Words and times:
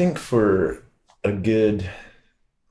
think 0.00 0.16
for 0.16 0.82
a 1.24 1.30
good 1.30 1.86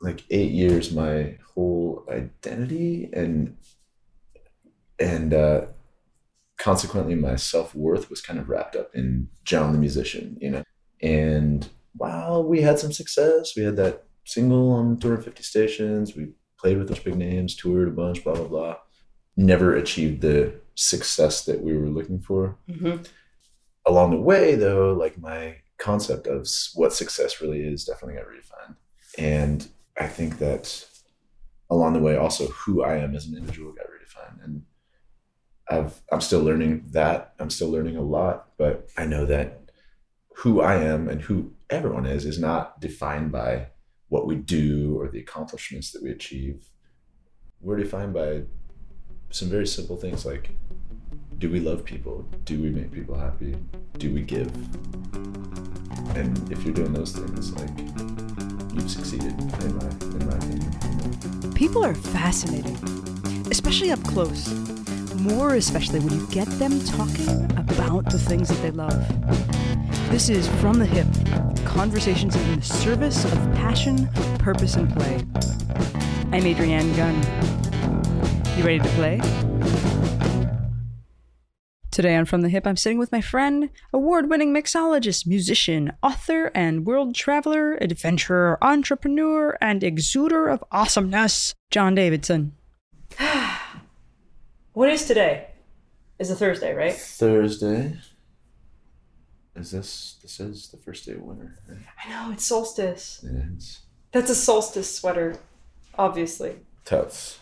like 0.01 0.23
eight 0.31 0.49
years, 0.49 0.91
my 0.91 1.37
whole 1.53 2.03
identity 2.09 3.07
and 3.13 3.55
and 4.99 5.31
uh, 5.35 5.67
consequently 6.57 7.13
my 7.13 7.35
self 7.35 7.75
worth 7.75 8.09
was 8.09 8.19
kind 8.19 8.39
of 8.39 8.49
wrapped 8.49 8.75
up 8.75 8.89
in 8.95 9.29
Jon 9.43 9.73
the 9.73 9.77
musician, 9.77 10.39
you 10.41 10.49
know. 10.49 10.63
And 11.03 11.69
while 11.95 12.43
we 12.43 12.61
had 12.61 12.79
some 12.79 12.91
success, 12.91 13.55
we 13.55 13.61
had 13.61 13.75
that 13.75 14.05
single 14.25 14.71
on 14.71 14.97
250 14.97 15.43
stations, 15.43 16.15
we 16.15 16.29
played 16.57 16.79
with 16.79 16.87
those 16.87 16.97
big 16.97 17.15
names, 17.15 17.55
toured 17.55 17.89
a 17.89 17.91
bunch, 17.91 18.23
blah 18.23 18.33
blah 18.33 18.47
blah. 18.47 18.77
Never 19.37 19.75
achieved 19.75 20.21
the 20.21 20.55
success 20.73 21.45
that 21.45 21.61
we 21.61 21.77
were 21.77 21.89
looking 21.89 22.21
for. 22.21 22.57
Mm-hmm. 22.67 23.03
Along 23.85 24.09
the 24.09 24.17
way, 24.19 24.55
though, 24.55 24.93
like 24.93 25.19
my 25.19 25.57
concept 25.79 26.27
of 26.27 26.47
what 26.75 26.93
success 26.93 27.41
really 27.41 27.61
is 27.61 27.85
definitely 27.85 28.15
got 28.15 28.25
redefined. 28.25 28.75
And 29.17 29.67
I 29.99 30.07
think 30.07 30.37
that 30.37 30.85
along 31.69 31.93
the 31.93 31.99
way, 31.99 32.15
also 32.15 32.47
who 32.47 32.83
I 32.83 32.97
am 32.97 33.15
as 33.15 33.25
an 33.25 33.35
individual 33.35 33.73
got 33.73 33.87
redefined. 33.87 34.43
And 34.43 34.63
I've, 35.69 36.01
I'm 36.11 36.21
still 36.21 36.41
learning 36.41 36.85
that. 36.91 37.33
I'm 37.39 37.49
still 37.49 37.69
learning 37.69 37.95
a 37.95 38.01
lot, 38.01 38.49
but 38.57 38.89
I 38.97 39.05
know 39.05 39.25
that 39.25 39.71
who 40.37 40.61
I 40.61 40.75
am 40.75 41.09
and 41.09 41.21
who 41.21 41.53
everyone 41.69 42.05
is 42.05 42.25
is 42.25 42.39
not 42.39 42.79
defined 42.79 43.31
by 43.31 43.67
what 44.07 44.25
we 44.25 44.35
do 44.35 44.97
or 44.99 45.07
the 45.09 45.19
accomplishments 45.19 45.91
that 45.91 46.01
we 46.01 46.11
achieve. 46.11 46.69
We're 47.61 47.77
defined 47.77 48.13
by 48.13 48.43
some 49.29 49.49
very 49.49 49.67
simple 49.67 49.97
things 49.97 50.25
like 50.25 50.51
do 51.39 51.49
we 51.49 51.61
love 51.61 51.85
people? 51.85 52.25
Do 52.43 52.61
we 52.61 52.69
make 52.69 52.91
people 52.91 53.15
happy? 53.15 53.55
Do 53.97 54.13
we 54.13 54.21
give? 54.21 54.53
And 56.17 56.51
if 56.51 56.63
you're 56.63 56.73
doing 56.73 56.91
those 56.91 57.13
things, 57.13 57.53
like 57.53 57.69
you've 58.73 58.91
succeeded 58.91 59.31
in 59.39 59.77
my 59.77 59.89
in 59.89 60.27
my 60.27 60.35
opinion. 60.35 61.53
People 61.53 61.85
are 61.85 61.95
fascinating, 61.95 62.75
especially 63.49 63.89
up 63.91 64.03
close. 64.03 64.53
More 65.15 65.55
especially 65.55 66.01
when 66.01 66.13
you 66.13 66.27
get 66.27 66.47
them 66.59 66.77
talking 66.81 67.45
about 67.57 68.11
the 68.11 68.19
things 68.19 68.49
that 68.49 68.61
they 68.61 68.71
love. 68.71 68.99
This 70.09 70.29
is 70.29 70.45
From 70.59 70.77
the 70.77 70.85
Hip 70.85 71.07
conversations 71.65 72.35
in 72.35 72.59
the 72.59 72.65
service 72.65 73.23
of 73.23 73.31
passion, 73.55 74.09
purpose, 74.39 74.75
and 74.75 74.93
play. 74.93 75.25
I'm 76.33 76.45
Adrienne 76.45 76.93
Gunn. 76.97 77.15
You 78.57 78.65
ready 78.65 78.79
to 78.79 78.89
play? 78.89 79.98
Today 81.99 82.15
on 82.15 82.23
From 82.23 82.39
the 82.39 82.47
Hip, 82.47 82.65
I'm 82.65 82.77
sitting 82.77 82.97
with 82.97 83.11
my 83.11 83.19
friend, 83.19 83.69
award 83.91 84.29
winning 84.29 84.53
mixologist, 84.53 85.27
musician, 85.27 85.91
author, 86.01 86.49
and 86.55 86.85
world 86.85 87.13
traveler, 87.13 87.73
adventurer, 87.73 88.57
entrepreneur, 88.61 89.57
and 89.59 89.81
exuder 89.81 90.47
of 90.49 90.63
awesomeness, 90.71 91.55
Jon 91.69 91.95
Davidson. 91.95 92.53
what 94.71 94.89
is 94.89 95.07
today? 95.07 95.47
Is 96.19 96.31
a 96.31 96.37
Thursday, 96.37 96.73
right? 96.73 96.95
Thursday. 96.95 97.97
Is 99.57 99.71
this 99.71 100.15
this 100.21 100.39
is 100.39 100.69
the 100.69 100.77
first 100.77 101.05
day 101.05 101.15
of 101.15 101.21
winter? 101.21 101.59
Right? 101.67 101.79
I 102.05 102.09
know, 102.11 102.31
it's 102.31 102.45
solstice. 102.45 103.25
It 103.25 103.35
is. 103.57 103.79
That's 104.13 104.29
a 104.29 104.35
solstice 104.35 104.95
sweater, 104.95 105.35
obviously. 105.97 106.59
Totes. 106.85 107.39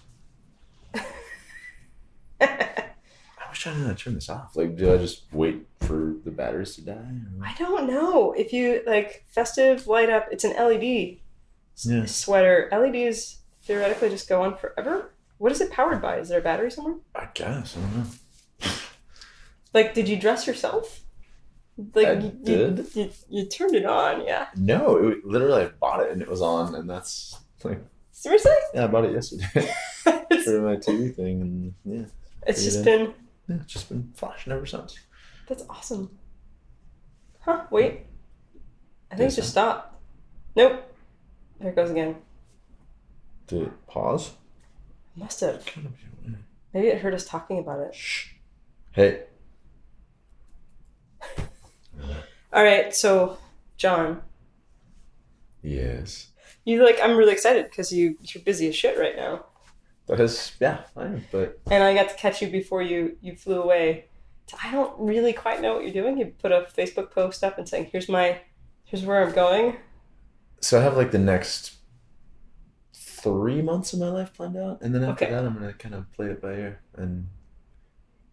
I 3.47 3.49
was 3.51 3.59
trying 3.59 3.83
to 3.87 3.95
turn 3.95 4.13
this 4.15 4.29
off. 4.29 4.55
Like, 4.57 4.75
do 4.75 4.93
I 4.93 4.97
just 4.97 5.23
wait 5.31 5.65
for 5.79 6.15
the 6.25 6.31
batteries 6.31 6.75
to 6.75 6.81
die? 6.81 6.93
or- 6.93 7.45
I 7.45 7.53
don't 7.57 7.87
know. 7.87 8.33
If 8.33 8.51
you 8.51 8.81
like 8.85 9.23
festive 9.29 9.87
light 9.87 10.09
up, 10.09 10.27
it's 10.31 10.43
an 10.43 10.53
LED 10.57 11.19
Yeah. 11.83 12.05
sweater. 12.05 12.67
LEDs 12.71 13.37
theoretically 13.63 14.09
just 14.09 14.27
go 14.27 14.41
on 14.43 14.57
forever. 14.57 15.11
What 15.37 15.51
is 15.51 15.61
it 15.61 15.71
powered 15.71 16.01
by? 16.01 16.17
Is 16.17 16.29
there 16.29 16.39
a 16.39 16.43
battery 16.43 16.71
somewhere? 16.71 16.95
I 17.15 17.27
guess 17.33 17.77
I 17.77 17.81
don't 17.81 17.97
know. 17.97 18.71
Like, 19.73 19.93
did 19.93 20.09
you 20.09 20.17
dress 20.19 20.47
yourself? 20.47 21.01
Like, 21.93 22.07
I 22.07 22.13
you, 22.13 22.31
did. 22.43 22.77
You, 22.93 23.03
you, 23.03 23.09
you 23.29 23.45
turned 23.45 23.75
it 23.75 23.85
on, 23.85 24.25
yeah. 24.25 24.47
No, 24.55 24.97
it, 24.97 25.23
literally, 25.25 25.63
I 25.63 25.67
bought 25.67 25.99
it 26.01 26.11
and 26.11 26.21
it 26.21 26.27
was 26.27 26.41
on, 26.41 26.73
and 26.75 26.89
that's 26.89 27.37
like, 27.63 27.79
Seriously? 28.11 28.51
yeah, 28.73 28.85
I 28.85 28.87
bought 28.87 29.05
it 29.05 29.11
yesterday 29.13 29.71
it's, 30.31 30.43
for 30.45 30.61
my 30.61 30.75
TV 30.77 31.15
thing, 31.15 31.41
and 31.41 31.73
yeah, 31.85 32.05
it's 32.47 32.63
just 32.63 32.83
been. 32.83 33.13
Yeah, 33.47 33.57
it's 33.61 33.71
just 33.73 33.89
been 33.89 34.11
flashing 34.15 34.51
ever 34.53 34.65
since. 34.65 34.97
That's 35.47 35.63
awesome. 35.69 36.17
Huh? 37.39 37.65
Wait. 37.71 38.01
I 39.11 39.15
think 39.15 39.31
it 39.31 39.35
just 39.35 39.51
stopped. 39.51 39.95
Nope. 40.55 40.83
There 41.59 41.69
it 41.69 41.75
goes 41.75 41.89
again. 41.91 42.17
Did 43.47 43.63
it 43.63 43.87
pause? 43.87 44.31
Must 45.15 45.39
have. 45.39 45.65
Maybe 46.73 46.87
it 46.87 46.99
heard 47.01 47.13
us 47.13 47.25
talking 47.25 47.59
about 47.59 47.79
it. 47.79 47.95
Shh. 47.95 48.33
Hey. 48.91 49.21
All 52.53 52.63
right, 52.63 52.93
so 52.95 53.37
Jon, 53.77 54.21
Yes. 55.61 56.27
you 56.65 56.83
like 56.83 56.99
I'm 57.03 57.17
really 57.17 57.33
excited 57.33 57.65
because 57.65 57.91
you 57.91 58.17
you're 58.21 58.43
busy 58.43 58.67
as 58.69 58.75
shit 58.75 58.97
right 58.97 59.15
now, 59.15 59.45
That 60.07 60.19
is, 60.19 60.53
yeah, 60.59 60.83
I 60.95 61.05
am, 61.05 61.25
but 61.31 61.59
and 61.69 61.83
I 61.83 61.93
got 61.93 62.09
to 62.09 62.15
catch 62.15 62.41
you 62.41 62.49
before 62.49 62.81
you 62.81 63.17
you 63.21 63.35
flew 63.35 63.61
away. 63.61 64.05
I 64.63 64.71
don't 64.71 64.97
really 64.97 65.33
quite 65.33 65.61
know 65.61 65.73
what 65.75 65.83
you're 65.83 65.93
doing. 66.01 66.17
You 66.17 66.27
put 66.39 66.51
a 66.53 66.67
Facebook 66.77 67.11
post 67.11 67.43
up 67.43 67.57
and 67.57 67.67
saying, 67.67 67.89
"Here's 67.91 68.07
my, 68.07 68.39
here's 68.85 69.03
where 69.03 69.21
I'm 69.25 69.33
going." 69.33 69.77
so 70.61 70.79
I 70.79 70.83
have 70.83 70.95
like 70.97 71.11
the 71.11 71.19
next 71.19 71.73
three 72.93 73.61
months 73.61 73.93
of 73.93 73.99
my 73.99 74.09
life 74.09 74.33
planned 74.33 74.57
out, 74.57 74.81
and 74.81 74.93
then 74.95 75.03
after 75.03 75.25
Okay. 75.25 75.33
that, 75.33 75.43
I'm 75.45 75.53
gonna 75.55 75.73
kind 75.73 75.95
of 75.95 76.11
play 76.13 76.27
it 76.27 76.41
by 76.41 76.53
ear 76.53 76.81
and 76.95 77.27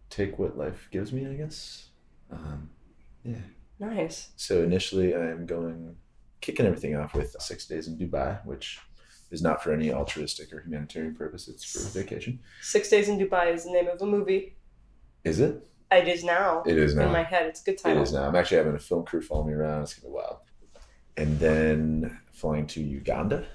take 0.09 0.39
what 0.39 0.57
life 0.57 0.87
gives 0.91 1.11
me, 1.11 1.27
I 1.27 1.33
guess. 1.33 1.89
Um, 2.31 2.69
yeah. 3.23 3.41
Nice. 3.79 4.29
So 4.37 4.63
initially, 4.63 5.13
I 5.13 5.29
am 5.31 5.45
going, 5.45 5.97
kicking 6.39 6.65
everything 6.65 6.95
off 6.95 7.13
with 7.13 7.35
six 7.39 7.65
days 7.67 7.87
in 7.87 7.97
Dubai, 7.97 8.43
which 8.45 8.79
is 9.31 9.41
not 9.41 9.63
for 9.63 9.73
any 9.73 9.91
altruistic 9.91 10.53
or 10.53 10.61
humanitarian 10.61 11.15
purpose. 11.15 11.47
It's 11.47 11.63
for 11.63 11.99
vacation. 11.99 12.39
Six 12.61 12.89
Days 12.89 13.09
in 13.09 13.19
Dubai 13.19 13.53
is 13.53 13.65
the 13.65 13.71
name 13.71 13.87
of 13.87 14.01
a 14.01 14.05
movie. 14.05 14.57
Is 15.23 15.39
it? 15.39 15.67
It 15.91 16.07
is 16.07 16.23
now. 16.23 16.63
It 16.65 16.77
is 16.77 16.95
now. 16.95 17.07
in 17.07 17.11
my 17.11 17.23
head. 17.23 17.47
It's 17.47 17.61
a 17.61 17.65
good 17.65 17.77
time. 17.77 17.97
It 17.97 18.01
is 18.01 18.13
now. 18.13 18.27
I'm 18.27 18.35
actually 18.35 18.57
having 18.57 18.75
a 18.75 18.79
film 18.79 19.05
crew 19.05 19.21
follow 19.21 19.43
me 19.43 19.53
around. 19.53 19.83
It's 19.83 19.93
gonna 19.93 20.11
be 20.11 20.15
wild. 20.15 20.37
And 21.17 21.39
then 21.39 22.19
flying 22.31 22.67
to 22.67 22.81
Uganda 22.81 23.45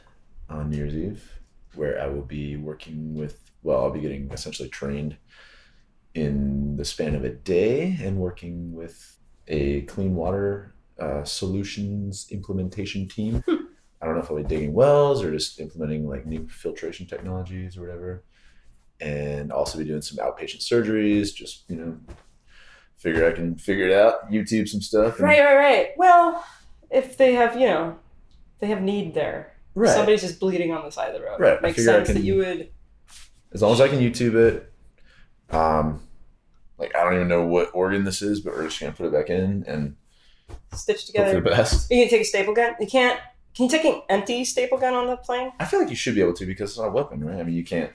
on 0.49 0.71
New 0.71 0.79
Year's 0.79 0.95
Eve, 0.95 1.31
where 1.75 2.01
I 2.01 2.07
will 2.07 2.23
be 2.23 2.57
working 2.57 3.15
with. 3.15 3.51
Well, 3.63 3.83
I'll 3.83 3.91
be 3.91 4.01
getting 4.01 4.31
essentially 4.31 4.71
trained 4.71 5.17
in 6.15 6.77
the 6.77 6.85
span 6.85 7.15
of 7.15 7.25
a 7.25 7.31
day 7.31 7.99
and 8.03 8.17
working 8.17 8.73
with 8.73 9.19
a 9.49 9.83
clean 9.83 10.15
water 10.15 10.75
uh, 10.99 11.25
solutions 11.25 12.27
implementation 12.31 13.07
team. 13.09 13.45
I 14.01 14.07
don't 14.07 14.15
know 14.15 14.23
if 14.23 14.31
I'll 14.31 14.37
be 14.37 14.43
digging 14.45 14.73
wells 14.73 15.23
or 15.23 15.31
just 15.31 15.61
implementing 15.61 16.09
like 16.09 16.27
new 16.27 16.49
filtration 16.49 17.07
technologies 17.07 17.77
or 17.77 17.83
whatever. 17.83 18.25
And 19.01 19.51
also 19.53 19.79
be 19.79 19.85
doing 19.85 20.03
some 20.03 20.19
outpatient 20.25 20.61
surgeries, 20.63 21.35
just 21.35 21.65
you 21.69 21.77
know, 21.77 21.99
figure 22.99 23.27
I 23.29 23.33
can 23.33 23.57
figure 23.57 23.87
it 23.87 23.93
out, 23.93 24.31
YouTube 24.31 24.69
some 24.69 24.81
stuff. 24.81 25.15
and- 25.17 25.25
Right, 25.25 25.41
right, 25.41 25.57
right. 25.57 25.89
Well, 25.97 26.45
if 26.91 27.17
they 27.17 27.35
have, 27.35 27.59
you 27.59 27.67
know, 27.67 27.99
they 28.59 28.67
have 28.69 28.83
need 28.83 29.15
there. 29.15 29.55
right. 29.75 29.91
Somebody's 29.95 30.21
just 30.23 30.41
bleeding 30.41 30.73
on 30.73 30.85
the 30.85 30.91
side 30.93 31.15
of 31.15 31.21
the 31.21 31.27
road. 31.27 31.41
Right, 31.41 31.59
I 31.59 31.61
Makes 31.61 31.85
sense 31.85 32.09
that 32.09 32.23
you 32.23 32.37
would. 32.37 32.71
as 33.53 33.63
long 33.63 33.73
as 33.73 33.81
I 33.81 33.89
can 33.89 34.01
YouTube 34.01 34.35
it. 34.35 34.73
Um, 35.51 36.03
like 36.79 36.95
I 36.97 37.03
don't 37.05 37.15
even 37.15 37.29
know 37.29 37.45
what 37.47 37.71
organ 37.75 38.05
this 38.05 38.23
is, 38.23 38.41
but 38.41 38.55
we're 38.55 38.65
just 38.65 38.81
gonna 38.81 38.93
put 38.93 39.07
it 39.07 39.13
back 39.13 39.31
in 39.31 39.65
and 39.67 39.97
stitch 40.75 40.99
hope 41.03 41.07
together. 41.07 41.31
for 41.33 41.41
the 41.41 41.51
best. 41.57 41.91
Are 41.91 41.95
You 41.95 42.01
gonna 42.03 42.11
take 42.11 42.23
a 42.23 42.25
staple 42.25 42.55
gun. 42.55 42.75
You 42.81 42.87
can't. 42.87 43.19
Can 43.57 43.65
you 43.65 43.71
take 43.71 43.85
an 43.85 44.03
empty 44.09 44.45
staple 44.45 44.79
gun 44.79 44.95
on 44.95 45.07
the 45.09 45.17
plane? 45.17 45.51
I 45.59 45.65
feel 45.65 45.81
like 45.81 45.91
you 45.91 45.97
should 45.97 46.15
be 46.15 46.21
able 46.21 46.35
to 46.35 46.47
because 46.47 46.71
it's 46.71 46.79
not 46.79 46.89
a 46.89 46.91
weapon, 46.93 47.25
right? 47.25 47.39
I 47.39 47.43
mean, 47.43 47.55
you 47.55 47.65
can't. 47.65 47.93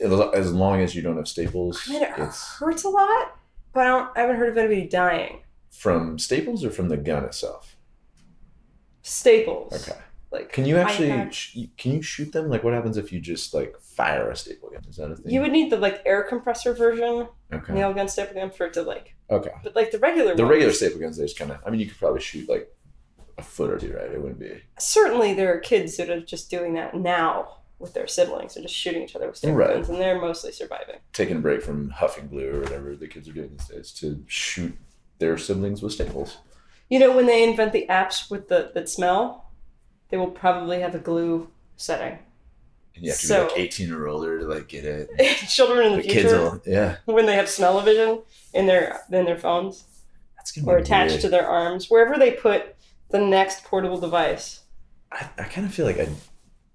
As 0.00 0.52
long 0.52 0.80
as 0.80 0.94
you 0.94 1.02
don't 1.02 1.16
have 1.16 1.28
staples, 1.28 1.82
I 1.88 1.92
mean, 1.92 2.02
it 2.02 2.10
it's 2.18 2.54
hurts 2.58 2.84
a 2.84 2.88
lot, 2.88 3.36
but 3.72 3.80
I 3.80 3.84
don't. 3.90 4.10
I 4.16 4.20
haven't 4.22 4.36
heard 4.36 4.48
of 4.48 4.58
anybody 4.58 4.88
dying. 4.88 5.40
from 5.70 6.18
staples 6.18 6.64
or 6.64 6.70
from 6.70 6.88
the 6.88 6.96
gun 6.96 7.24
itself. 7.24 7.76
Staples. 9.02 9.72
Okay. 9.88 9.98
Like 10.30 10.50
Can 10.52 10.64
you 10.64 10.76
actually? 10.78 11.10
have- 11.10 11.34
sh- 11.34 11.58
Can 11.76 11.92
you 11.92 12.02
shoot 12.02 12.32
them? 12.32 12.48
Like, 12.48 12.64
what 12.64 12.72
happens 12.72 12.96
if 12.96 13.12
you 13.12 13.20
just 13.20 13.52
like 13.52 13.78
fire 13.80 14.30
a 14.30 14.36
staple 14.36 14.70
gun? 14.70 14.82
Is 14.88 14.96
that 14.96 15.10
a 15.10 15.16
thing? 15.16 15.32
you 15.32 15.40
would 15.42 15.52
need 15.52 15.70
the 15.70 15.76
like 15.76 16.00
air 16.06 16.22
compressor 16.22 16.72
version, 16.72 17.28
Okay. 17.52 17.72
nail 17.74 17.92
gun, 17.92 18.08
staple 18.08 18.34
gun 18.34 18.50
for 18.50 18.66
it 18.66 18.72
to 18.74 18.82
like. 18.82 19.14
Okay. 19.30 19.50
But 19.62 19.76
like 19.76 19.90
the 19.90 19.98
regular. 19.98 20.34
The 20.34 20.42
ones, 20.42 20.50
regular 20.50 20.72
staple 20.72 21.00
guns, 21.00 21.18
they 21.18 21.24
just 21.24 21.38
kind 21.38 21.50
of. 21.50 21.58
I 21.66 21.70
mean, 21.70 21.80
you 21.80 21.86
could 21.86 21.98
probably 21.98 22.20
shoot 22.20 22.48
like 22.48 22.74
a 23.38 23.42
foot 23.42 23.70
or 23.70 23.78
two, 23.78 23.92
right? 23.94 24.10
It 24.10 24.20
wouldn't 24.20 24.40
be. 24.40 24.62
Certainly, 24.78 25.34
there 25.34 25.52
are 25.54 25.58
kids 25.58 25.96
that 25.96 26.10
are 26.10 26.20
just 26.20 26.50
doing 26.50 26.74
that 26.74 26.94
now 26.94 27.58
with 27.78 27.94
their 27.94 28.06
siblings. 28.06 28.54
They're 28.54 28.62
just 28.62 28.74
shooting 28.74 29.02
each 29.02 29.16
other 29.16 29.26
with 29.26 29.36
staple 29.36 29.56
Right. 29.56 29.74
guns, 29.74 29.88
and 29.88 30.00
they're 30.00 30.20
mostly 30.20 30.52
surviving. 30.52 30.96
taking 31.12 31.36
a 31.36 31.40
break 31.40 31.62
from 31.62 31.90
huffing 31.90 32.28
glue 32.28 32.54
or 32.56 32.60
whatever 32.60 32.94
the 32.94 33.08
kids 33.08 33.28
are 33.28 33.32
doing 33.32 33.50
these 33.56 33.66
days 33.68 33.92
to 33.92 34.22
shoot 34.28 34.76
their 35.18 35.36
siblings 35.38 35.82
with 35.82 35.92
staples. 35.92 36.38
You 36.90 36.98
know, 36.98 37.14
when 37.16 37.26
they 37.26 37.42
invent 37.42 37.72
the 37.72 37.86
apps 37.88 38.30
with 38.30 38.48
the 38.48 38.70
that 38.74 38.88
smell, 38.88 39.50
they 40.10 40.16
will 40.16 40.30
probably 40.30 40.80
have 40.80 40.94
a 40.94 40.98
glue 40.98 41.48
setting. 41.76 42.18
And 42.94 43.04
you 43.04 43.10
have 43.10 43.18
to 43.20 43.26
So- 43.26 43.44
be 43.46 43.52
like 43.52 43.60
18 43.60 43.92
or 43.92 44.06
older 44.06 44.38
to 44.38 44.44
like 44.46 44.68
get 44.68 44.84
it. 44.84 45.08
Children 45.48 45.86
in 45.86 45.90
the, 45.92 45.96
The 45.96 46.02
future, 46.02 46.20
kids 46.20 46.32
will, 46.34 46.60
yeah. 46.66 46.96
when 47.06 47.24
they 47.26 47.34
have 47.34 47.48
smell-o-vision 47.48 48.20
in 48.52 48.66
their 48.66 49.00
in 49.10 49.24
their 49.24 49.38
phones 49.38 49.84
That's 50.36 50.52
gonna 50.52 50.68
or 50.68 50.76
be 50.76 50.82
attached 50.82 51.12
weird. 51.12 51.20
to 51.22 51.28
their 51.30 51.48
arms, 51.48 51.90
wherever 51.90 52.18
they 52.18 52.32
put 52.32 52.76
the 53.12 53.20
next 53.20 53.64
portable 53.64 54.00
device. 54.00 54.60
I, 55.12 55.28
I 55.38 55.44
kind 55.44 55.66
of 55.66 55.74
feel 55.74 55.86
like 55.86 56.00
I 56.00 56.08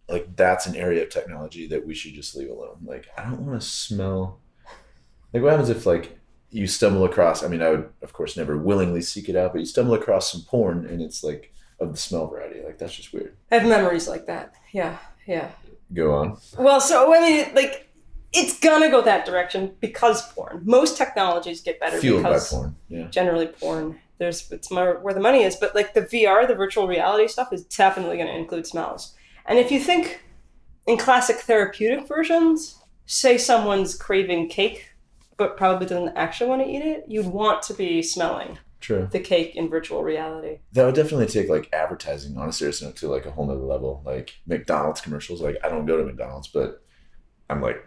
like 0.10 0.36
that's 0.36 0.66
an 0.68 0.76
area 0.76 1.04
of 1.04 1.10
technology 1.10 1.68
that 1.68 1.86
we 1.86 1.94
should 1.94 2.14
just 2.14 2.36
leave 2.36 2.50
alone. 2.50 2.78
Like 2.86 3.08
I 3.18 3.24
don't 3.24 3.46
want 3.46 3.60
to 3.62 3.68
smell. 3.68 4.40
Like 5.34 5.44
what 5.44 5.52
happens 5.52 5.70
if 5.70 5.86
like 5.86 6.18
you 6.50 6.68
stumble 6.68 7.04
across? 7.04 7.44
I 7.44 7.48
mean, 7.48 7.62
I 7.62 7.70
would 7.70 7.90
of 8.02 8.14
course 8.14 8.38
never 8.38 8.58
willingly 8.58 9.02
seek 9.02 9.28
it 9.28 9.36
out, 9.36 9.52
but 9.52 9.60
you 9.60 9.66
stumble 9.66 9.94
across 9.94 10.32
some 10.32 10.42
porn 10.42 10.86
and 10.86 11.02
it's 11.02 11.24
like 11.24 11.54
of 11.80 11.92
the 11.92 11.98
smell 11.98 12.28
variety. 12.28 12.62
Like 12.64 12.78
that's 12.78 12.96
just 12.96 13.14
weird. 13.14 13.36
I 13.52 13.56
have 13.56 13.68
memories 13.68 14.08
like 14.08 14.26
that. 14.28 14.54
Yeah, 14.72 14.98
yeah. 15.26 15.52
Go 15.94 16.14
on. 16.14 16.38
Well, 16.58 16.82
so 16.82 17.14
I 17.14 17.22
mean, 17.22 17.56
like, 17.56 17.90
it's 18.34 18.60
gonna 18.60 18.90
go 18.90 19.02
that 19.02 19.26
direction 19.26 19.76
because 19.80 20.32
porn. 20.34 20.62
Most 20.66 20.98
technologies 20.98 21.62
get 21.62 21.80
better 21.80 22.00
Fueled 22.00 22.24
by 22.24 22.30
because 22.30 22.50
porn. 22.50 22.76
Yeah. 22.90 23.08
generally 23.08 23.48
porn. 23.48 24.00
There's 24.20 24.52
it's 24.52 24.72
more 24.72 25.00
where 25.02 25.14
the 25.14 25.20
money 25.20 25.44
is, 25.44 25.56
but 25.56 25.76
like 25.76 25.94
the 25.94 26.02
VR, 26.02 26.48
the 26.48 26.56
virtual 26.56 26.88
reality 26.88 27.28
stuff, 27.28 27.54
is 27.54 27.64
definitely 27.66 28.18
going 28.18 28.30
to 28.30 28.36
include 28.36 28.66
smells. 28.66 29.16
And 29.46 29.60
if 29.60 29.72
you 29.72 29.80
think 29.80 30.22
in 30.88 30.98
classic 30.98 31.38
therapeutic 31.38 32.08
versions, 32.08 32.82
say 33.06 33.38
someone's 33.38 33.96
craving 33.96 34.50
cake, 34.50 34.92
but 35.38 35.58
probably 35.58 35.88
doesn't 35.88 36.18
actually 36.18 36.50
want 36.50 36.64
to 36.64 36.70
eat 36.70 36.82
it, 36.82 37.06
you'd 37.08 37.28
want 37.28 37.62
to 37.64 37.74
be 37.74 38.02
smelling 38.02 38.58
True. 38.80 39.08
the 39.12 39.20
cake 39.20 39.56
in 39.56 39.70
virtual 39.70 40.04
reality. 40.04 40.60
That 40.74 40.86
would 40.86 40.96
definitely 40.96 41.28
take 41.28 41.50
like 41.50 41.70
advertising 41.74 42.38
on 42.38 42.50
a 42.50 42.54
serious 42.54 42.82
note 42.82 42.96
to 42.98 43.08
like 43.08 43.26
a 43.26 43.32
whole 43.32 43.46
nother 43.46 43.60
level. 43.60 44.02
Like 44.06 44.36
McDonald's 44.46 45.02
commercials. 45.02 45.42
Like 45.42 45.58
I 45.64 45.70
don't 45.70 45.86
go 45.86 45.98
to 45.98 46.04
McDonald's, 46.04 46.48
but 46.48 46.84
I'm 47.50 47.62
like 47.62 47.84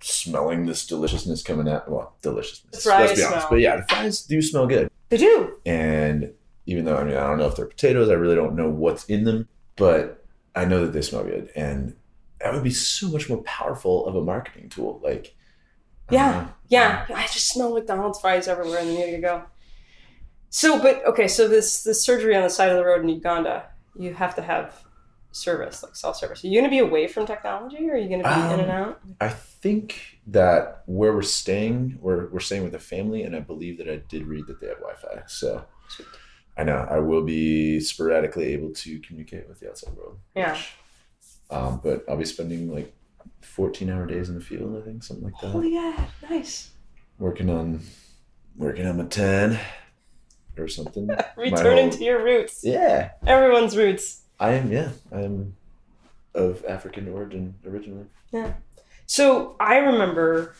smelling 0.00 0.66
this 0.66 0.86
deliciousness 0.86 1.42
coming 1.42 1.68
out. 1.68 1.90
Well, 1.90 2.16
deliciousness. 2.22 2.86
Let's 2.86 3.14
be 3.14 3.24
honest. 3.24 3.48
But 3.50 3.60
yeah, 3.60 3.76
the 3.76 3.82
fries 3.88 4.22
do 4.22 4.40
smell 4.42 4.66
good. 4.66 4.90
They 5.12 5.18
do. 5.18 5.58
And 5.66 6.32
even 6.64 6.86
though 6.86 6.96
I 6.96 7.04
mean 7.04 7.18
I 7.18 7.26
don't 7.26 7.36
know 7.36 7.46
if 7.46 7.54
they're 7.54 7.66
potatoes, 7.66 8.08
I 8.08 8.14
really 8.14 8.34
don't 8.34 8.56
know 8.56 8.70
what's 8.70 9.04
in 9.04 9.24
them, 9.24 9.46
but 9.76 10.24
I 10.56 10.64
know 10.64 10.86
that 10.86 10.94
they 10.94 11.02
smell 11.02 11.22
good. 11.22 11.50
And 11.54 11.94
that 12.40 12.54
would 12.54 12.62
be 12.64 12.70
so 12.70 13.08
much 13.08 13.28
more 13.28 13.42
powerful 13.42 14.06
of 14.06 14.16
a 14.16 14.22
marketing 14.22 14.70
tool. 14.70 15.02
Like 15.04 15.36
Yeah. 16.10 16.48
Yeah, 16.68 17.04
I 17.14 17.24
just 17.26 17.48
smell 17.48 17.74
McDonald's 17.74 18.20
fries 18.22 18.48
everywhere, 18.48 18.78
and 18.78 18.88
there 18.96 19.08
you 19.08 19.20
go. 19.20 19.42
So, 20.48 20.80
but 20.80 21.04
okay, 21.06 21.28
so 21.28 21.46
this 21.46 21.82
this 21.82 22.02
surgery 22.02 22.34
on 22.34 22.42
the 22.42 22.48
side 22.48 22.70
of 22.70 22.78
the 22.78 22.84
road 22.84 23.02
in 23.02 23.10
Uganda, 23.10 23.66
you 23.94 24.14
have 24.14 24.34
to 24.36 24.42
have 24.42 24.82
service, 25.32 25.82
like 25.82 25.94
self 25.94 26.16
service. 26.16 26.42
Are 26.42 26.46
you 26.46 26.58
going 26.58 26.70
to 26.70 26.74
be 26.74 26.78
away 26.78 27.06
from 27.06 27.26
technology, 27.26 27.86
or 27.86 27.94
are 27.94 27.98
you 27.98 28.08
going 28.08 28.22
to 28.22 28.28
be 28.28 28.34
in 28.34 28.60
Um, 28.60 28.60
and 28.60 28.70
out? 28.70 29.00
I 29.20 29.28
think 29.28 30.11
that 30.28 30.82
where 30.86 31.12
we're 31.12 31.22
staying, 31.22 31.98
we're, 32.00 32.28
we're 32.28 32.40
staying 32.40 32.62
with 32.64 32.74
a 32.74 32.78
family, 32.78 33.22
and 33.24 33.34
I 33.34 33.40
believe 33.40 33.78
that 33.78 33.88
I 33.88 33.96
did 34.08 34.26
read 34.26 34.46
that 34.46 34.60
they 34.60 34.68
have 34.68 34.78
Wi 34.78 34.94
Fi. 34.96 35.22
So 35.26 35.64
Sweet. 35.88 36.06
I 36.56 36.64
know 36.64 36.86
I 36.88 36.98
will 36.98 37.22
be 37.24 37.80
sporadically 37.80 38.52
able 38.52 38.70
to 38.74 38.98
communicate 39.00 39.48
with 39.48 39.60
the 39.60 39.68
outside 39.68 39.94
world. 39.94 40.18
Yeah. 40.36 40.58
Um, 41.50 41.80
but 41.82 42.04
I'll 42.08 42.16
be 42.16 42.24
spending 42.24 42.72
like 42.72 42.94
14 43.42 43.90
hour 43.90 44.06
days 44.06 44.28
in 44.28 44.34
the 44.36 44.40
field, 44.40 44.80
I 44.80 44.84
think, 44.84 45.02
something 45.02 45.24
like 45.24 45.40
that. 45.40 45.54
Oh 45.54 45.62
yeah, 45.62 46.06
nice. 46.30 46.70
Working 47.18 47.50
on 47.50 47.80
working 48.56 48.86
on 48.86 48.98
my 48.98 49.04
10 49.04 49.58
or 50.56 50.68
something. 50.68 51.08
Returning 51.36 51.88
whole- 51.88 51.98
to 51.98 52.04
your 52.04 52.22
roots. 52.22 52.60
yeah. 52.62 53.10
Everyone's 53.26 53.76
roots. 53.76 54.22
I 54.38 54.52
am, 54.54 54.70
yeah. 54.72 54.90
I 55.10 55.20
am 55.22 55.56
of 56.34 56.64
African 56.64 57.08
origin 57.08 57.54
originally. 57.66 58.06
So 59.06 59.56
I 59.60 59.76
remember. 59.78 60.54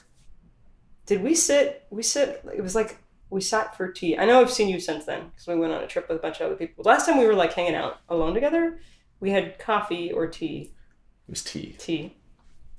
Did 1.06 1.22
we 1.22 1.34
sit? 1.34 1.86
We 1.90 2.02
sit. 2.02 2.44
It 2.54 2.62
was 2.62 2.74
like 2.74 2.98
we 3.30 3.40
sat 3.40 3.76
for 3.76 3.90
tea. 3.90 4.16
I 4.18 4.24
know 4.24 4.40
I've 4.40 4.50
seen 4.50 4.68
you 4.68 4.78
since 4.78 5.04
then 5.04 5.28
because 5.28 5.46
we 5.46 5.56
went 5.56 5.72
on 5.72 5.82
a 5.82 5.86
trip 5.86 6.08
with 6.08 6.18
a 6.18 6.20
bunch 6.20 6.40
of 6.40 6.46
other 6.46 6.56
people. 6.56 6.84
Last 6.84 7.06
time 7.06 7.18
we 7.18 7.26
were 7.26 7.34
like 7.34 7.52
hanging 7.54 7.74
out 7.74 8.00
alone 8.08 8.34
together, 8.34 8.78
we 9.20 9.30
had 9.30 9.58
coffee 9.58 10.12
or 10.12 10.26
tea. 10.26 10.72
It 11.28 11.30
was 11.30 11.42
tea. 11.42 11.74
tea. 11.78 12.16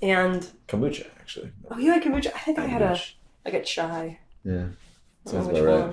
And 0.01 0.45
Kombucha, 0.67 1.07
actually. 1.19 1.51
oh, 1.71 1.77
you 1.77 1.91
had 1.91 2.03
kombucha. 2.03 2.27
I 2.35 2.39
think 2.39 2.59
I 2.59 2.65
had 2.67 2.81
a 2.81 2.89
Kombucha. 2.89 3.13
like 3.45 3.53
a 3.53 3.63
chai. 3.63 4.19
Yeah. 4.43 4.65
I 5.25 5.29
Sounds 5.29 5.47
about 5.47 5.63
right. 5.63 5.79
one. 5.79 5.89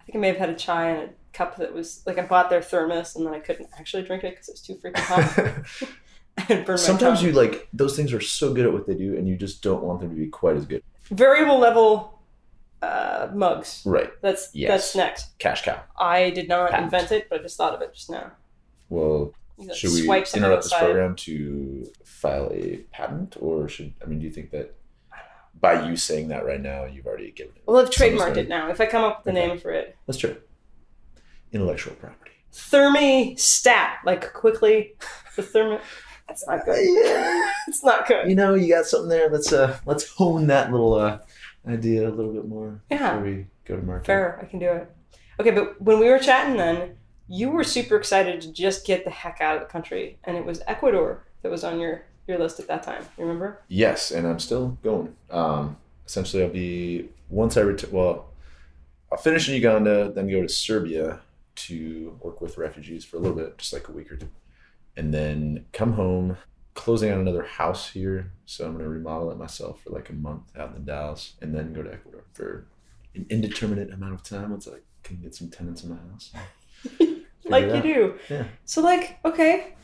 I 0.00 0.04
think 0.04 0.16
I 0.16 0.18
may 0.18 0.28
have 0.28 0.38
had 0.38 0.48
a 0.50 0.54
chai 0.54 0.90
and 0.90 1.10
a 1.10 1.12
cup 1.32 1.56
that 1.56 1.72
was 1.74 2.02
like 2.06 2.18
I 2.18 2.22
bought 2.26 2.50
their 2.50 2.62
thermos 2.62 3.16
and 3.16 3.26
then 3.26 3.34
I 3.34 3.40
couldn't 3.40 3.68
actually 3.78 4.02
drink 4.04 4.24
it 4.24 4.30
because 4.32 4.48
it 4.48 4.52
was 4.52 4.62
too 4.62 4.74
freaking 4.76 4.98
hot. 4.98 5.88
I 6.38 6.42
had 6.42 6.68
my 6.68 6.76
Sometimes 6.76 7.22
you 7.22 7.32
like 7.32 7.68
those 7.72 7.96
things 7.96 8.12
are 8.12 8.20
so 8.20 8.52
good 8.52 8.66
at 8.66 8.72
what 8.72 8.86
they 8.86 8.94
do, 8.94 9.16
and 9.16 9.28
you 9.28 9.36
just 9.36 9.62
don't 9.62 9.82
want 9.82 10.00
them 10.00 10.10
to 10.10 10.16
be 10.16 10.26
quite 10.28 10.56
as 10.56 10.66
good. 10.66 10.82
variable 11.10 11.58
level 11.58 12.18
uh, 12.82 13.28
mugs. 13.34 13.82
Right. 13.86 14.10
That's 14.20 14.50
Yes. 14.54 14.70
that's 14.70 14.96
next. 14.96 15.38
Cash 15.38 15.62
cow. 15.62 15.82
I 15.98 16.30
did 16.30 16.48
not 16.48 16.70
Patent. 16.70 16.84
invent 16.92 17.12
it, 17.12 17.28
but 17.30 17.40
I 17.40 17.42
just 17.42 17.56
thought 17.56 17.74
of 17.74 17.80
it 17.82 17.94
just 17.94 18.10
now. 18.10 18.32
Well, 18.90 19.32
like 19.56 19.74
should 19.76 19.92
we 19.92 20.02
interrupt 20.02 20.34
this 20.34 20.34
on 20.36 20.50
the 20.60 20.62
side. 20.62 20.80
program 20.80 21.14
to 21.16 21.86
file 22.04 22.50
a 22.52 22.78
patent, 22.92 23.36
or 23.40 23.68
should 23.68 23.94
I 24.02 24.06
mean, 24.06 24.18
do 24.18 24.24
you 24.24 24.30
think 24.30 24.50
that 24.50 24.74
by 25.60 25.86
you 25.88 25.96
saying 25.96 26.28
that 26.28 26.44
right 26.44 26.60
now, 26.60 26.84
you've 26.84 27.06
already 27.06 27.30
given 27.30 27.54
it? 27.56 27.62
Well, 27.64 27.78
I've 27.80 27.90
trademarked 27.90 28.36
it 28.36 28.48
now. 28.48 28.68
If 28.70 28.80
I 28.80 28.86
come 28.86 29.04
up 29.04 29.24
with 29.24 29.32
the 29.34 29.40
Okay. 29.40 29.48
name 29.48 29.58
for 29.58 29.70
it, 29.70 29.96
That's 30.06 30.18
true. 30.18 30.36
Intellectual 31.52 31.94
property. 31.94 32.32
Thermi 32.52 33.38
Stat, 33.38 33.98
like 34.04 34.32
quickly, 34.32 34.94
the 35.36 35.42
thermi. 35.42 35.80
That's 36.28 36.46
not 36.46 36.64
good. 36.64 36.78
Yeah. 37.04 37.50
It's 37.68 37.82
not 37.82 38.06
good. 38.06 38.28
You 38.28 38.34
know, 38.36 38.52
you 38.54 38.68
got 38.74 38.84
something 38.84 39.08
there. 39.08 39.30
Let's 39.30 39.50
uh, 39.52 39.78
let's 39.86 40.06
hone 40.10 40.46
that 40.48 40.70
little 40.70 40.92
uh, 40.94 41.18
idea 41.66 42.06
a 42.08 42.12
little 42.12 42.32
bit 42.32 42.46
more 42.46 42.82
Yeah. 42.90 43.14
before 43.16 43.24
we 43.24 43.46
go 43.64 43.76
to 43.76 43.82
market. 43.82 44.06
Fair, 44.06 44.38
I 44.42 44.44
can 44.44 44.58
do 44.58 44.68
it. 44.68 44.90
Okay, 45.40 45.50
but 45.50 45.80
when 45.80 45.98
we 45.98 46.10
were 46.10 46.18
chatting 46.18 46.56
then, 46.58 46.96
you 47.26 47.48
were 47.50 47.64
super 47.64 47.96
excited 47.96 48.42
to 48.42 48.52
just 48.52 48.86
get 48.86 49.04
the 49.04 49.10
heck 49.10 49.40
out 49.40 49.56
of 49.56 49.62
the 49.62 49.68
country, 49.68 50.18
and 50.24 50.36
it 50.36 50.44
was 50.44 50.60
Ecuador 50.66 51.24
that 51.42 51.50
was 51.50 51.64
on 51.64 51.80
your 51.80 52.02
your 52.28 52.38
list 52.38 52.60
at 52.60 52.68
that 52.68 52.82
time. 52.82 53.02
You 53.16 53.24
remember? 53.24 53.62
Yes, 53.68 54.10
and 54.10 54.26
I'm 54.26 54.38
still 54.38 54.76
going. 54.82 55.14
Um, 55.30 55.78
essentially, 56.06 56.42
I'll 56.42 56.50
be 56.50 57.08
once 57.30 57.56
I 57.56 57.62
return. 57.62 57.90
Well, 57.92 58.26
I'll 59.10 59.18
finish 59.18 59.48
in 59.48 59.54
Uganda, 59.54 60.12
then 60.12 60.28
go 60.30 60.42
to 60.42 60.48
Serbia 60.50 61.20
to 61.56 62.18
work 62.20 62.40
with 62.42 62.58
refugees 62.58 63.04
for 63.06 63.16
a 63.16 63.20
little 63.20 63.36
bit, 63.36 63.56
just 63.56 63.72
like 63.72 63.88
a 63.88 63.92
week 63.92 64.12
or 64.12 64.16
two, 64.16 64.28
and 64.96 65.12
then 65.12 65.66
come 65.72 65.92
home, 65.94 66.36
closing 66.74 67.10
on 67.12 67.20
another 67.20 67.44
house 67.44 67.90
here. 67.90 68.32
So 68.46 68.64
I'm 68.64 68.72
going 68.72 68.84
to 68.84 68.90
remodel 68.90 69.30
it 69.30 69.38
myself 69.38 69.82
for 69.82 69.90
like 69.90 70.10
a 70.10 70.12
month 70.12 70.56
out 70.56 70.74
in 70.76 70.84
Dallas, 70.84 71.34
and 71.40 71.54
then 71.54 71.72
go 71.72 71.82
to 71.82 71.92
Ecuador 71.92 72.24
for 72.32 72.66
an 73.14 73.26
indeterminate 73.30 73.92
amount 73.92 74.14
of 74.14 74.22
time 74.22 74.50
once 74.50 74.68
I 74.68 74.78
can 75.02 75.20
get 75.20 75.34
some 75.34 75.48
tenants 75.48 75.84
in 75.84 75.90
my 75.90 75.96
house. 76.10 76.32
like 77.44 77.66
you 77.66 77.82
do. 77.82 78.14
Yeah. 78.28 78.44
So 78.64 78.82
like, 78.82 79.18
okay. 79.24 79.74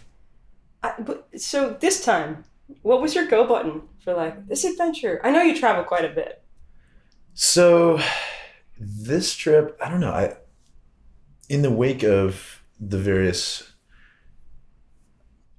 I, 0.83 0.95
but 0.99 1.29
so 1.37 1.77
this 1.81 2.05
time, 2.05 2.45
what 2.83 3.03
was 3.03 3.15
your 3.15 3.27
go 3.27 3.47
button 3.47 3.83
for 4.03 4.15
like 4.15 4.47
this 4.49 4.65
adventure? 4.65 5.21
I 5.23 5.31
know 5.31 5.43
you 5.43 5.57
travel 5.57 5.85
quite 5.85 6.05
a 6.05 6.09
bit. 6.09 6.43
So 7.35 8.01
this 8.79 9.35
trip, 9.35 9.79
I 9.83 9.89
don't 9.89 10.01
know. 10.01 10.13
I 10.13 10.37
in 11.49 11.63
the 11.63 11.71
wake 11.71 12.03
of 12.03 12.63
the 12.79 12.99
various 12.99 13.70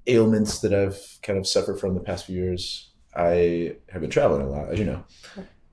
ailments 0.08 0.60
that 0.60 0.74
I've 0.74 1.00
kind 1.24 1.38
of 1.38 1.48
suffered 1.48 1.80
from 1.80 1.94
the 1.94 2.02
past 2.02 2.26
few 2.26 2.36
years, 2.36 2.92
I 3.16 3.76
have 3.90 4.02
been 4.02 4.10
traveling 4.10 4.42
a 4.42 4.50
lot, 4.50 4.70
as 4.70 4.80
you 4.80 4.86
know. 4.86 5.04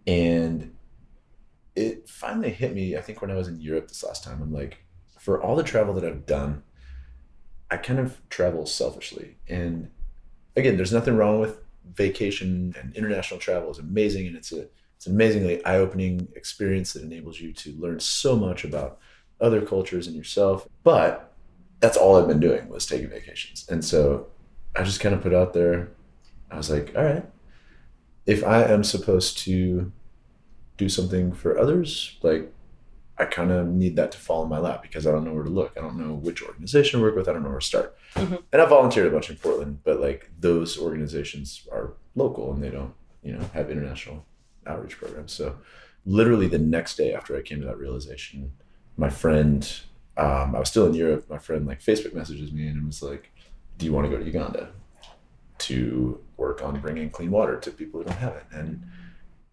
And 0.07 0.75
it 1.77 2.09
finally 2.09 2.51
hit 2.51 2.75
me, 2.75 2.97
I 2.97 3.01
think 3.01 3.21
when 3.21 3.31
I 3.31 3.37
was 3.37 3.49
in 3.49 3.61
Europe 3.61 3.89
this 3.89 4.03
last 4.03 4.25
time. 4.25 4.43
I'm 4.43 4.53
like, 4.53 4.79
for 5.19 5.43
all 5.43 5.57
the 5.57 5.63
travel 5.63 5.95
that 5.95 6.05
I've 6.05 6.27
done, 6.27 6.63
I 7.71 7.77
kind 7.77 8.01
of 8.01 8.19
travel 8.31 8.67
selfishly. 8.67 9.37
And 9.49 9.91
again, 10.57 10.77
there's 10.77 10.93
nothing 10.93 11.17
wrong 11.17 11.41
with 11.41 11.59
vacation 11.95 12.75
and 12.81 12.95
international 12.97 13.41
travel 13.41 13.71
is 13.71 13.79
amazing 13.79 14.27
and 14.27 14.37
it's 14.37 14.53
a 14.53 14.67
it's 14.97 15.07
an 15.07 15.15
amazingly 15.15 15.65
eye-opening 15.65 16.27
experience 16.35 16.93
that 16.93 17.05
enables 17.05 17.41
you 17.41 17.53
to 17.53 17.73
learn 17.79 18.01
so 18.01 18.37
much 18.37 18.65
about 18.65 18.99
other 19.41 19.63
cultures 19.63 20.07
and 20.07 20.17
yourself 20.17 20.69
but 20.83 21.28
that's 21.81 21.97
all 21.97 22.17
i've 22.17 22.29
been 22.29 22.41
doing 22.41 22.69
was 22.69 22.87
taking 22.87 23.09
vacations. 23.09 23.67
And 23.69 23.85
so 23.85 24.27
i 24.77 24.83
just 24.83 25.01
kind 25.01 25.15
of 25.15 25.23
put 25.23 25.35
out 25.35 25.53
there. 25.53 25.91
I 26.51 26.57
was 26.57 26.71
like 26.71 26.93
all 26.97 27.05
right. 27.05 27.25
If 28.27 28.45
i 28.45 28.63
am 28.63 28.85
supposed 28.85 29.39
to 29.39 29.93
do 30.77 30.89
something 30.89 31.33
for 31.33 31.59
others 31.59 32.17
like 32.23 32.53
i 33.19 33.25
kind 33.25 33.51
of 33.51 33.67
need 33.67 33.97
that 33.97 34.13
to 34.13 34.19
fall 34.19 34.45
in 34.45 34.49
my 34.49 34.59
lap 34.59 34.81
because 34.81 35.07
i 35.07 35.11
don't 35.11 35.25
know 35.25 35.33
where 35.33 35.43
to 35.45 35.51
look. 35.51 35.73
I 35.77 35.81
don't 35.81 35.97
know 35.99 36.15
which 36.15 36.43
organization 36.43 37.01
to 37.01 37.05
work 37.05 37.17
with. 37.17 37.29
I 37.29 37.33
don't 37.33 37.43
know 37.43 37.51
where 37.51 37.59
to 37.61 37.67
start. 37.67 37.97
Mhm. 38.15 38.43
and 38.53 38.63
i 38.63 38.67
volunteered 38.67 39.07
a 39.07 39.11
bunch 39.11 39.29
in 39.31 39.37
portland 39.37 39.81
but 39.85 40.01
like 40.01 40.31
those 40.39 40.79
organizations 40.79 41.67
are 41.73 41.95
local 42.15 42.53
and 42.53 42.63
they 42.63 42.71
don't 42.71 42.95
you 43.23 43.33
know 43.35 43.45
have 43.55 43.71
international 43.71 44.25
outreach 44.67 44.97
programs. 44.99 45.33
So 45.33 45.57
literally 46.07 46.47
the 46.49 46.59
next 46.59 46.97
day 46.97 47.13
after 47.13 47.37
i 47.37 47.43
came 47.43 47.61
to 47.61 47.67
that 47.67 47.79
realization 47.79 48.53
my 48.97 49.11
friend 49.11 49.81
um, 50.19 50.55
I 50.55 50.59
was 50.59 50.69
still 50.69 50.87
in 50.87 50.95
Europe. 50.95 51.29
My 51.31 51.39
friend 51.39 51.67
like 51.67 51.81
Facebook 51.81 52.15
messages 52.15 52.53
me 52.53 52.67
and 52.67 52.85
was 52.87 53.03
like, 53.03 53.31
"Do 53.79 53.87
you 53.87 53.93
want 53.93 54.07
to 54.07 54.11
go 54.11 54.19
to 54.19 54.25
Uganda 54.25 54.71
to 55.59 56.21
work 56.37 56.63
on 56.63 56.81
bringing 56.81 57.11
clean 57.11 57.31
water 57.31 57.59
to 57.59 57.71
people 57.71 58.01
who 58.01 58.07
don't 58.07 58.19
have 58.19 58.35
it?" 58.35 58.45
And 58.51 58.83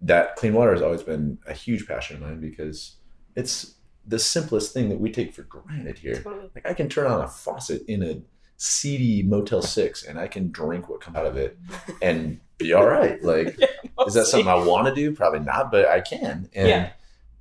that 0.01 0.35
clean 0.35 0.53
water 0.53 0.73
has 0.73 0.81
always 0.81 1.03
been 1.03 1.37
a 1.47 1.53
huge 1.53 1.87
passion 1.87 2.17
of 2.17 2.23
mine 2.23 2.41
because 2.41 2.95
it's 3.35 3.75
the 4.07 4.19
simplest 4.19 4.73
thing 4.73 4.89
that 4.89 4.99
we 4.99 5.11
take 5.11 5.33
for 5.33 5.43
granted 5.43 5.97
here. 5.97 6.21
Totally. 6.21 6.49
Like 6.55 6.67
I 6.67 6.73
can 6.73 6.89
turn 6.89 7.07
on 7.07 7.21
a 7.21 7.27
faucet 7.27 7.83
in 7.87 8.03
a 8.03 8.21
seedy 8.57 9.23
Motel 9.23 9.61
Six 9.61 10.03
and 10.03 10.19
I 10.19 10.27
can 10.27 10.51
drink 10.51 10.89
what 10.89 11.01
comes 11.01 11.17
out 11.17 11.25
of 11.25 11.37
it 11.37 11.57
and 12.01 12.39
be 12.57 12.73
all 12.73 12.87
right. 12.87 13.21
Like, 13.23 13.59
is 14.07 14.13
that 14.13 14.25
something 14.25 14.47
I 14.47 14.55
want 14.55 14.87
to 14.87 14.95
do? 14.95 15.11
Probably 15.11 15.39
not, 15.39 15.71
but 15.71 15.87
I 15.87 16.01
can. 16.01 16.49
And 16.53 16.67
Yeah. 16.67 16.89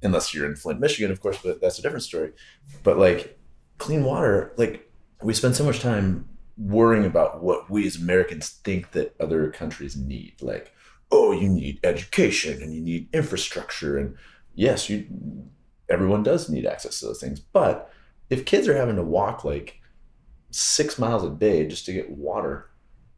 Unless 0.05 0.33
you're 0.33 0.47
in 0.47 0.57
Flint, 0.57 0.81
Michigan, 0.81 1.11
of 1.11 1.21
course, 1.21 1.39
but 1.43 1.61
that's 1.61 1.79
a 1.79 1.83
different 1.83 2.05
story. 2.05 2.33
But 2.83 2.99
like 2.99 3.39
clean 3.79 4.05
water, 4.05 4.53
like 4.57 4.91
we 5.23 5.35
spend 5.35 5.57
so 5.57 5.65
much 5.65 5.81
time 5.81 6.29
worrying 6.57 7.05
about 7.05 7.43
what 7.43 7.69
we 7.71 7.87
as 7.87 7.97
Americans 7.97 8.51
think 8.65 8.93
that 8.93 9.15
other 9.19 9.51
countries 9.51 9.97
need. 9.97 10.35
Like, 10.41 10.73
oh, 11.11 11.33
you 11.33 11.49
need 11.49 11.81
education 11.83 12.63
and 12.63 12.75
you 12.75 12.81
need 12.81 13.09
infrastructure. 13.13 13.99
And 13.99 14.17
yes, 14.55 14.89
you 14.89 15.07
everyone 15.89 16.23
does 16.23 16.49
need 16.49 16.67
access 16.67 17.01
to 17.01 17.07
those 17.07 17.21
things. 17.21 17.41
But 17.41 17.91
if 18.31 18.45
kids 18.45 18.69
are 18.69 18.77
having 18.77 18.97
to 18.97 19.03
walk 19.03 19.45
like 19.45 19.81
six 20.51 20.99
miles 20.99 21.25
a 21.25 21.31
day 21.31 21.67
just 21.67 21.87
to 21.87 21.93
get 21.93 22.11
water, 22.11 22.71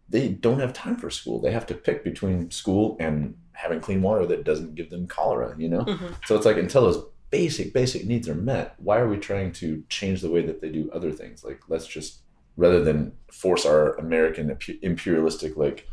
they 0.09 0.29
don't 0.29 0.61
have 0.61 0.73
time 0.73 0.97
for 0.97 1.11
school. 1.11 1.41
They 1.41 1.53
have 1.53 1.67
to 1.67 1.75
pick 1.75 2.05
between 2.05 2.51
school 2.51 2.97
and 3.01 3.37
having 3.57 3.81
clean 3.81 4.03
water 4.03 4.27
that 4.27 4.45
doesn't 4.45 4.75
give 4.75 4.91
them 4.91 5.07
cholera, 5.07 5.55
you 5.59 5.69
know? 5.69 5.81
Mhm. 5.81 6.15
So 6.27 6.37
it's 6.37 6.47
like 6.47 6.57
until 6.59 6.83
those 6.83 7.03
basic, 7.31 7.73
basic 7.73 8.07
needs 8.07 8.29
are 8.29 8.35
met, 8.35 8.75
why 8.79 8.99
are 8.99 9.09
we 9.09 9.17
trying 9.17 9.51
to 9.53 9.83
change 9.89 10.21
the 10.21 10.31
way 10.31 10.43
that 10.43 10.61
they 10.61 10.69
do 10.69 10.91
other 10.93 11.11
things? 11.11 11.43
Like, 11.45 11.61
let's 11.69 11.87
just, 11.87 12.19
rather 12.57 12.85
than 12.85 13.13
force 13.33 13.67
our 13.67 13.95
American 13.97 14.57
imperialistic, 14.83 15.57
like, 15.57 15.87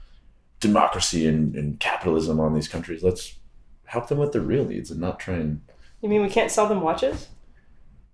democracy 0.60 1.28
and, 1.28 1.56
and 1.56 1.80
capitalism 1.80 2.40
on 2.40 2.54
these 2.54 2.68
countries, 2.68 3.04
let's 3.04 3.38
help 3.86 4.08
them 4.08 4.18
with 4.18 4.32
their 4.32 4.42
real 4.42 4.66
needs 4.66 4.92
and 4.92 5.00
not 5.02 5.20
try 5.20 5.36
and. 5.36 5.62
You 6.02 6.10
mean 6.10 6.22
we 6.22 6.30
can't 6.30 6.52
sell 6.52 6.68
them 6.68 6.82
watches? 6.82 7.28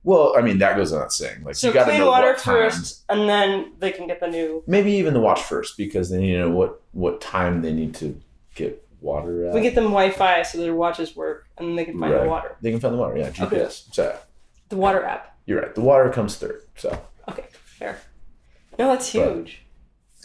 Well, 0.03 0.33
I 0.37 0.41
mean, 0.41 0.59
that 0.59 0.77
goes 0.77 0.91
without 0.91 1.11
saying. 1.11 1.43
Like, 1.43 1.55
So 1.55 1.67
you 1.67 1.73
got 1.73 1.85
to 1.85 1.91
clean 1.91 1.99
know 1.99 2.07
water 2.07 2.27
what 2.29 2.39
times. 2.39 2.75
first, 2.75 3.03
and 3.09 3.27
then 3.29 3.73
they 3.79 3.91
can 3.91 4.07
get 4.07 4.19
the 4.19 4.27
new. 4.27 4.63
Maybe 4.65 4.91
even 4.93 5.13
the 5.13 5.19
watch 5.19 5.41
first, 5.41 5.75
because 5.77 6.09
then 6.09 6.21
you 6.21 6.39
know 6.39 6.49
what 6.49 6.81
what 6.93 7.19
time 7.21 7.61
they 7.61 7.73
need 7.73 7.93
to 7.95 8.19
get 8.55 8.83
water 9.01 9.47
at. 9.47 9.53
We 9.53 9.61
get 9.61 9.75
them 9.75 9.85
Wi-Fi 9.85 10.43
so 10.43 10.57
their 10.57 10.73
watches 10.75 11.15
work, 11.15 11.47
and 11.57 11.67
then 11.69 11.75
they 11.75 11.85
can 11.85 11.99
find 11.99 12.13
Right. 12.13 12.23
the 12.23 12.29
water. 12.29 12.57
they 12.61 12.71
can 12.71 12.79
find 12.79 12.93
the 12.93 12.97
water. 12.99 13.17
Yeah, 13.17 13.29
GPS. 13.29 13.87
So 13.93 14.17
The 14.69 14.75
water 14.77 15.03
app. 15.03 15.35
you're 15.45 15.61
right. 15.61 15.73
The 15.75 15.81
water 15.81 16.09
comes 16.09 16.35
third. 16.37 16.61
So 16.75 16.89
Okay, 17.29 17.45
fair. 17.51 17.99
No, 18.77 18.87
that's 18.87 19.11
But- 19.13 19.33
huge. 19.33 19.61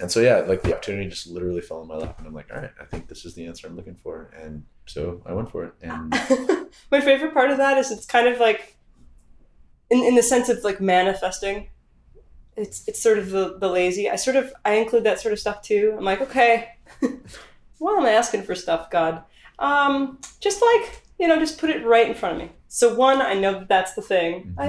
and 0.01 0.11
so 0.11 0.21
yeah, 0.21 0.39
like 0.39 0.63
the 0.63 0.73
opportunity 0.75 1.09
just 1.09 1.27
literally 1.29 1.61
fell 1.61 1.83
in 1.83 1.89
my 1.89 1.97
lap, 1.97 2.19
and 2.19 2.27
I'm 2.27 2.35
like, 2.35 2.51
all 2.53 2.61
right, 2.61 2.71
I 2.81 2.85
think 2.85 3.09
this 3.09 3.25
is 3.25 3.35
the 3.35 3.47
answer 3.47 3.67
I'm 3.67 3.77
looking 3.77 3.95
for, 3.97 4.31
and 4.41 4.65
so 4.87 5.23
I 5.27 5.33
went 5.33 5.51
for 5.51 5.65
it. 5.65 5.73
And 5.83 6.11
My 6.91 7.01
favorite 7.01 7.33
part 7.35 7.51
of 7.51 7.59
that 7.59 7.79
is 7.79 7.91
it's 7.91 8.07
kind 8.07 8.27
of 8.29 8.39
like, 8.41 8.77
in 9.91 10.03
in 10.03 10.15
the 10.15 10.23
sense 10.23 10.49
of 10.49 10.65
like 10.65 10.81
manifesting. 10.81 11.69
It's 12.57 12.87
it's 12.89 13.03
sort 13.03 13.19
of 13.19 13.31
the, 13.31 13.59
the 13.59 13.69
lazy. 13.69 14.09
I 14.09 14.17
sort 14.17 14.37
of 14.37 14.53
I 14.65 14.75
include 14.75 15.05
that 15.05 15.21
sort 15.21 15.33
of 15.33 15.39
stuff 15.41 15.61
too. 15.63 15.95
I'm 15.99 16.05
like, 16.05 16.21
okay, 16.21 16.71
well, 17.85 17.99
I'm 18.01 18.07
asking 18.07 18.43
for 18.43 18.55
stuff, 18.55 18.91
God. 18.91 19.23
Um, 19.59 20.19
just 20.41 20.61
like 20.63 21.03
you 21.19 21.29
know, 21.29 21.39
just 21.39 21.59
put 21.59 21.71
it 21.71 21.85
right 21.87 22.09
in 22.09 22.15
front 22.15 22.35
of 22.35 22.41
me. 22.43 22.51
So 22.67 22.93
one, 22.95 23.23
I 23.23 23.35
know 23.35 23.53
that 23.53 23.69
that's 23.69 23.95
the 23.95 24.03
thing. 24.03 24.53
I, 24.59 24.67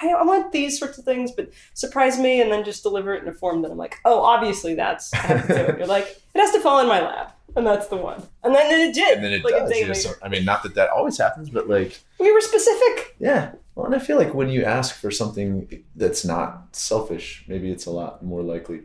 I 0.00 0.08
I 0.20 0.22
want 0.22 0.52
these 0.52 0.78
sorts 0.78 0.96
of 0.98 1.04
things, 1.04 1.32
but 1.32 1.50
surprise 1.74 2.16
me 2.18 2.40
and 2.40 2.52
then 2.52 2.62
just 2.64 2.84
deliver 2.84 3.14
it 3.14 3.22
in 3.24 3.28
a 3.28 3.32
form 3.32 3.62
that 3.62 3.70
I'm 3.72 3.78
like, 3.78 3.96
oh, 4.04 4.20
obviously 4.22 4.74
that's 4.76 5.12
I 5.12 5.18
have 5.18 5.46
to 5.48 5.54
do. 5.72 5.78
You're 5.78 5.86
like, 5.88 6.06
it 6.34 6.38
has 6.38 6.52
to 6.52 6.60
fall 6.60 6.78
in 6.78 6.86
my 6.86 7.00
lap, 7.00 7.36
and 7.56 7.66
that's 7.66 7.88
the 7.88 7.96
one. 7.96 8.22
And 8.44 8.54
then 8.54 8.88
it 8.88 8.94
did. 8.94 9.16
and 9.16 9.24
then 9.24 9.32
it 9.32 9.42
like 9.44 9.54
does. 9.54 9.70
day 9.70 9.80
you 9.80 9.86
know, 9.88 9.92
so- 9.94 10.12
I 10.22 10.28
mean, 10.28 10.44
not 10.44 10.62
that 10.62 10.74
that 10.76 10.90
always 10.90 11.18
happens, 11.18 11.50
but 11.50 11.68
like 11.68 11.98
We 12.20 12.30
were 12.32 12.40
specific. 12.40 13.16
yeah. 13.18 13.52
Well, 13.74 13.86
and 13.86 13.94
I 13.94 13.98
feel 13.98 14.18
like 14.18 14.34
when 14.34 14.48
you 14.50 14.62
ask 14.64 14.94
for 14.94 15.10
something 15.10 15.82
that's 15.96 16.24
not 16.24 16.76
selfish, 16.76 17.44
maybe 17.48 17.70
it's 17.72 17.86
a 17.86 17.90
lot 17.90 18.24
more 18.24 18.42
likely. 18.42 18.82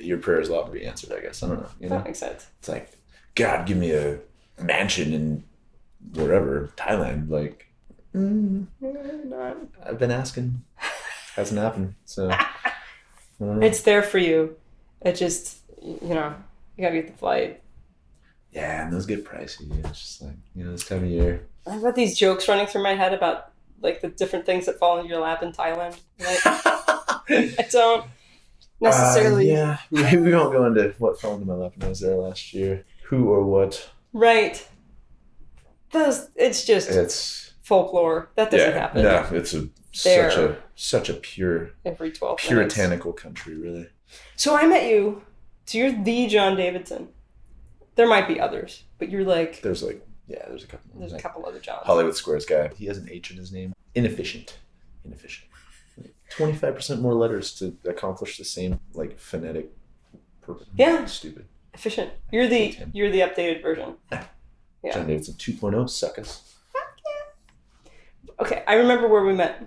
Your 0.00 0.18
prayer 0.18 0.40
is 0.40 0.48
allowed 0.48 0.64
to 0.64 0.72
be 0.72 0.84
answered. 0.84 1.12
I 1.12 1.20
guess 1.20 1.42
I 1.42 1.48
don't 1.48 1.60
know. 1.60 1.68
You 1.80 1.88
know. 1.88 1.96
That 1.96 2.04
makes 2.06 2.18
sense. 2.18 2.46
It's 2.58 2.68
like, 2.68 2.90
God, 3.34 3.66
give 3.66 3.76
me 3.78 3.92
a 3.92 4.18
mansion 4.60 5.12
in 5.12 5.44
wherever 6.14 6.72
Thailand. 6.76 7.30
Like, 7.30 7.66
mm, 8.14 8.66
Not- 8.80 9.56
I've 9.84 9.98
been 9.98 10.10
asking, 10.10 10.62
hasn't 11.34 11.60
happened. 11.60 11.94
So, 12.04 12.30
I 12.30 12.46
don't 13.38 13.60
know. 13.60 13.66
It's 13.66 13.82
there 13.82 14.02
for 14.02 14.18
you. 14.18 14.56
It 15.02 15.12
just, 15.14 15.58
you 15.82 16.14
know, 16.14 16.34
you 16.76 16.82
gotta 16.84 16.94
get 16.96 17.06
the 17.08 17.12
flight. 17.18 17.62
yeah, 18.52 18.84
and 18.84 18.92
those 18.92 19.06
get 19.06 19.24
pricey. 19.24 19.70
It's 19.84 20.00
just 20.00 20.22
like 20.22 20.34
you 20.54 20.64
know 20.64 20.72
this 20.72 20.86
time 20.88 21.04
of 21.04 21.10
year. 21.10 21.46
I've 21.66 21.82
got 21.82 21.94
these 21.94 22.16
jokes 22.16 22.48
running 22.48 22.66
through 22.66 22.82
my 22.82 22.94
head 22.94 23.12
about 23.12 23.52
like 23.82 24.00
the 24.00 24.08
different 24.08 24.46
things 24.46 24.66
that 24.66 24.78
fall 24.78 24.96
into 24.98 25.10
your 25.10 25.20
lap 25.20 25.42
in 25.42 25.52
Thailand. 25.52 25.98
Like, 26.18 26.40
I 27.28 27.66
don't 27.70 28.06
necessarily. 28.80 29.50
Uh, 29.52 29.76
yeah, 29.90 30.10
we, 30.12 30.18
we 30.18 30.32
won't 30.34 30.52
go 30.52 30.66
into 30.66 30.94
what 30.98 31.20
fell 31.20 31.34
into 31.34 31.46
my 31.46 31.54
lap 31.54 31.72
when 31.76 31.86
I 31.86 31.88
was 31.88 32.00
there 32.00 32.16
last 32.16 32.52
year. 32.54 32.84
Who 33.04 33.28
or 33.30 33.44
what? 33.44 33.90
Right. 34.12 34.66
Those. 35.90 36.28
It's 36.34 36.64
just 36.64 36.90
It's 36.90 37.52
folklore. 37.62 38.30
That 38.36 38.50
doesn't 38.50 38.70
yeah, 38.70 38.78
happen 38.78 39.02
no, 39.02 39.26
it's 39.32 39.54
a 39.54 39.68
There. 40.04 40.30
such 40.30 40.38
a 40.38 40.56
such 40.74 41.08
a 41.08 41.14
pure 41.14 41.70
every 41.84 42.10
twelve 42.12 42.38
minutes. 42.38 42.48
puritanical 42.74 43.12
country, 43.12 43.54
really. 43.54 43.88
So 44.36 44.56
I 44.56 44.66
met 44.66 44.88
you. 44.88 45.22
So 45.66 45.78
you're 45.78 45.92
the 45.92 46.26
John 46.26 46.56
Davidson. 46.56 47.08
There 47.94 48.06
might 48.08 48.28
be 48.28 48.38
others, 48.40 48.82
but 48.98 49.10
you're 49.10 49.24
like 49.24 49.62
There's 49.62 49.82
like 49.82 50.04
yeah, 50.28 50.44
there's 50.48 50.64
a 50.64 50.66
couple. 50.66 50.90
there's 50.98 51.12
a 51.12 51.18
couple 51.20 51.46
other 51.46 51.60
Johns. 51.60 51.86
Hollywood 51.86 52.16
Squares 52.16 52.44
guy. 52.44 52.68
He 52.76 52.86
has 52.86 52.98
an 52.98 53.08
H 53.10 53.30
in 53.30 53.36
his 53.36 53.52
name. 53.52 53.72
Inefficient. 53.94 54.58
Inefficient. 55.04 55.45
Twenty-five 56.36 56.74
percent 56.74 57.00
more 57.00 57.14
letters 57.14 57.54
to 57.54 57.76
accomplish 57.84 58.38
the 58.38 58.44
same 58.44 58.78
like 58.92 59.18
phonetic 59.18 59.70
purpose. 60.42 60.68
Yeah. 60.76 61.04
Stupid. 61.06 61.46
Efficient. 61.74 62.10
You're 62.32 62.48
the 62.48 62.76
you're 62.92 63.10
the 63.10 63.20
updated 63.20 63.62
version. 63.62 63.96
Yeah. 64.12 64.92
Jon 64.92 65.06
Davidson 65.06 65.34
2.0 65.34 65.90
suck 65.90 66.18
us. 66.18 66.54
Okay, 68.38 68.62
I 68.66 68.74
remember 68.74 69.08
where 69.08 69.24
we 69.24 69.34
met. 69.34 69.66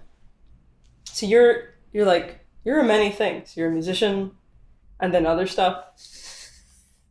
So 1.06 1.26
you're 1.26 1.74
you're 1.92 2.06
like 2.06 2.46
you're 2.64 2.80
a 2.80 2.84
many 2.84 3.12
things. 3.12 3.58
You're 3.58 3.70
a 3.70 3.72
musician, 3.72 4.32
and 5.00 5.14
then 5.14 5.26
other 5.26 5.48
stuff. 5.48 5.86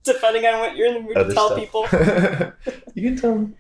Depending 0.05 0.47
on 0.47 0.61
what 0.61 0.77
you're 0.77 0.87
in 0.87 0.95
the 0.95 1.00
mood 1.00 1.15
to 1.17 1.35
tell 1.35 1.49
stuff. 1.49 1.59
people. 1.59 1.83
you 2.95 3.03
can 3.09 3.17
tell 3.17 3.35
them. 3.35 3.55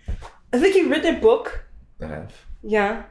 I 0.52 0.58
think 0.58 0.76
you've 0.76 0.90
written 0.90 1.16
a 1.16 1.20
book. 1.20 1.64
I 2.00 2.06
have. 2.06 2.32
Yeah, 2.62 3.02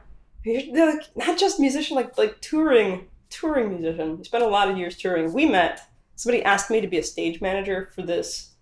they're 0.72 0.92
like 0.94 1.16
not 1.16 1.38
just 1.38 1.58
musician, 1.60 1.96
like 1.96 2.16
like 2.18 2.40
touring 2.40 3.06
touring 3.30 3.70
musician. 3.70 4.18
You 4.18 4.24
spent 4.24 4.44
a 4.44 4.48
lot 4.48 4.70
of 4.70 4.76
years 4.78 4.96
touring. 4.96 5.32
We 5.32 5.46
met. 5.46 5.80
Somebody 6.16 6.42
asked 6.44 6.70
me 6.70 6.80
to 6.80 6.88
be 6.88 6.98
a 6.98 7.02
stage 7.02 7.40
manager 7.40 7.90
for 7.94 8.02
this. 8.02 8.54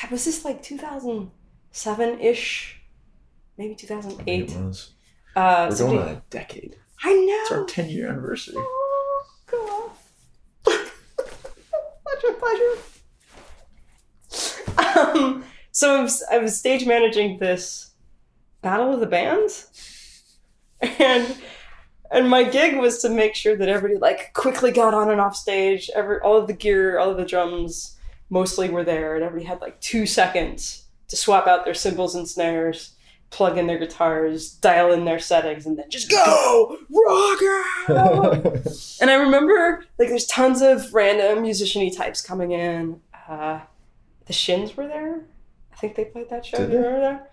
God, 0.00 0.10
was 0.12 0.24
this 0.24 0.44
like 0.44 0.62
2007 0.62 2.20
ish? 2.20 2.80
Maybe 3.56 3.74
2008. 3.74 4.50
it 4.52 4.56
was. 4.60 4.90
Uh, 5.34 5.66
We're 5.70 5.76
somebody- 5.76 5.96
going 5.98 6.08
on 6.10 6.14
a 6.16 6.22
decade. 6.30 6.76
I 7.02 7.12
know. 7.14 7.40
It's 7.42 7.52
our 7.52 7.64
10 7.64 7.88
year 7.90 8.08
anniversary. 8.08 8.54
Oh, 8.58 9.24
God. 9.46 9.90
pleasure, 12.04 12.32
pleasure. 12.38 12.76
Um, 14.78 15.44
so 15.72 15.96
I 15.96 16.02
was, 16.02 16.22
I 16.30 16.38
was 16.38 16.56
stage 16.58 16.86
managing 16.86 17.38
this 17.38 17.92
Battle 18.62 18.92
of 18.92 19.00
the 19.00 19.06
Bands, 19.06 19.68
and 20.98 21.36
and 22.10 22.28
my 22.30 22.44
gig 22.44 22.76
was 22.76 22.98
to 23.02 23.08
make 23.08 23.34
sure 23.34 23.56
that 23.56 23.68
everybody 23.68 23.98
like 24.00 24.32
quickly 24.34 24.70
got 24.70 24.94
on 24.94 25.10
and 25.10 25.20
off 25.20 25.36
stage. 25.36 25.90
Every 25.94 26.18
all 26.20 26.36
of 26.36 26.46
the 26.46 26.52
gear, 26.54 26.98
all 26.98 27.10
of 27.10 27.16
the 27.16 27.24
drums, 27.24 27.96
mostly 28.30 28.68
were 28.70 28.84
there, 28.84 29.14
and 29.14 29.24
everybody 29.24 29.46
had 29.46 29.60
like 29.60 29.80
two 29.80 30.06
seconds 30.06 30.84
to 31.08 31.16
swap 31.16 31.46
out 31.46 31.64
their 31.64 31.74
cymbals 31.74 32.14
and 32.14 32.28
snares. 32.28 32.94
Plug 33.30 33.58
in 33.58 33.66
their 33.66 33.78
guitars, 33.78 34.52
dial 34.54 34.90
in 34.90 35.04
their 35.04 35.18
settings, 35.18 35.66
and 35.66 35.78
then 35.78 35.90
just 35.90 36.10
go 36.10 36.78
rock. 36.88 37.38
And 39.00 39.10
I 39.10 39.14
remember 39.16 39.84
like 39.98 40.08
there's 40.08 40.24
tons 40.26 40.62
of 40.62 40.94
random 40.94 41.42
musician-y 41.42 41.90
types 41.94 42.22
coming 42.22 42.52
in. 42.52 43.00
Uh, 43.28 43.60
the 44.24 44.32
Shins 44.32 44.76
were 44.78 44.86
there. 44.86 45.26
I 45.72 45.76
think 45.76 45.94
they 45.94 46.06
played 46.06 46.30
that 46.30 46.46
show. 46.46 46.56
Did 46.56 46.70
Do 46.70 46.72
you 46.76 46.82
they? 46.82 46.86
remember 46.88 47.00
that? 47.00 47.32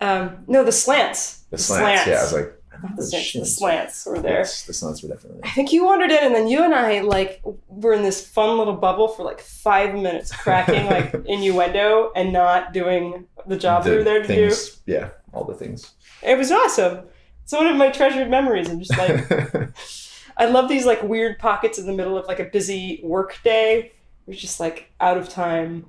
Um, 0.00 0.44
no, 0.46 0.64
the 0.64 0.72
Slants. 0.72 1.40
the 1.50 1.58
slants. 1.58 2.06
Yeah, 2.06 2.14
I 2.20 2.22
was 2.22 2.32
like, 2.32 2.62
Not 2.82 2.96
the, 2.96 3.02
the 3.02 3.06
Slants, 3.06 3.32
the. 3.32 3.46
Slants 3.46 4.06
were 4.06 4.18
there. 4.20 4.38
Yes, 4.38 4.64
the 4.66 4.72
slants 4.72 5.02
were 5.02 5.08
definitely 5.08 5.40
There. 5.40 5.50
I 5.50 5.54
think 5.54 5.72
you 5.72 5.84
wandered 5.84 6.10
in, 6.10 6.24
and 6.24 6.34
then 6.34 6.48
you 6.48 6.62
and 6.64 6.74
I 6.74 7.00
like 7.00 7.42
were 7.68 7.92
in 7.92 8.02
this 8.02 8.26
fun 8.26 8.58
little 8.58 8.74
bubble 8.76 9.08
for 9.08 9.22
like 9.24 9.40
five 9.40 9.94
minutes, 9.94 10.34
cracking 10.34 10.86
like 10.86 11.14
innuendo 11.26 12.12
and 12.14 12.32
not 12.32 12.72
doing 12.72 13.26
the 13.46 13.56
job 13.56 13.84
we 13.84 13.92
were 13.92 14.04
there 14.04 14.20
to 14.22 14.26
things, 14.26 14.80
Yeah, 14.86 15.10
all 15.32 15.44
the 15.44 15.54
things. 15.54 15.92
It 16.22 16.38
was 16.38 16.50
awesome. 16.50 17.04
It's 17.42 17.52
one 17.52 17.66
of 17.66 17.76
my 17.76 17.90
treasured 17.90 18.30
memories. 18.30 18.70
I'm 18.70 18.80
just 18.80 18.96
like, 18.96 19.70
I 20.36 20.46
love 20.46 20.68
these 20.68 20.86
like 20.86 21.02
weird 21.02 21.38
pockets 21.38 21.78
in 21.78 21.86
the 21.86 21.92
middle 21.92 22.16
of 22.16 22.26
like 22.26 22.40
a 22.40 22.44
busy 22.44 23.00
work 23.02 23.38
day. 23.44 23.92
You're 24.26 24.36
just 24.36 24.60
like 24.60 24.90
out 25.00 25.18
of 25.18 25.28
time. 25.28 25.86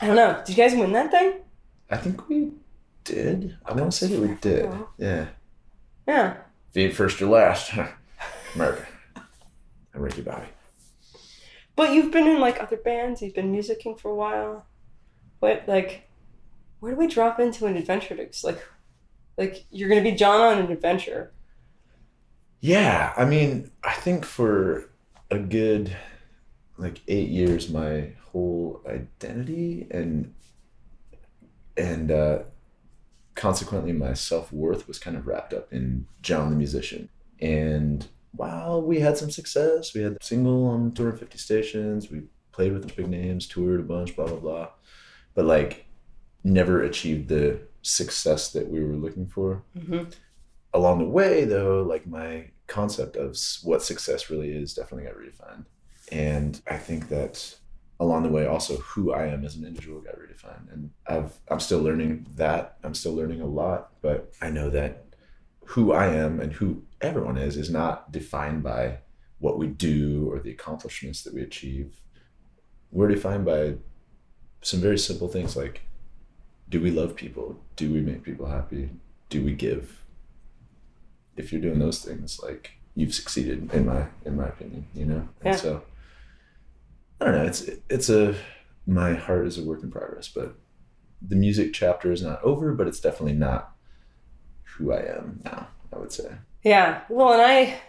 I 0.00 0.06
don't 0.06 0.16
know. 0.16 0.42
Did 0.46 0.56
you 0.56 0.64
guys 0.64 0.74
win 0.74 0.92
that 0.92 1.10
thing? 1.10 1.34
I 1.90 1.96
think 1.98 2.28
we 2.28 2.52
did. 3.04 3.56
I 3.64 3.72
want 3.72 3.92
to 3.92 3.98
say 3.98 4.06
that 4.08 4.20
we 4.20 4.34
did. 4.36 4.70
Yeah. 4.96 5.26
Yeah. 6.08 6.36
If 6.70 6.76
you 6.76 6.84
ain't 6.84 6.94
first 6.94 7.20
or 7.20 7.26
last, 7.26 7.70
America. 8.54 8.86
I'm 9.94 10.00
Ricky 10.00 10.22
Bobby. 10.22 10.46
But 11.76 11.92
you've 11.92 12.10
been 12.10 12.26
in 12.26 12.40
like 12.40 12.60
other 12.60 12.78
bands. 12.78 13.20
You've 13.20 13.34
been 13.34 13.54
musicking 13.54 14.00
for 14.00 14.10
a 14.10 14.14
while. 14.14 14.66
What 15.40 15.64
like, 15.68 16.08
where 16.80 16.92
do 16.92 16.98
we 16.98 17.06
drop 17.08 17.38
into 17.38 17.66
an 17.66 17.76
adventure? 17.76 18.16
Like, 18.42 18.66
like 19.36 19.66
you're 19.70 19.90
gonna 19.90 20.02
be 20.02 20.12
Jon 20.12 20.40
on 20.40 20.64
an 20.64 20.72
adventure. 20.72 21.30
Yeah, 22.60 23.12
I 23.16 23.26
mean, 23.26 23.70
I 23.84 23.92
think 23.92 24.24
for 24.24 24.88
a 25.30 25.38
good 25.38 25.94
like 26.78 27.02
eight 27.06 27.28
years, 27.28 27.68
my 27.68 28.12
whole 28.32 28.80
identity 28.88 29.86
and 29.90 30.34
and 31.76 32.10
uh, 32.10 32.38
consequently 33.38 33.92
my 33.92 34.12
self 34.12 34.52
worth 34.52 34.86
was 34.88 34.98
kind 34.98 35.16
of 35.16 35.26
wrapped 35.26 35.54
up 35.54 35.72
in 35.72 36.06
Jon 36.20 36.50
the 36.50 36.56
musician. 36.56 37.08
And 37.40 38.06
while 38.32 38.82
we 38.82 39.00
had 39.00 39.16
some 39.16 39.30
success, 39.30 39.94
we 39.94 40.02
had 40.02 40.12
a 40.20 40.24
single 40.24 40.66
on 40.66 40.92
250 40.92 41.38
stations, 41.38 42.10
we 42.10 42.22
played 42.52 42.72
with 42.72 42.86
the 42.86 42.92
big 42.92 43.08
names, 43.08 43.46
toured 43.46 43.80
a 43.80 43.84
bunch, 43.84 44.14
blah 44.16 44.26
blah 44.26 44.40
blah, 44.40 44.68
but 45.34 45.44
like 45.46 45.86
never 46.44 46.82
achieved 46.82 47.28
the 47.28 47.60
success 47.82 48.50
that 48.52 48.68
we 48.68 48.82
were 48.84 48.96
looking 48.96 49.26
for 49.26 49.62
Mm-hmm. 49.78 50.10
along 50.74 50.98
the 50.98 51.08
way 51.08 51.44
though 51.44 51.82
like 51.82 52.06
my 52.06 52.50
concept 52.66 53.16
of 53.16 53.36
what 53.62 53.82
success 53.82 54.30
really 54.30 54.50
is 54.50 54.74
definitely 54.74 55.06
got 55.06 55.16
redefined 55.16 55.64
and 56.12 56.60
i 56.70 56.76
think 56.76 57.08
that 57.08 57.54
along 58.00 58.22
the 58.22 58.28
way 58.28 58.46
also 58.46 58.76
who 58.78 59.12
i 59.12 59.26
am 59.26 59.44
as 59.44 59.56
an 59.56 59.64
individual 59.64 60.00
got 60.00 60.14
redefined. 60.16 60.72
And 60.72 60.90
i've 61.06 61.32
i'm 61.48 61.60
still 61.60 61.80
learning 61.80 62.26
that. 62.36 62.78
I'm 62.84 62.94
still 62.94 63.14
learning 63.14 63.40
a 63.40 63.46
lot 63.46 63.90
but 64.02 64.32
i 64.40 64.50
know 64.50 64.70
that 64.70 65.04
who 65.66 65.92
i 65.92 66.06
am 66.06 66.40
and 66.40 66.52
who 66.52 66.82
everyone 67.00 67.36
is 67.36 67.56
is 67.56 67.70
not 67.70 68.10
defined 68.12 68.62
by 68.62 68.98
what 69.38 69.58
we 69.58 69.66
do 69.68 70.28
or 70.30 70.40
the 70.40 70.50
accomplishments 70.50 71.22
that 71.22 71.32
we 71.34 71.42
achieve. 71.42 72.00
We're 72.90 73.08
defined 73.08 73.44
by 73.44 73.74
some 74.62 74.80
very 74.80 74.98
simple 74.98 75.28
things 75.28 75.56
like 75.56 75.82
do 76.68 76.80
we 76.82 76.90
love 76.90 77.16
people? 77.16 77.58
Do 77.76 77.90
we 77.92 78.00
make 78.00 78.22
people 78.24 78.46
happy? 78.46 78.90
Do 79.30 79.42
we 79.42 79.54
give? 79.54 80.04
If 81.36 81.50
you're 81.52 81.62
doing 81.62 81.78
those 81.78 82.04
things, 82.04 82.40
like 82.42 82.72
you've 82.94 83.14
succeeded 83.14 83.72
in 83.72 83.86
my 83.86 84.06
in 84.24 84.36
my 84.36 84.48
opinion, 84.48 84.86
you 84.94 85.06
know. 85.06 85.28
And 85.40 85.54
Yeah. 85.54 85.56
so 85.56 85.82
I 87.20 87.24
don't 87.24 87.34
know. 87.34 87.44
It's 87.44 87.68
it's 87.88 88.08
a 88.08 88.34
my 88.86 89.14
heart 89.14 89.46
is 89.46 89.58
a 89.58 89.64
work 89.64 89.82
in 89.82 89.90
progress, 89.90 90.28
but 90.28 90.54
the 91.20 91.36
music 91.36 91.72
chapter 91.72 92.12
is 92.12 92.22
not 92.22 92.42
over, 92.42 92.72
but 92.72 92.86
it's 92.86 93.00
definitely 93.00 93.34
not 93.34 93.72
who 94.64 94.92
I 94.92 95.00
am 95.00 95.40
now. 95.44 95.68
I 95.92 95.98
would 95.98 96.12
say. 96.12 96.30
Yeah. 96.62 97.02
Well, 97.08 97.32
and 97.32 97.42
I, 97.42 97.80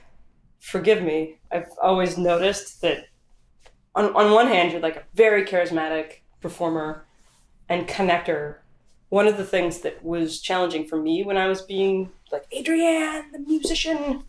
forgive 0.59 1.03
me, 1.03 1.38
I've 1.51 1.69
always 1.81 2.17
noticed 2.17 2.81
that 2.81 3.07
on, 3.95 4.15
on 4.15 4.31
one 4.31 4.48
hand, 4.48 4.71
you're 4.71 4.81
like 4.81 4.95
a 4.95 5.03
very 5.13 5.43
charismatic 5.43 6.19
performer 6.41 7.05
and 7.67 7.88
connector. 7.88 8.57
One 9.09 9.27
of 9.27 9.38
the 9.38 9.45
things 9.45 9.79
that 9.81 10.03
was 10.03 10.39
challenging 10.39 10.88
for 10.88 11.01
me 11.01 11.24
when 11.24 11.38
I 11.38 11.48
was 11.48 11.62
being 11.62 12.12
like, 12.31 12.45
Adrienne, 12.57 13.31
the 13.31 13.39
musician, 13.39 14.24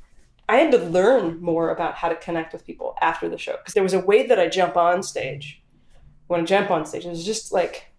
I 0.51 0.57
had 0.57 0.73
to 0.73 0.79
learn 0.79 1.41
more 1.41 1.71
about 1.71 1.95
how 1.95 2.09
to 2.09 2.17
connect 2.17 2.53
with 2.53 2.67
people 2.67 2.97
after 3.01 3.29
the 3.29 3.39
show. 3.39 3.57
Because 3.59 3.73
there 3.73 3.85
was 3.85 3.95
a 3.95 4.01
way 4.01 4.27
that 4.27 4.41
I 4.41 4.49
jump 4.49 4.77
on 4.77 5.05
stage. 5.05 5.63
When 6.27 6.41
I 6.41 6.45
jump 6.45 6.73
on 6.73 6.85
stage, 6.85 7.07
it's 7.07 7.23
just 7.23 7.53
like 7.53 7.93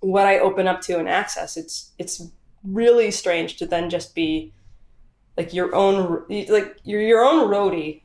what 0.00 0.26
I 0.26 0.38
open 0.38 0.66
up 0.66 0.80
to 0.82 0.98
and 0.98 1.06
access. 1.06 1.58
It's 1.58 1.92
it's 1.98 2.30
really 2.64 3.10
strange 3.10 3.58
to 3.58 3.66
then 3.66 3.90
just 3.90 4.14
be 4.14 4.54
like 5.36 5.52
your 5.52 5.74
own 5.74 6.24
like 6.48 6.78
you're 6.82 7.02
your 7.02 7.24
own 7.24 7.46
roadie 7.46 8.00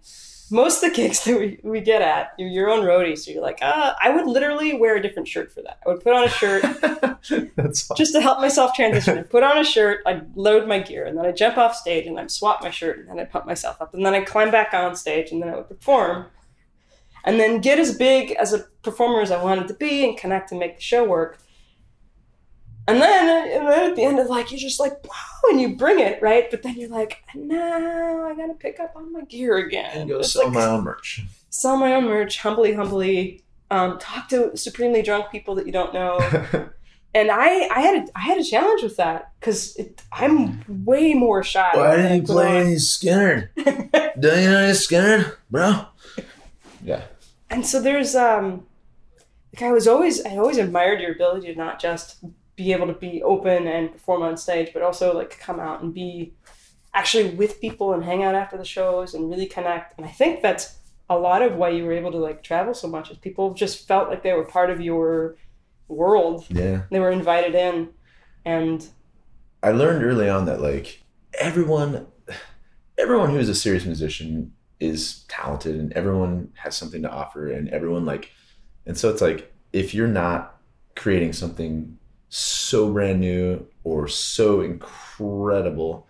most 0.54 0.84
of 0.84 0.90
the 0.90 0.96
gigs 0.96 1.24
that 1.24 1.38
we, 1.38 1.60
we 1.64 1.82
get 1.82 2.02
at 2.02 2.34
you're 2.38 2.48
your 2.48 2.70
own 2.70 2.86
roadie 2.86 3.18
so 3.18 3.32
you're 3.32 3.42
like 3.42 3.58
uh, 3.62 3.94
i 4.02 4.10
would 4.10 4.28
literally 4.28 4.74
wear 4.74 4.96
a 4.96 5.02
different 5.02 5.28
shirt 5.28 5.52
for 5.52 5.62
that. 5.62 5.80
I 5.86 5.90
would 5.90 6.02
put 6.02 6.14
on 6.14 6.24
a 6.24 6.30
shirt 6.30 6.64
just 7.98 8.14
to 8.14 8.22
help 8.22 8.40
myself 8.40 8.74
transition. 8.74 9.18
I 9.18 9.24
put 9.24 9.44
on 9.44 9.58
a 9.58 9.64
shirt 9.64 10.02
i 10.06 10.22
load 10.36 10.68
my 10.68 10.80
gear 10.80 11.06
and 11.06 11.18
then 11.18 11.26
i 11.26 11.32
jump 11.32 11.58
off 11.58 11.76
stage 11.76 12.06
and 12.06 12.20
i 12.20 12.28
swap 12.28 12.62
my 12.62 12.70
shirt 12.70 13.00
and 13.00 13.10
then 13.10 13.20
i 13.20 13.26
pump 13.26 13.46
myself 13.46 13.82
up 13.82 13.94
and 13.94 14.06
then 14.06 14.14
i 14.14 14.22
climb 14.22 14.52
back 14.52 14.74
on 14.74 14.96
stage 14.96 15.32
and 15.32 15.42
then 15.42 15.50
i 15.50 15.56
would 15.56 15.68
perform 15.68 16.28
and 17.26 17.40
then 17.40 17.60
get 17.60 17.80
as 17.80 17.98
big 17.98 18.32
as 18.32 18.54
a 18.54 18.60
performer 18.84 19.22
as 19.22 19.32
i 19.32 19.44
wanted 19.44 19.68
to 19.68 19.74
be 19.74 20.08
and 20.08 20.18
connect 20.18 20.52
and 20.52 20.60
make 20.60 20.76
the 20.76 20.82
show 20.82 21.04
work 21.04 21.40
and 22.88 23.02
then, 23.02 23.52
and 23.60 23.68
then 23.68 23.90
at 23.92 23.96
the 23.96 24.04
end 24.04 24.20
of 24.20 24.28
like 24.28 24.52
you're 24.52 24.60
just 24.60 24.80
like 24.80 24.94
wow 25.06 25.50
and 25.52 25.62
you 25.62 25.76
bring 25.76 26.00
it 26.00 26.22
right 26.22 26.50
but 26.52 26.64
then 26.64 26.76
you're 26.76 26.90
like 26.90 27.24
now 27.36 28.26
i 28.28 28.34
gotta 28.36 28.54
pick 28.54 28.80
up 28.80 28.94
on 28.96 29.12
my 29.14 29.22
gear 29.22 29.58
again 29.58 29.90
and 30.02 30.10
go 30.10 30.20
It's 30.20 30.34
sell 30.34 30.46
like- 30.46 30.54
my 30.54 30.66
own 30.66 30.84
merch. 30.84 31.22
sell 31.50 31.78
my 31.78 31.94
own 31.94 32.06
merch 32.06 32.40
humbly 32.40 32.74
humbly 32.74 33.42
um, 33.72 33.98
talk 34.00 34.30
to 34.30 34.56
supremely 34.56 35.02
drunk 35.02 35.32
people 35.32 35.56
that 35.56 35.66
you 35.66 35.72
don't 35.72 35.94
know 35.94 36.18
and 37.16 37.32
i 37.32 37.68
i 37.76 37.80
had 37.80 37.96
a, 38.04 38.18
i 38.18 38.22
had 38.22 38.38
a 38.38 38.44
challenge 38.44 38.84
with 38.84 38.98
that 38.98 39.32
because 39.40 39.80
i'm 40.12 40.64
way 40.86 41.14
more 41.14 41.42
shy 41.44 41.72
Why 41.74 41.94
I 41.94 41.96
didn't 41.96 42.16
you 42.18 42.24
play 42.34 42.58
any 42.58 42.76
Skynyrd? 42.76 43.50
Don't 44.20 44.44
you 44.44 44.50
know 44.52 44.58
any 44.58 44.74
Skynyrd, 44.74 45.38
bro? 45.50 45.86
Yeah. 46.84 47.04
and 47.50 47.66
so 47.66 47.82
there's 47.82 48.14
um 48.16 48.66
like 49.56 49.64
i 49.64 49.72
was 49.72 49.88
always 49.88 50.24
i 50.26 50.38
always 50.38 50.58
admired 50.58 51.00
your 51.02 51.14
ability 51.14 51.48
to 51.54 51.58
not 51.58 51.80
just 51.80 52.18
be 52.56 52.72
able 52.72 52.88
to 52.88 52.94
be 52.94 53.22
open 53.24 53.68
and 53.68 53.92
perform 53.92 54.22
on 54.22 54.38
stage 54.38 54.72
but 54.74 54.82
also 54.82 55.16
like 55.16 55.40
come 55.40 55.60
out 55.60 55.82
and 55.82 55.94
be 55.94 56.34
actually 56.94 57.32
with 57.32 57.60
people 57.60 57.94
and 57.94 58.04
hang 58.04 58.24
out 58.24 58.36
after 58.36 58.58
the 58.58 58.66
shows 58.66 59.14
and 59.14 59.30
really 59.30 59.48
connect. 59.48 59.98
And 59.98 60.06
i 60.06 60.10
think 60.10 60.42
that's 60.42 60.78
a 61.10 61.18
lot 61.18 61.42
of 61.42 61.56
why 61.56 61.70
you 61.70 61.84
were 61.86 61.92
able 61.92 62.12
to 62.12 62.18
like 62.18 62.44
travel 62.44 62.74
so 62.74 62.88
much 62.88 63.12
is 63.12 63.18
people 63.18 63.54
just 63.54 63.88
felt 63.88 64.10
like 64.10 64.24
they 64.24 64.34
were 64.34 64.46
part 64.46 64.70
of 64.70 64.82
your 64.82 65.36
world. 65.88 66.46
Yeah. 66.50 66.84
they 66.90 67.00
were 67.00 67.12
invited 67.12 67.56
in. 67.56 67.90
And 68.46 68.86
I 69.62 69.72
learned 69.72 70.04
early 70.04 70.30
on 70.30 70.46
that 70.46 70.62
like 70.62 71.04
everyone 71.40 72.08
everyone 72.98 73.30
who 73.32 73.38
is 73.38 73.50
a 73.50 73.56
serious 73.56 73.86
musician 73.86 74.54
is 74.80 75.24
talented 75.28 75.76
and 75.76 75.94
everyone 75.94 76.52
has 76.56 76.76
something 76.76 77.02
to 77.02 77.10
offer 77.10 77.50
and 77.50 77.70
everyone 77.70 78.06
like 78.06 78.32
and 78.86 78.98
so 78.98 79.10
it's 79.10 79.22
like 79.22 79.54
if 79.72 79.94
you're 79.94 80.08
not 80.08 80.58
creating 80.96 81.32
something 81.34 81.98
so 82.36 82.92
brand 82.92 83.20
new 83.20 83.66
or 83.84 84.08
so 84.08 84.62
incredible 84.62 86.08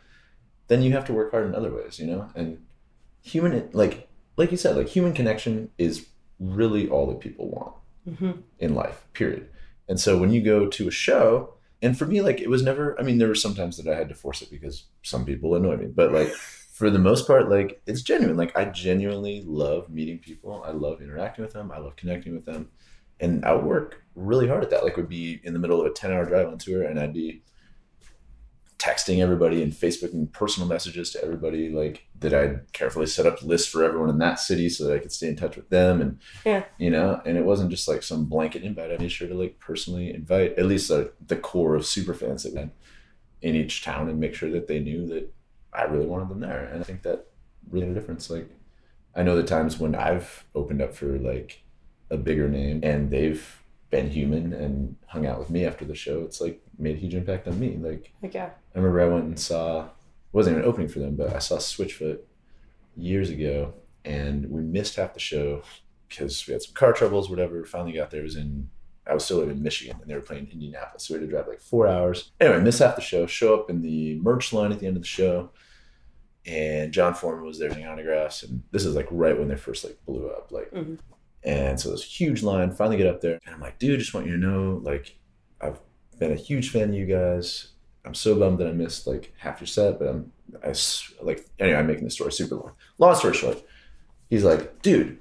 then 0.68 0.82
you 0.82 0.94
have 0.94 1.06
to 1.06 1.14
work 1.14 1.32
hard 1.32 1.46
in 1.46 1.56
other 1.56 1.74
ways 1.74 2.00
you 2.00 2.08
know 2.08 2.30
and 2.36 2.64
human 3.22 3.70
like 3.74 4.08
like 4.38 4.52
you 4.52 4.58
said 4.58 4.76
like 4.76 4.88
human 4.88 5.14
connection 5.14 5.70
is 5.78 6.08
really 6.40 6.90
all 6.90 7.08
that 7.08 7.20
people 7.20 7.50
want 7.50 7.74
mhm. 8.08 8.44
in 8.60 8.76
life, 8.76 9.06
period. 9.14 9.50
And 9.88 10.00
so 10.00 10.18
when 10.18 10.32
you 10.32 10.42
go 10.42 10.68
to 10.68 10.88
a 10.88 10.92
show, 10.92 11.56
and 11.82 11.98
for 11.98 12.06
me, 12.06 12.22
like 12.22 12.40
it 12.40 12.50
was 12.50 12.64
never, 12.64 13.00
I 13.00 13.04
mean, 13.04 13.18
there 13.18 13.28
were 13.28 13.36
some 13.36 13.56
times 13.56 13.78
that 13.78 13.92
I 13.92 13.98
had 13.98 14.10
to 14.10 14.16
force 14.16 14.42
it 14.42 14.50
because 14.50 14.86
some 15.02 15.26
people 15.26 15.56
annoy 15.56 15.78
me, 15.78 15.88
but 15.88 16.14
like 16.14 16.30
for 16.74 16.90
the 16.90 17.00
most 17.00 17.28
part, 17.28 17.50
like 17.50 17.82
it's 17.86 18.02
genuine. 18.02 18.38
Like 18.38 18.58
I 18.58 18.66
genuinely 18.66 19.44
love 19.46 19.90
meeting 19.90 20.20
people. 20.20 20.64
I 20.66 20.72
love 20.72 21.02
interacting 21.02 21.44
with 21.44 21.54
them. 21.54 21.72
I 21.72 21.80
love 21.80 21.96
connecting 21.96 22.34
with 22.34 22.46
them. 22.46 22.70
And 23.24 23.46
I 23.46 23.54
would 23.54 23.66
work 23.66 24.04
really 24.16 24.48
hard 24.48 24.64
at 24.64 24.70
that. 24.72 24.84
Like 24.84 24.98
would 24.98 25.10
be 25.10 25.40
in 25.44 25.54
the 25.54 25.60
middle 25.60 25.80
of 25.80 25.88
a 25.88 25.94
10 25.94 26.12
hour 26.12 26.26
drive 26.26 26.48
on 26.48 26.58
tour 26.58 26.84
and 26.84 27.00
I'd 27.00 27.14
be 27.14 27.44
texting 28.78 29.20
everybody 29.20 29.64
and 29.64 29.72
Facebooking 29.72 30.30
personal 30.34 30.68
messages 30.68 31.12
to 31.12 31.24
everybody, 31.24 31.70
like 31.70 32.06
that 32.20 32.34
I'd 32.34 32.74
carefully 32.74 33.06
set 33.06 33.26
up 33.26 33.42
lists 33.42 33.68
for 33.72 33.82
everyone 33.84 34.10
in 34.10 34.18
that 34.18 34.40
city 34.40 34.68
so 34.68 34.84
that 34.86 34.96
I 34.96 35.00
could 35.00 35.12
stay 35.14 35.30
in 35.30 35.38
touch 35.38 35.56
with 35.56 35.70
them. 35.70 36.02
And 36.02 36.20
Yeah. 36.46 36.66
you 36.78 36.90
know 36.90 37.22
and 37.26 37.38
it 37.38 37.46
wasn't 37.46 37.72
just 37.72 37.88
like 37.88 38.04
some 38.04 38.26
blanket 38.26 38.64
invite 38.64 38.92
i 38.92 38.98
made 38.98 39.12
sure 39.12 39.28
to 39.28 39.34
like 39.34 39.58
personally 39.60 40.14
invite 40.14 40.58
at 40.58 40.66
least 40.66 40.90
the 40.90 41.36
core 41.38 41.76
of 41.76 41.86
super 41.86 42.14
fans 42.14 42.44
that 42.44 42.54
went 42.54 42.72
in 43.42 43.56
each 43.56 43.84
town 43.84 44.10
and 44.10 44.20
make 44.20 44.36
sure 44.36 44.52
that 44.52 44.68
they 44.68 44.80
knew 44.80 45.06
that 45.08 45.34
i 45.74 45.84
really 45.84 46.06
wanted 46.06 46.30
them 46.30 46.40
there 46.42 46.66
and 46.66 46.80
i 46.82 46.84
think 46.84 47.02
that 47.04 47.28
really 47.70 47.86
made 47.88 47.96
a 47.96 48.00
difference 48.00 48.30
like 48.30 48.50
i 49.16 49.24
know 49.24 49.36
the 49.36 49.44
times 49.44 49.80
when 49.80 49.96
i've 49.96 50.46
opened 50.56 50.82
up 50.82 50.94
for 50.94 51.18
like 51.20 51.63
a 52.14 52.18
bigger 52.18 52.48
name 52.48 52.80
and 52.84 53.10
they've 53.12 53.62
been 53.90 54.10
human 54.10 54.54
and 54.54 54.96
hung 55.08 55.26
out 55.26 55.38
with 55.40 55.50
me 55.50 55.66
after 55.66 55.86
the 55.86 55.94
show 55.96 56.22
it's 56.22 56.40
like 56.42 56.60
made 56.80 56.96
a 56.96 57.00
huge 57.00 57.14
impact 57.16 57.48
on 57.48 57.60
me 57.60 57.78
like 57.78 58.12
like 58.22 58.34
yeah 58.34 58.50
I 58.76 58.80
remember 58.80 59.02
I 59.02 59.08
went 59.08 59.26
and 59.26 59.40
saw, 59.40 59.90
wasn't 60.32 60.58
even 60.58 60.68
opening 60.68 60.88
for 60.88 60.98
them, 61.00 61.16
but 61.16 61.36
I 61.36 61.38
saw 61.40 61.58
Switchfoot 61.58 62.20
years 62.98 63.30
ago, 63.30 63.74
and 64.04 64.50
we 64.50 64.62
missed 64.62 64.96
half 64.96 65.14
the 65.14 65.20
show 65.20 65.62
because 66.10 66.48
we 66.48 66.54
had 66.54 66.64
some 66.64 66.74
car 66.74 66.92
troubles, 66.92 67.30
whatever. 67.30 67.64
Finally 67.66 67.92
got 67.94 68.10
there. 68.10 68.22
It 68.22 68.24
was 68.24 68.36
in 68.36 68.68
I 69.06 69.14
was 69.14 69.26
still 69.26 69.38
living 69.38 69.58
in 69.58 69.64
Michigan 69.64 69.98
and 70.02 70.10
they 70.10 70.16
were 70.16 70.22
playing 70.22 70.48
Indianapolis. 70.52 71.04
So 71.04 71.14
we 71.14 71.20
had 71.20 71.28
to 71.28 71.32
drive 71.32 71.48
like 71.48 71.60
four 71.62 71.88
hours. 71.88 72.32
Anyway, 72.40 72.62
miss 72.62 72.80
half 72.80 72.96
the 72.96 73.02
show, 73.02 73.28
show 73.28 73.54
up 73.60 73.70
in 73.70 73.82
the 73.84 74.16
merch 74.22 74.54
line 74.54 74.72
at 74.72 74.80
the 74.80 74.88
end 74.88 74.96
of 74.96 75.04
the 75.04 75.08
show. 75.08 75.50
And 76.46 76.92
Jon 76.94 77.14
Foreman 77.14 77.46
was 77.46 77.60
there 77.60 77.70
getting 77.70 77.86
autographs. 77.86 78.44
And 78.44 78.64
this 78.72 78.86
is 78.86 78.96
like 78.96 79.08
right 79.12 79.38
when 79.38 79.50
they 79.50 79.56
first 79.56 79.84
like 79.84 79.98
blew 80.06 80.30
up. 80.30 80.52
Like, 80.52 80.72
Mhm. 80.72 80.98
And 81.46 81.80
so 81.80 81.92
this 81.92 82.04
huge 82.04 82.44
line, 82.44 82.72
finally 82.72 82.98
get 82.98 83.08
up 83.08 83.22
there. 83.22 83.40
And 83.46 83.56
I'm 83.56 83.62
like, 83.62 83.80
dude, 83.80 84.00
just 84.00 84.14
want 84.14 84.26
you 84.28 84.34
to 84.34 84.38
know, 84.40 84.80
like, 84.84 85.16
I've 85.62 85.80
been 86.20 86.32
a 86.32 86.36
huge 86.36 86.70
fan 86.72 86.90
of 86.90 86.96
you 86.96 87.06
guys. 87.06 87.68
I'm 88.06 88.14
so 88.14 88.36
bummed 88.38 88.60
that 88.60 88.68
I 88.68 88.72
missed 88.74 89.08
like 89.08 89.34
half 89.38 89.62
your 89.62 89.68
set, 89.68 89.98
but 90.00 90.08
I'm 90.10 90.32
I 90.64 90.74
like 91.22 91.46
anyway, 91.60 91.78
I'm 91.78 91.88
making 91.88 92.04
the 92.04 92.10
story 92.12 92.32
super 92.34 92.56
long. 92.56 92.72
Long 92.98 93.16
story 93.16 93.34
short, 93.34 93.64
he's 94.30 94.44
like, 94.44 94.82
dude, 94.82 95.20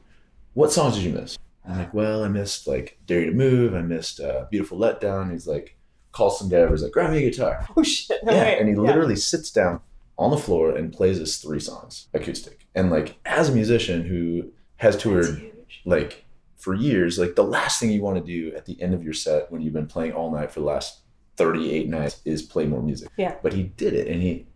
what 0.55 0.73
songs 0.73 0.95
did 0.97 1.05
you 1.05 1.13
miss? 1.13 1.39
I'm 1.65 1.79
like, 1.79 1.95
well, 1.95 2.25
I 2.25 2.29
missed 2.29 2.67
like 2.67 2.99
Dare 3.07 3.21
You 3.21 3.27
to 3.27 3.33
Move, 3.37 3.75
I 3.75 3.83
missed 3.83 4.19
uh, 4.19 4.47
Beautiful 4.51 4.79
Letdown. 4.79 5.31
He's 5.31 5.47
like, 5.47 5.77
call 6.11 6.31
some 6.31 6.49
guy 6.49 6.57
over, 6.57 6.73
he's 6.75 6.83
like, 6.83 6.91
grab 6.93 7.13
me 7.13 7.19
a 7.25 7.31
guitar. 7.31 7.67
Oh 7.77 7.85
shit! 7.85 8.23
No 8.25 8.33
Yeah, 8.33 8.43
way. 8.43 8.59
and 8.59 8.69
he 8.69 8.75
Yeah. 8.75 8.81
literally 8.81 9.17
sits 9.17 9.51
down 9.53 9.81
on 10.19 10.33
the 10.33 10.37
floor 10.37 10.75
and 10.77 10.93
plays 10.93 11.19
his 11.19 11.37
three 11.37 11.61
songs 11.61 12.09
acoustic. 12.15 12.67
And 12.75 12.91
like 12.91 13.17
as 13.25 13.49
a 13.49 13.53
musician 13.53 14.03
who 14.05 14.51
has 14.79 14.97
toured. 14.97 15.52
Like 15.85 16.25
for 16.57 16.75
years, 16.75 17.19
like 17.19 17.35
the 17.35 17.45
last 17.45 17.81
thing 17.81 17.91
you 17.91 18.03
want 18.03 18.17
to 18.19 18.25
do 18.25 18.55
at 18.57 18.67
the 18.67 18.81
end 18.81 18.95
of 18.95 19.03
your 19.03 19.15
set 19.15 19.51
when 19.51 19.61
you've 19.63 19.73
been 19.73 19.87
playing 19.87 20.13
all 20.13 20.31
night 20.31 20.51
for 20.53 20.61
the 20.61 20.67
last 20.67 21.01
38 21.37 21.89
nights 21.89 22.21
is 22.25 22.43
play 22.43 22.67
more 22.67 22.83
music. 22.83 23.09
Yeah. 23.17 23.37
But 23.43 23.53
he 23.53 23.65
did 23.65 23.95
it 23.95 24.07
and 24.07 24.23
he 24.23 24.47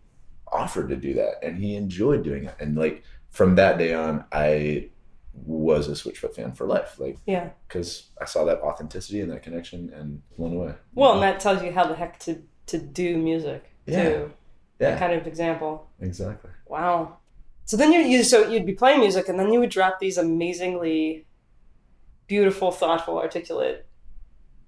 offered 0.53 0.89
to 0.91 0.97
do 0.97 1.15
that 1.15 1.43
and 1.43 1.59
he 1.59 1.75
enjoyed 1.75 2.23
doing 2.23 2.45
it. 2.45 2.55
And 2.61 2.77
like 2.77 3.03
from 3.31 3.57
that 3.57 3.79
day 3.79 3.93
on, 3.95 4.25
I 4.31 4.91
was 5.35 5.89
a 5.89 5.93
Switchfoot 5.93 6.35
fan 6.35 6.53
for 6.53 6.67
life. 6.67 6.99
Like, 6.99 7.19
Yeah. 7.27 7.51
because 7.67 8.11
I 8.21 8.25
saw 8.25 8.45
that 8.45 8.61
authenticity 8.61 9.21
and 9.21 9.31
that 9.33 9.43
connection 9.43 9.93
and 9.93 10.23
blown 10.37 10.55
away. 10.55 10.75
Well, 10.95 11.15
and 11.15 11.23
that 11.23 11.41
tells 11.41 11.63
you 11.63 11.73
how 11.73 11.87
the 11.87 11.95
heck 11.95 12.19
to 12.21 12.43
to 12.67 12.79
do 12.79 13.17
music 13.19 13.65
Yeah. 13.87 14.03
too. 14.11 14.33
That 14.79 14.99
kind 14.99 15.13
of 15.13 15.27
example. 15.27 15.89
exactly. 16.01 16.51
Wow. 16.67 17.19
So 17.67 17.77
then 17.77 17.93
you, 17.93 18.01
you 18.01 18.23
so 18.23 18.49
you'd 18.49 18.65
be 18.65 18.73
playing 18.73 19.01
music 19.01 19.29
and 19.29 19.39
then 19.39 19.53
you 19.53 19.61
would 19.61 19.71
drop 19.71 19.99
these 19.99 20.17
amazingly 20.19 21.27
beautiful, 22.29 22.71
thoughtful, 22.71 23.19
articulate 23.19 23.87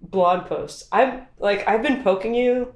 blog 0.00 0.46
posts. 0.46 0.88
I've 0.92 1.22
like 1.38 1.66
I've 1.66 1.82
been 1.82 2.02
poking 2.02 2.34
you 2.34 2.74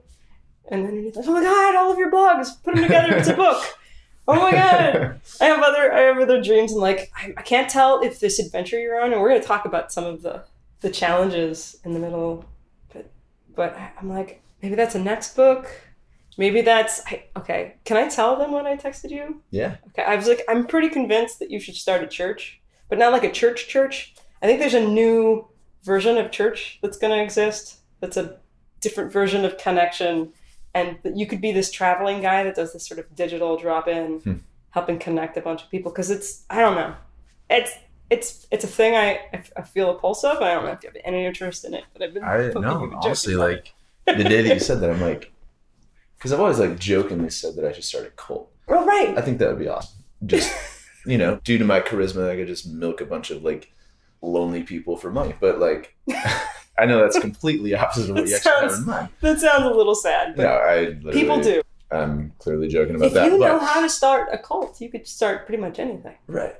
and 0.70 0.86
then 0.86 0.94
you're 0.94 1.12
like, 1.12 1.26
oh 1.26 1.32
my 1.32 1.42
god, 1.42 1.74
all 1.74 1.92
of 1.92 1.98
your 1.98 2.10
blogs, 2.10 2.62
put 2.62 2.74
them 2.74 2.84
together, 2.84 3.16
it's 3.16 3.28
a 3.28 3.34
book. 3.34 3.62
Oh 4.28 4.36
my 4.36 4.52
god. 4.52 5.20
I 5.40 5.46
have 5.46 5.60
other 5.64 5.92
I 5.92 6.02
have 6.02 6.16
other 6.18 6.40
dreams 6.40 6.70
and 6.70 6.80
like 6.80 7.10
I, 7.16 7.34
I 7.36 7.42
can't 7.42 7.68
tell 7.68 8.00
if 8.02 8.20
this 8.20 8.38
adventure 8.38 8.78
you're 8.78 9.02
on 9.02 9.12
and 9.12 9.20
we're 9.20 9.30
gonna 9.30 9.42
talk 9.42 9.64
about 9.64 9.90
some 9.90 10.04
of 10.04 10.22
the 10.22 10.44
the 10.80 10.90
challenges 10.90 11.80
in 11.84 11.92
the 11.92 11.98
middle 11.98 12.44
but 12.92 13.10
but 13.56 13.76
I'm 14.00 14.08
like 14.08 14.40
maybe 14.62 14.76
that's 14.76 14.94
a 14.94 15.00
next 15.00 15.34
book. 15.34 15.68
Maybe 16.38 16.62
that's 16.62 17.02
I, 17.06 17.24
okay. 17.36 17.74
Can 17.84 17.96
I 17.96 18.08
tell 18.08 18.36
them 18.36 18.52
when 18.52 18.66
I 18.66 18.76
texted 18.76 19.10
you? 19.10 19.42
yeah. 19.50 19.76
Okay, 19.88 20.02
I 20.02 20.16
was 20.16 20.26
like, 20.26 20.42
I'm 20.48 20.66
pretty 20.66 20.88
convinced 20.88 21.38
that 21.40 21.50
you 21.50 21.60
should 21.60 21.74
start 21.76 22.02
a 22.02 22.06
church, 22.06 22.60
but 22.88 22.98
not 22.98 23.12
like 23.12 23.24
a 23.24 23.30
church 23.30 23.68
church. 23.68 24.14
I 24.42 24.46
think 24.46 24.58
there's 24.58 24.74
a 24.74 24.80
new 24.86 25.46
version 25.82 26.16
of 26.16 26.30
church 26.30 26.78
that's 26.82 26.96
going 26.96 27.16
to 27.16 27.22
exist. 27.22 27.78
That's 28.00 28.16
a 28.16 28.38
different 28.80 29.12
version 29.12 29.44
of 29.44 29.58
connection, 29.58 30.32
and 30.74 30.98
that 31.02 31.16
you 31.16 31.26
could 31.26 31.40
be 31.40 31.52
this 31.52 31.70
traveling 31.70 32.22
guy 32.22 32.42
that 32.44 32.54
does 32.56 32.72
this 32.72 32.86
sort 32.86 32.98
of 32.98 33.14
digital 33.14 33.56
drop 33.56 33.86
in, 33.86 34.20
Hmm. 34.20 34.34
helping 34.70 34.98
connect 34.98 35.36
a 35.36 35.40
bunch 35.42 35.62
of 35.62 35.70
people. 35.70 35.92
Because 35.92 36.10
it's, 36.10 36.44
I 36.50 36.60
don't 36.60 36.74
know, 36.76 36.94
it's 37.50 37.72
it's 38.10 38.46
it's 38.50 38.64
a 38.64 38.68
thing 38.68 38.94
I, 38.96 39.20
I 39.56 39.62
feel 39.62 39.90
a 39.90 39.94
pulse 39.94 40.24
of. 40.24 40.38
I 40.42 40.54
don't 40.54 40.64
know 40.64 40.72
if 40.72 40.82
you 40.82 40.88
have 40.88 40.96
any 41.04 41.24
interest 41.26 41.64
in 41.64 41.74
it, 41.74 41.84
but 41.92 42.02
I've 42.02 42.14
been 42.14 42.24
I 42.24 42.48
poking 42.48 42.62
you 42.62 42.68
no, 42.68 42.84
and 42.84 42.94
honestly, 42.94 43.34
like 43.36 43.72
the 44.06 44.24
day 44.24 44.42
that 44.42 44.54
you 44.54 44.60
said 44.60 44.80
that, 44.80 44.90
I'm 44.90 45.00
like, 45.00 45.30
because 46.22 46.32
I've 46.32 46.38
always 46.40 46.60
like 46.60 46.78
jokingly 46.78 47.30
said 47.30 47.56
that 47.56 47.64
I 47.64 47.72
should 47.72 47.82
start 47.82 48.06
a 48.06 48.10
cult. 48.10 48.48
it. 48.68 48.72
oh 48.72 48.84
right, 48.86 49.12
I 49.18 49.20
think 49.22 49.38
that 49.40 49.48
would 49.48 49.58
be 49.58 49.66
awesome. 49.66 49.98
Just 50.24 50.52
you 51.04 51.18
know, 51.18 51.40
due 51.42 51.58
to 51.58 51.64
my 51.64 51.80
charisma, 51.80 52.30
I 52.30 52.36
could 52.36 52.46
just 52.46 52.68
milk 52.68 53.00
a 53.00 53.04
bunch 53.04 53.30
of 53.32 53.42
like 53.42 53.72
lonely 54.20 54.62
people 54.62 54.96
for 54.96 55.10
money. 55.10 55.34
But 55.40 55.58
like, 55.58 55.96
I 56.78 56.86
know 56.86 57.00
that's 57.00 57.18
completely 57.18 57.74
opposite 57.74 58.10
of 58.10 58.16
what 58.16 58.26
you 58.28 58.30
That 58.30 58.36
actually 58.36 58.52
have 58.52 58.70
sounds- 58.70 58.78
in 58.82 58.86
mind. 58.86 59.08
that 59.20 59.40
sounds 59.40 59.64
a 59.64 59.70
little 59.70 59.96
sad, 59.96 60.36
but 60.36 60.44
No, 60.44 60.48
I 60.50 60.78
literally, 60.84 61.12
people 61.12 61.40
do. 61.40 61.62
I'm 61.90 62.32
clearly 62.38 62.68
joking 62.68 62.94
about 62.94 63.08
if 63.08 63.12
that. 63.14 63.24
you 63.30 63.38
know 63.38 63.58
but, 63.58 63.66
how 63.66 63.82
to 63.82 63.88
start 63.88 64.28
a 64.32 64.38
cult, 64.38 64.80
you 64.80 64.88
could 64.90 65.06
start 65.08 65.44
pretty 65.46 65.60
much 65.60 65.78
anything. 65.78 66.14
right, 66.28 66.54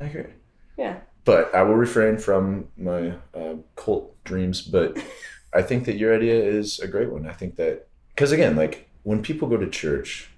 I 0.00 0.04
agree. 0.04 0.32
Yeah. 0.76 0.98
But 1.24 1.52
I 1.54 1.62
will 1.62 1.74
refrain 1.74 2.16
from 2.16 2.68
my 2.76 3.14
uh, 3.34 3.54
cult 3.74 4.22
dreams. 4.24 4.62
But 4.62 4.96
I 5.54 5.62
think 5.62 5.84
that 5.86 5.96
your 5.96 6.14
idea 6.14 6.42
is 6.42 6.78
a 6.78 6.86
great 6.86 7.10
one. 7.10 7.26
I 7.26 7.32
think 7.32 7.56
that 7.56 7.88
because 8.14 8.32
again, 8.32 8.54
like 8.54 8.87
when 9.02 9.22
people 9.22 9.48
go 9.48 9.56
to 9.56 9.68
church, 9.68 10.30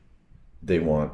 they 0.62 0.78
want 0.78 1.12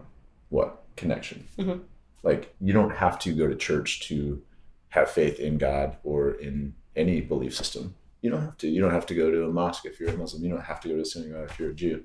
what 0.49 0.85
connection. 0.97 1.47
Mhm. 1.59 1.81
Like 2.23 2.55
you 2.61 2.73
don't 2.73 2.91
have 2.97 3.19
to 3.21 3.33
go 3.33 3.47
to 3.47 3.55
church 3.55 4.01
to 4.09 4.43
have 4.91 5.11
faith 5.11 5.39
in 5.39 5.59
God 5.59 5.97
or 6.03 6.33
in 6.33 6.75
any 6.95 7.21
belief 7.21 7.55
system. 7.55 7.95
You 8.23 8.31
don't 8.31 8.43
have 8.43 8.57
to. 8.59 8.69
You 8.69 8.81
don't 8.81 8.93
have 8.93 9.07
to 9.07 9.15
go 9.15 9.31
to 9.31 9.45
a 9.45 9.53
mosque 9.53 9.85
if 9.85 10.01
you're 10.01 10.09
a 10.11 10.17
Muslim. 10.17 10.43
You 10.43 10.51
don't 10.51 10.63
have 10.65 10.81
to 10.81 10.89
go 10.89 10.95
to 10.95 11.03
a 11.03 11.05
synagogue 11.05 11.51
if 11.51 11.59
you're 11.59 11.71
a 11.71 11.75
Jew. 11.75 12.05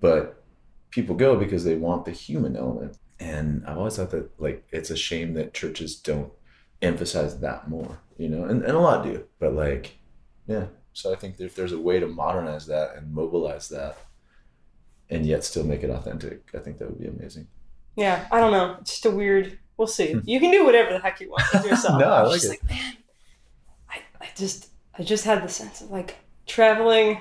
But 0.00 0.42
people 0.90 1.14
go 1.14 1.36
because 1.36 1.64
they 1.64 1.76
want 1.76 2.04
the 2.04 2.10
human 2.10 2.56
element. 2.56 2.96
And 3.20 3.64
I've 3.66 3.78
always 3.78 3.96
thought 3.96 4.10
that 4.10 4.30
like 4.40 4.66
it's 4.72 4.90
a 4.90 4.96
shame 4.96 5.34
that 5.34 5.54
churches 5.54 5.96
don't 5.96 6.32
emphasize 6.82 7.40
that 7.40 7.68
more, 7.68 7.98
you 8.16 8.28
know, 8.28 8.44
and, 8.44 8.62
and 8.62 8.72
a 8.76 8.78
lot 8.78 9.04
do. 9.04 9.24
But 9.38 9.54
like, 9.54 9.98
yeah. 10.46 10.66
So 10.92 11.12
I 11.12 11.16
think 11.16 11.38
if 11.38 11.54
there's 11.54 11.72
a 11.72 11.78
way 11.80 12.00
to 12.00 12.06
modernize 12.06 12.66
that 12.66 12.96
and 12.96 13.12
mobilize 13.12 13.68
that 13.68 13.98
and 15.10 15.24
yet 15.26 15.44
still 15.44 15.64
make 15.64 15.82
it 15.82 15.90
authentic, 15.90 16.42
I 16.54 16.58
think 16.58 16.78
that 16.78 16.88
would 16.90 17.00
be 17.00 17.06
amazing. 17.08 17.46
Yeah, 17.96 18.26
I 18.30 18.40
don't 18.40 18.52
know. 18.52 18.76
It's 18.80 18.90
just 18.92 19.06
a 19.06 19.10
weird. 19.10 19.58
We'll 19.76 19.86
see. 19.88 20.16
You 20.24 20.40
can 20.40 20.50
do 20.50 20.64
whatever 20.64 20.90
the 20.92 20.98
heck 20.98 21.20
you 21.20 21.30
want 21.30 21.44
with 21.52 21.64
yourself. 21.70 21.94
Hmm. 21.94 22.00
No, 22.00 22.10
I 22.10 22.22
like 22.22 22.32
just 22.40 22.44
it. 22.46 22.50
Like, 22.50 22.68
man, 22.70 22.96
I, 23.90 23.98
I 24.20 24.28
just, 24.36 24.68
I 24.98 25.02
just 25.02 25.24
had 25.24 25.42
the 25.42 25.48
sense 25.48 25.80
of 25.80 25.90
like 25.90 26.16
traveling. 26.46 27.20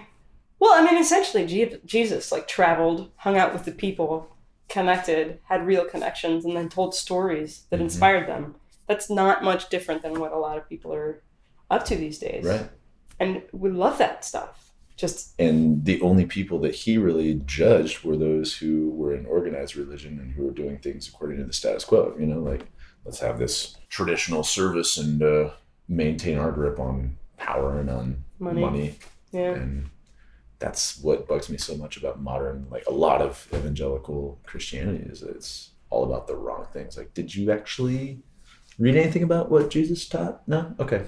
Well, 0.59 0.73
I 0.73 0.83
mean, 0.83 0.99
essentially, 0.99 1.45
Jesus 1.85 2.31
like 2.31 2.47
traveled, 2.47 3.11
hung 3.17 3.37
out 3.37 3.53
with 3.53 3.65
the 3.65 3.71
people, 3.71 4.35
connected, 4.69 5.39
had 5.43 5.67
real 5.67 5.85
connections, 5.85 6.45
and 6.45 6.55
then 6.55 6.67
told 6.69 6.95
stories 6.95 7.65
that 7.69 7.77
Mhm. 7.79 7.83
inspired 7.83 8.27
them. 8.27 8.55
That's 8.87 9.09
not 9.09 9.43
much 9.43 9.69
different 9.69 10.01
than 10.01 10.19
what 10.19 10.31
a 10.31 10.37
lot 10.37 10.57
of 10.57 10.67
people 10.67 10.93
are 10.93 11.21
up 11.69 11.85
to 11.85 11.95
these 11.95 12.17
days. 12.17 12.43
Right. 12.45 12.69
And 13.19 13.43
we 13.51 13.69
love 13.69 13.97
that 13.99 14.23
stuff. 14.25 14.66
Just 14.97 15.35
And 15.39 15.85
the 15.85 16.01
only 16.01 16.25
people 16.25 16.59
that 16.61 16.73
he 16.73 16.97
really 16.97 17.35
judged 17.45 18.03
were 18.03 18.17
those 18.17 18.57
who 18.57 18.89
were 18.89 19.13
in 19.13 19.25
organized 19.27 19.75
religion 19.75 20.19
and 20.19 20.33
who 20.33 20.43
were 20.43 20.51
doing 20.51 20.79
things 20.79 21.07
according 21.07 21.37
to 21.37 21.45
the 21.45 21.53
status 21.53 21.85
quo. 21.85 22.15
You 22.19 22.25
know, 22.25 22.39
like 22.39 22.65
let's 23.05 23.19
have 23.19 23.37
this 23.37 23.77
traditional 23.89 24.43
service 24.43 24.97
and 24.97 25.21
uh, 25.21 25.51
maintain 25.87 26.37
our 26.39 26.51
grip 26.51 26.79
on 26.79 27.17
power 27.37 27.79
and 27.79 27.89
on 27.89 28.23
Money. 28.39 28.61
money. 28.61 28.95
yeah. 29.31 29.53
And 29.53 29.89
that's 30.59 30.99
what 30.99 31.27
bugs 31.27 31.49
me 31.49 31.57
so 31.57 31.75
much 31.75 31.97
about 31.97 32.19
modern, 32.19 32.67
like 32.71 32.83
a 32.87 32.91
lot 32.91 33.21
of 33.21 33.47
evangelical 33.53 34.39
Christianity 34.45 35.05
is 35.09 35.21
that 35.21 35.29
it's 35.35 35.71
all 35.89 36.03
about 36.03 36.27
the 36.27 36.35
wrong 36.35 36.65
things. 36.73 36.97
Like, 36.97 37.13
did 37.13 37.33
you 37.33 37.51
actually 37.51 38.19
read 38.79 38.95
anything 38.95 39.23
about 39.23 39.51
what 39.51 39.69
Jesus 39.69 40.07
taught? 40.07 40.47
No? 40.47 40.73
Okay. 40.79 41.03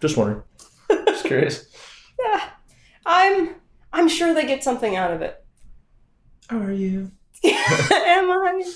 Just 0.00 0.16
wondering. 0.16 0.42
Just 1.06 1.24
curious. 1.26 1.68
Yeah, 2.18 2.48
I'm 3.08 3.54
I'm 3.92 4.06
sure 4.06 4.34
they 4.34 4.46
get 4.46 4.62
something 4.62 4.94
out 4.94 5.10
of 5.10 5.22
it. 5.22 5.42
Are 6.50 6.70
you? 6.70 7.10
Am 7.44 8.30
I? 8.30 8.72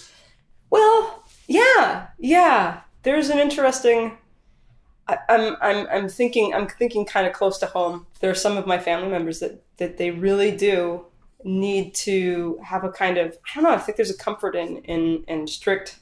Well, 0.70 1.24
yeah, 1.46 2.08
yeah. 2.18 2.80
There's 3.02 3.28
an 3.28 3.38
interesting. 3.38 4.16
I, 5.06 5.18
I'm 5.28 5.56
I'm 5.60 5.86
I'm 5.88 6.08
thinking 6.08 6.54
I'm 6.54 6.66
thinking 6.66 7.04
kind 7.04 7.26
of 7.26 7.34
close 7.34 7.58
to 7.58 7.66
home. 7.66 8.06
There 8.20 8.30
are 8.30 8.34
some 8.34 8.56
of 8.56 8.66
my 8.66 8.78
family 8.78 9.08
members 9.08 9.40
that 9.40 9.62
that 9.76 9.98
they 9.98 10.10
really 10.10 10.56
do 10.56 11.04
need 11.44 11.94
to 11.94 12.58
have 12.64 12.84
a 12.84 12.88
kind 12.88 13.18
of 13.18 13.36
I 13.44 13.54
don't 13.54 13.64
know. 13.64 13.70
I 13.70 13.78
think 13.78 13.96
there's 13.96 14.10
a 14.10 14.16
comfort 14.16 14.56
in 14.56 14.78
in 14.78 15.24
in 15.28 15.46
strict 15.46 16.00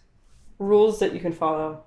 rules 0.61 1.01
that 1.01 1.13
you 1.15 1.21
can 1.21 1.33
follow. 1.33 1.83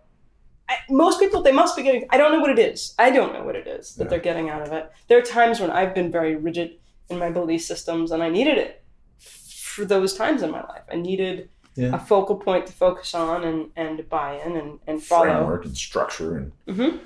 I, 0.74 0.78
most 0.90 1.20
people 1.20 1.42
they 1.42 1.52
must 1.52 1.76
be 1.78 1.84
getting. 1.84 2.06
I 2.10 2.18
don't 2.18 2.32
know 2.34 2.40
what 2.40 2.50
it 2.50 2.60
is. 2.60 2.94
I 3.00 3.10
don't 3.12 3.34
know 3.34 3.44
what 3.44 3.56
it 3.56 3.68
is 3.68 3.96
that 3.96 4.04
Yeah. 4.06 4.10
they're 4.12 4.20
getting 4.30 4.50
out 4.50 4.62
of 4.62 4.72
it. 4.74 4.92
There 5.08 5.18
are 5.18 5.22
times 5.40 5.60
when 5.60 5.72
I've 5.72 5.94
been 5.96 6.12
very 6.12 6.36
rigid 6.36 6.70
in 7.10 7.18
my 7.20 7.30
belief 7.30 7.62
systems, 7.64 8.12
and 8.12 8.22
I 8.24 8.30
needed 8.30 8.58
it 8.58 8.84
for 9.20 9.86
those 9.86 10.14
times 10.14 10.42
in 10.44 10.52
my 10.52 10.64
life. 10.64 10.84
I 10.92 10.96
needed 10.96 11.50
Yeah. 11.76 11.96
a 11.96 12.00
focal 12.00 12.36
point 12.36 12.68
to 12.68 12.74
focus 12.74 13.14
on 13.16 13.44
and 13.44 13.72
and 13.76 14.08
buy 14.10 14.40
in 14.46 14.56
and 14.56 14.80
and 14.88 15.04
follow. 15.04 15.26
Framework 15.26 15.66
and 15.66 15.76
structure 15.78 16.38
and 16.38 16.52
hmm 16.78 16.98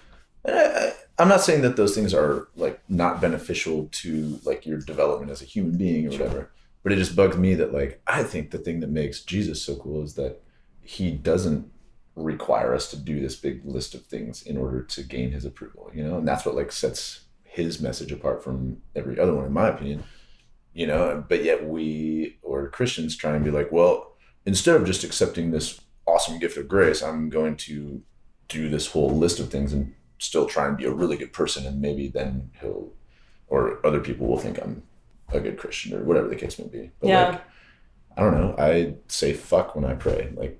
I- 0.47 0.93
I'm 1.19 1.27
not 1.30 1.41
saying 1.41 1.62
that 1.63 1.75
those 1.77 1.95
things 1.95 2.13
are 2.13 2.47
like 2.56 2.80
not 2.89 3.19
beneficial 3.21 3.89
to 4.03 4.39
like 4.45 4.65
your 4.65 4.80
development 4.80 5.32
as 5.32 5.41
a 5.41 5.45
human 5.45 5.75
being 5.77 6.08
or 6.08 6.12
Sure. 6.12 6.25
whatever. 6.27 6.51
But 6.84 6.91
it 6.93 6.97
just 6.97 7.15
bugs 7.15 7.38
me 7.38 7.53
that 7.56 7.73
like 7.73 8.01
I 8.08 8.23
think 8.23 8.51
the 8.51 8.58
thing 8.60 8.80
that 8.82 8.89
makes 8.89 9.21
Jesus 9.21 9.62
so 9.62 9.75
cool 9.75 10.03
is 10.03 10.13
that 10.15 10.41
he 10.82 11.12
doesn't 11.12 11.69
require 12.17 12.73
us 12.73 12.89
to 12.89 12.97
do 12.97 13.19
this 13.19 13.36
big 13.36 13.62
list 13.63 13.93
of 13.95 14.06
things 14.06 14.41
in 14.41 14.58
order 14.58 14.82
to 14.84 15.03
gain 15.03 15.32
his 15.32 15.45
approval, 15.45 15.91
you 15.93 16.03
know? 16.03 16.17
And 16.17 16.27
that's 16.27 16.45
what 16.45 16.56
like 16.56 16.71
sets 16.71 17.21
his 17.43 17.80
message 17.80 18.12
apart 18.12 18.43
from 18.43 18.82
every 18.95 19.19
other 19.19 19.34
one, 19.34 19.45
in 19.45 19.53
my 19.53 19.69
opinion. 19.69 20.03
You 20.73 20.86
know, 20.88 21.23
but 21.27 21.43
yet 21.43 21.67
we 21.67 22.38
or 22.43 22.69
Christians 22.69 23.15
try 23.15 23.36
and 23.36 23.43
be 23.43 23.49
like, 23.51 23.71
well, 23.71 24.13
instead 24.45 24.75
of 24.75 24.86
just 24.86 25.03
accepting 25.03 25.49
this 25.51 25.82
awesome 26.06 26.38
gift 26.39 26.58
of 26.58 26.67
grace, 26.67 27.01
I'm 27.01 27.30
going 27.30 27.56
to 27.58 28.03
do 28.47 28.69
this 28.69 28.88
whole 28.91 29.10
list 29.10 29.39
of 29.39 29.49
things 29.49 29.73
and 29.73 29.93
still 30.19 30.45
try 30.45 30.67
and 30.67 30.77
be 30.77 30.86
a 30.86 30.91
really 30.91 31.17
good 31.17 31.34
person, 31.34 31.65
and 31.65 31.82
maybe 31.82 32.08
then 32.08 32.51
he'll 32.62 32.91
or 33.47 33.86
other 33.86 33.99
people 33.99 34.27
will 34.27 34.38
think 34.38 34.60
I'm 34.62 34.84
a 35.30 35.39
good 35.39 35.58
Christian 35.58 35.93
or 35.97 36.03
whatever 36.03 36.27
the 36.27 36.36
case 36.36 36.60
may 36.60 36.67
be. 36.67 36.91
But 36.99 37.08
Yeah. 37.10 37.30
like, 37.30 37.41
I 38.17 38.21
don't 38.21 38.34
know. 38.34 38.56
I 38.58 38.95
say 39.08 39.34
fuck 39.34 39.75
when 39.75 39.86
I 39.86 39.93
pray. 39.93 40.32
Like, 40.36 40.60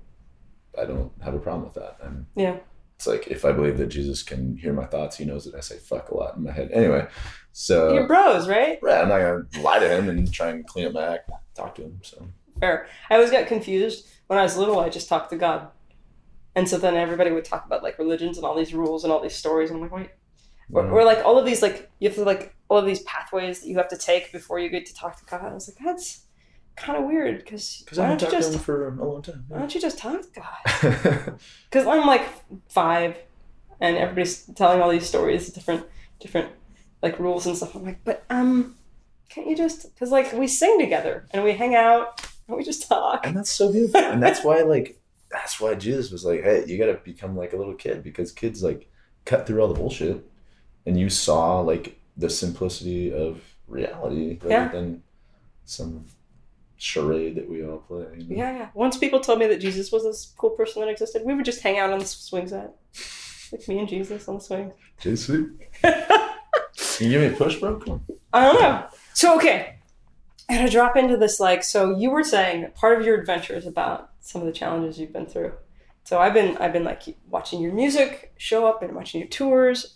I 0.78 0.84
don't 0.84 1.12
have 1.22 1.34
a 1.34 1.38
problem 1.38 1.64
with 1.64 1.74
that. 1.74 1.98
And 2.02 2.26
Yeah. 2.34 2.58
it's 2.96 3.06
like 3.06 3.28
if 3.28 3.44
I 3.44 3.52
believe 3.52 3.78
that 3.78 3.88
Jesus 3.88 4.22
can 4.22 4.56
hear 4.56 4.72
my 4.72 4.86
thoughts, 4.86 5.16
he 5.16 5.24
knows 5.24 5.44
that 5.44 5.54
I 5.54 5.60
say 5.60 5.78
fuck 5.78 6.10
a 6.10 6.16
lot 6.16 6.36
in 6.36 6.44
my 6.44 6.52
head. 6.52 6.70
Anyway, 6.72 7.06
so 7.52 7.94
You're 7.94 8.06
bros, 8.06 8.48
right? 8.48 8.78
yeah, 8.84 9.02
I'm 9.02 9.08
not 9.08 9.18
gonna 9.20 9.62
lie 9.62 9.78
to 9.78 9.88
him 9.88 10.08
and 10.08 10.32
try 10.32 10.48
and 10.50 10.66
clean 10.66 10.86
up 10.86 10.92
my 10.92 11.14
act. 11.14 11.30
Talk 11.54 11.74
to 11.76 11.82
him. 11.82 12.00
So 12.02 12.28
Fair. 12.60 12.86
I 13.10 13.14
always 13.14 13.30
got 13.30 13.46
confused 13.46 14.06
when 14.26 14.38
I 14.38 14.42
was 14.42 14.56
little. 14.56 14.80
I 14.80 14.88
just 14.88 15.08
talked 15.08 15.30
to 15.30 15.36
God, 15.36 15.68
and 16.54 16.68
so 16.68 16.76
then 16.78 16.94
everybody 16.96 17.30
would 17.30 17.44
talk 17.44 17.64
about 17.66 17.82
like 17.82 17.98
religions 17.98 18.36
and 18.36 18.44
all 18.44 18.56
these 18.56 18.74
rules 18.74 19.04
and 19.04 19.12
all 19.12 19.20
these 19.22 19.36
stories, 19.36 19.70
and 19.70 19.76
I'm 19.76 19.82
like, 19.82 19.92
wait, 19.92 20.10
or, 20.72 20.82
mm-hmm. 20.82 20.92
or 20.92 21.04
like 21.04 21.24
all 21.24 21.38
of 21.38 21.46
these 21.46 21.62
like 21.62 21.90
you 21.98 22.08
have 22.08 22.16
to 22.16 22.24
like 22.24 22.54
all 22.68 22.78
of 22.78 22.86
these 22.86 23.02
pathways 23.02 23.60
that 23.60 23.68
you 23.68 23.76
have 23.76 23.88
to 23.88 23.96
take 23.96 24.32
before 24.32 24.58
you 24.58 24.68
get 24.68 24.86
to 24.86 24.94
talk 24.94 25.18
to 25.18 25.24
God. 25.24 25.44
I 25.44 25.54
was 25.54 25.68
like, 25.68 25.78
that's 25.84 26.24
kind 26.80 26.98
of 26.98 27.04
weird 27.04 27.38
because 27.38 27.82
because 27.84 27.98
don't 27.98 28.10
you 28.12 28.16
talked 28.18 28.30
to 28.32 28.36
just 28.38 28.54
him 28.54 28.60
for 28.60 28.88
a 28.88 29.04
long 29.04 29.22
time. 29.22 29.44
why 29.48 29.58
don't 29.58 29.74
you 29.74 29.80
just 29.80 29.98
talk 29.98 30.20
to 30.22 30.40
God? 30.40 31.38
Because 31.70 31.86
I'm 31.86 32.06
like 32.06 32.26
five, 32.68 33.16
and 33.80 33.96
everybody's 33.96 34.44
telling 34.54 34.80
all 34.80 34.90
these 34.90 35.06
stories, 35.06 35.50
different 35.50 35.84
different 36.20 36.50
like 37.02 37.18
rules 37.18 37.46
and 37.46 37.56
stuff. 37.56 37.74
I'm 37.74 37.84
like, 37.84 38.02
but 38.04 38.24
um, 38.30 38.76
can't 39.28 39.46
you 39.46 39.56
just 39.56 39.94
because 39.94 40.10
like 40.10 40.32
we 40.32 40.46
sing 40.46 40.78
together 40.80 41.26
and 41.32 41.44
we 41.44 41.52
hang 41.52 41.74
out 41.74 42.26
and 42.48 42.56
we 42.56 42.64
just 42.64 42.88
talk. 42.88 43.26
and 43.26 43.36
that's 43.36 43.50
so 43.50 43.70
beautiful. 43.70 44.00
and 44.00 44.22
that's 44.22 44.42
why 44.44 44.62
like 44.74 45.00
that's 45.30 45.60
why 45.60 45.74
Jesus 45.74 46.10
was 46.10 46.24
like, 46.24 46.42
hey, 46.42 46.64
you 46.66 46.78
gotta 46.78 46.94
become 47.04 47.36
like 47.36 47.52
a 47.52 47.56
little 47.56 47.74
kid 47.74 48.02
because 48.02 48.32
kids 48.32 48.62
like 48.62 48.90
cut 49.26 49.46
through 49.46 49.60
all 49.60 49.68
the 49.68 49.74
bullshit, 49.74 50.24
and 50.86 50.98
you 50.98 51.10
saw 51.10 51.60
like 51.60 51.98
the 52.16 52.30
simplicity 52.30 53.12
of 53.12 53.40
reality 53.68 54.38
rather 54.42 54.48
Yeah. 54.50 54.68
than 54.68 55.02
some 55.66 56.06
charade 56.78 57.34
that 57.34 57.48
we 57.48 57.64
all 57.64 57.78
play. 57.78 58.06
you 58.16 58.36
know? 58.36 58.42
Yeah, 58.42 58.56
yeah. 58.56 58.68
Once 58.72 58.96
people 58.96 59.20
told 59.20 59.40
me 59.40 59.46
that 59.48 59.60
Jesus 59.60 59.92
was 59.92 60.04
this 60.04 60.32
cool 60.38 60.50
person 60.50 60.80
that 60.80 60.88
existed, 60.88 61.22
we 61.24 61.34
would 61.34 61.44
just 61.44 61.60
hang 61.60 61.78
out 61.78 61.92
on 61.92 61.98
the 61.98 62.06
swing 62.06 62.46
set. 62.46 62.74
Like 63.52 63.66
me 63.68 63.80
and 63.80 63.88
Jesus 63.88 64.28
on 64.28 64.36
the 64.36 64.40
swing. 64.40 64.72
Jesus. 65.00 65.46
Can 65.82 67.10
you 67.10 67.10
give 67.10 67.20
me 67.20 67.26
a 67.28 67.36
push, 67.36 67.56
bro? 67.56 67.76
Come 67.78 67.94
on. 67.94 68.02
I 68.32 68.44
don't 68.44 68.60
know. 68.60 68.86
So 69.14 69.36
okay. 69.36 69.76
I 70.48 70.56
gotta 70.56 70.70
drop 70.70 70.96
into 70.96 71.16
this 71.16 71.40
like 71.40 71.62
so 71.62 71.96
you 71.96 72.10
were 72.10 72.24
saying 72.24 72.62
that 72.62 72.74
part 72.74 72.98
of 72.98 73.06
your 73.06 73.20
adventure 73.20 73.54
is 73.54 73.66
about 73.66 74.10
some 74.20 74.40
of 74.40 74.46
the 74.46 74.52
challenges 74.52 74.98
you've 74.98 75.12
been 75.12 75.26
through. 75.26 75.52
So 76.04 76.18
I've 76.18 76.34
been 76.34 76.56
I've 76.58 76.72
been 76.72 76.84
like 76.84 77.02
watching 77.28 77.60
your 77.60 77.72
music 77.72 78.32
show 78.38 78.66
up 78.66 78.82
and 78.82 78.94
watching 78.94 79.20
your 79.20 79.28
tours. 79.28 79.94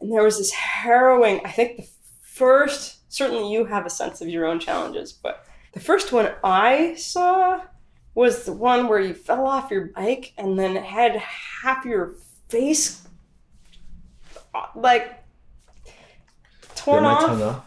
And 0.00 0.12
there 0.12 0.22
was 0.22 0.38
this 0.38 0.50
harrowing 0.50 1.40
I 1.44 1.50
think 1.50 1.76
the 1.76 1.88
first 2.22 3.10
certainly 3.12 3.52
you 3.52 3.66
have 3.66 3.86
a 3.86 3.90
sense 3.90 4.20
of 4.20 4.28
your 4.28 4.46
own 4.46 4.58
challenges, 4.58 5.12
but 5.12 5.44
the 5.74 5.80
first 5.80 6.12
one 6.12 6.30
I 6.42 6.94
saw 6.94 7.62
was 8.14 8.44
the 8.44 8.52
one 8.52 8.88
where 8.88 9.00
you 9.00 9.12
fell 9.14 9.46
off 9.46 9.70
your 9.70 9.86
bike 9.88 10.32
and 10.38 10.58
then 10.58 10.76
had 10.76 11.16
half 11.16 11.84
your 11.84 12.14
face 12.48 13.06
like 14.76 15.24
torn 16.76 17.04
off. 17.04 17.20
tongue 17.26 17.42
off. 17.42 17.66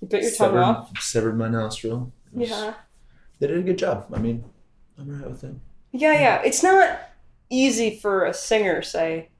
You 0.00 0.08
bit 0.08 0.22
your 0.22 0.32
tongue 0.32 0.56
off. 0.56 0.98
Severed 1.00 1.36
my 1.38 1.48
nostril. 1.48 2.12
Was- 2.32 2.48
Yeah. 2.50 2.74
They 3.38 3.46
did 3.46 3.58
a 3.58 3.62
good 3.62 3.78
job. 3.78 4.06
I 4.12 4.18
mean, 4.18 4.44
I'm 4.98 5.08
alright 5.10 5.30
with 5.30 5.44
it. 5.44 5.54
Yeah, 5.92 6.12
yeah. 6.14 6.42
It's 6.44 6.62
not 6.62 6.98
easy 7.50 7.98
for 7.98 8.24
a 8.24 8.34
singer, 8.34 8.82
say, 8.82 9.30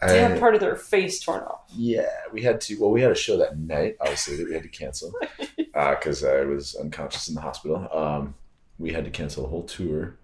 to 0.00 0.18
have 0.18 0.32
I- 0.32 0.38
part 0.38 0.54
of 0.54 0.60
their 0.60 0.76
face 0.76 1.20
torn 1.20 1.42
off. 1.42 1.62
Yeah, 1.74 2.10
we 2.32 2.42
had 2.42 2.60
to. 2.62 2.76
Well, 2.80 2.90
we 2.90 3.00
had 3.00 3.10
a 3.12 3.16
show 3.16 3.36
that 3.38 3.58
night, 3.58 3.96
obviously, 4.00 4.36
that 4.36 4.46
we 4.46 4.54
had 4.54 4.62
to 4.62 4.68
cancel 4.68 5.12
because 5.56 6.24
I 6.24 6.42
was 6.42 6.74
unconscious 6.74 7.28
in 7.28 7.34
the 7.34 7.40
hospital. 7.40 7.88
Um, 7.92 8.34
we 8.78 8.92
had 8.92 9.04
to 9.04 9.10
cancel 9.10 9.44
the 9.44 9.48
whole 9.48 9.64
tour, 9.64 10.18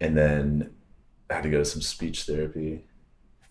and 0.00 0.16
then 0.16 0.72
I 1.30 1.34
had 1.34 1.42
to 1.44 1.50
go 1.50 1.58
to 1.58 1.64
some 1.64 1.82
speech 1.82 2.24
therapy. 2.24 2.84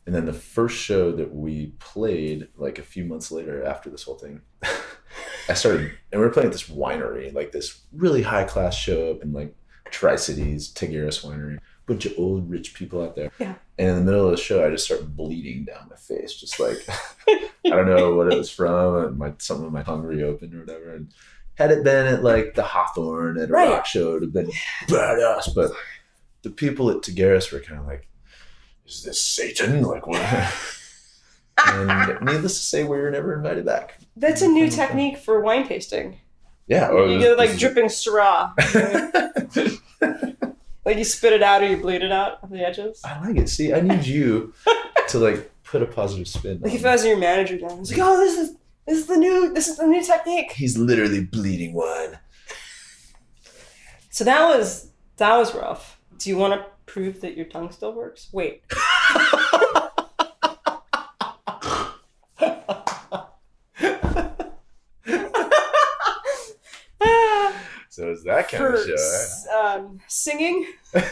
And 0.06 0.16
then 0.16 0.26
the 0.26 0.34
first 0.34 0.78
show 0.78 1.12
that 1.12 1.34
we 1.34 1.68
played, 1.80 2.48
like 2.58 2.80
a 2.80 2.84
few 2.84 3.06
months 3.06 3.32
later 3.32 3.64
after 3.64 3.90
this 3.90 4.04
whole 4.04 4.18
thing, 4.18 4.42
I 5.50 5.54
started, 5.54 5.92
and 6.12 6.20
we 6.22 6.26
were 6.26 6.32
playing 6.34 6.48
at 6.48 6.54
this 6.54 6.70
winery, 6.70 7.34
like 7.34 7.52
this 7.52 7.82
really 7.94 8.24
high 8.24 8.44
class 8.46 8.76
show 8.76 9.12
up 9.12 9.22
in 9.22 9.32
like 9.32 9.54
Tri 9.92 10.16
Cities, 10.16 10.74
Tagaris 10.74 11.24
Winery, 11.24 11.60
bunch 11.92 12.06
of 12.06 12.14
old 12.18 12.50
rich 12.50 12.74
people 12.74 13.04
out 13.04 13.16
there. 13.16 13.32
Yeah. 13.40 13.56
And 13.78 13.90
in 13.90 13.96
the 13.98 14.04
middle 14.12 14.26
of 14.26 14.32
the 14.32 14.38
show, 14.38 14.66
I 14.66 14.70
just 14.70 14.86
started 14.86 15.16
bleeding 15.16 15.66
down 15.66 15.88
my 15.90 15.96
face, 15.96 16.36
just 16.36 16.60
like 16.60 16.78
I 17.28 17.50
don't 17.70 17.88
know 17.88 18.16
what 18.16 18.32
it 18.32 18.38
was 18.38 18.52
from. 18.52 18.96
And 19.04 19.18
my 19.18 19.34
some 19.40 19.64
of 19.64 19.72
my 19.72 19.84
tongue 19.84 20.04
reopened 20.04 20.54
or 20.56 20.62
whatever. 20.62 20.94
And 20.96 21.12
had 21.56 21.72
it 21.72 21.84
been 21.84 22.08
at 22.08 22.24
like 22.24 22.56
the 22.56 22.64
Hawthorne 22.64 23.38
at 23.38 23.50
a 23.50 23.54
Right. 23.54 23.70
rock 23.70 23.86
show, 23.86 24.10
it 24.10 24.14
would 24.14 24.22
have 24.24 24.34
been 24.34 24.52
badass. 24.88 25.54
But 25.54 25.72
the 26.44 26.50
people 26.50 26.90
at 26.90 26.98
Tagaris 26.98 27.52
were 27.52 27.60
kind 27.60 27.80
of 27.80 27.88
like, 27.88 28.08
"Is 28.86 29.04
this 29.04 29.22
Satan? 29.22 29.84
Like 29.84 30.08
what?" 30.08 30.20
and 31.68 32.20
needless 32.26 32.60
to 32.60 32.66
say, 32.66 32.84
we 32.84 32.98
were 32.98 33.12
never 33.12 33.36
invited 33.36 33.66
back. 33.66 33.98
That's 34.16 34.42
a 34.42 34.48
new 34.48 34.70
technique 34.70 35.18
for 35.18 35.42
wine 35.42 35.68
tasting. 35.68 36.20
Yeah, 36.68 36.92
you 37.06 37.20
get 37.20 37.38
like 37.38 37.52
is- 37.52 37.60
dripping 37.60 37.86
Syrah. 37.86 38.54
like 40.86 40.98
you 40.98 41.04
spit 41.04 41.34
it 41.34 41.44
out 41.44 41.62
or 41.62 41.68
you 41.68 41.78
bleed 41.78 42.02
it 42.02 42.12
out 42.12 42.40
on 42.44 42.50
the 42.50 42.66
edges. 42.66 43.02
I 43.04 43.20
like 43.26 43.38
it. 43.38 43.50
See, 43.50 43.74
I 43.74 43.82
need 43.82 44.06
you 44.06 44.54
to 45.10 45.20
like 45.20 45.52
put 45.64 45.82
a 45.82 45.86
positive 45.86 46.28
spin. 46.28 46.60
Like 46.62 46.74
if. 46.74 46.86
I 46.86 46.94
was 46.94 47.06
your 47.06 47.18
manager 47.18 47.60
I 47.64 47.74
was 47.74 47.92
like, 47.92 48.02
oh, 48.02 48.18
this 48.18 48.38
is 48.38 48.56
this 48.88 48.98
is 49.00 49.06
the 49.08 49.18
new 49.18 49.54
this 49.54 49.68
is 49.68 49.78
the 49.78 49.88
new 49.88 50.04
technique. 50.04 50.52
He's 50.52 50.78
literally 50.78 51.24
bleeding 51.24 51.74
wine. 51.74 52.20
So 54.10 54.24
that 54.24 54.48
was 54.48 54.90
that 55.18 55.38
was 55.38 55.54
rough. 55.54 56.00
Do 56.18 56.30
you 56.30 56.38
want 56.38 56.54
to 56.54 56.66
prove 56.86 57.22
that 57.22 57.38
your 57.38 57.46
tongue 57.46 57.72
still 57.72 57.94
works? 57.94 58.30
Wait. 58.32 58.64
Ah, 67.04 67.54
It's 68.22 68.26
that 68.26 68.50
kind 68.50 68.64
for 68.64 68.74
of 68.76 68.86
show. 68.86 68.94
s- 68.94 69.48
um, 69.48 70.00
singing. 70.08 70.66
Ben, 70.94 71.04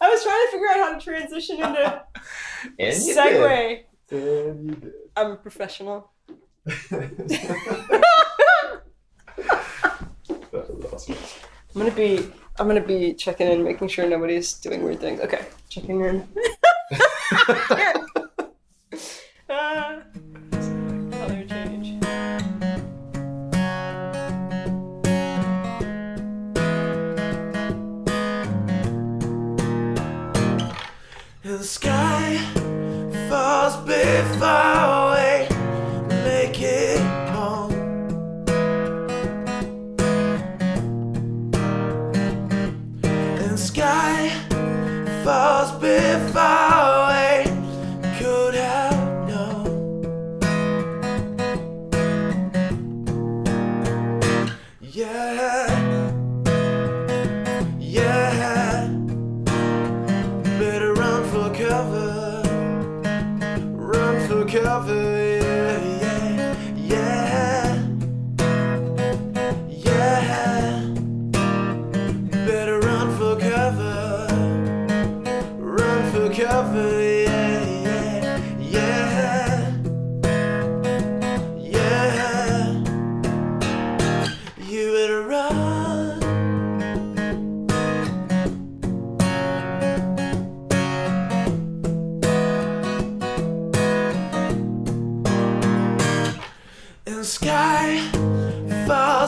I 0.00 0.08
was 0.10 0.22
trying 0.22 0.46
to 0.46 0.50
figure 0.52 0.68
out 0.68 0.76
how 0.78 0.92
to 0.94 1.00
transition 1.00 1.56
into? 1.56 2.02
And 2.78 2.96
you 3.02 3.14
segue. 3.14 3.84
did. 4.08 4.46
And 4.48 4.68
you 4.68 4.74
did. 4.74 4.92
I'm 5.16 5.32
a 5.32 5.36
professional. 5.36 6.10
awesome. 10.92 11.16
I'm 11.74 11.80
gonna 11.82 11.90
be 11.92 12.30
I'm 12.58 12.66
gonna 12.66 12.80
be 12.84 13.14
checking 13.14 13.46
in, 13.48 13.62
making 13.64 13.88
sure 13.88 14.08
nobody's 14.08 14.52
doing 14.54 14.82
weird 14.82 15.00
things. 15.00 15.20
Okay, 15.20 15.44
checking 15.68 16.00
in. 16.00 16.26
Ah. 19.50 20.02
Sky 31.68 32.38
falls 33.28 33.76
before 33.84 35.12
we 35.12 35.30
make 36.24 36.62
it 36.62 36.98
home. 37.28 38.06
The 43.02 43.56
sky 43.58 44.30
falls 45.22 45.72
before 45.72 46.87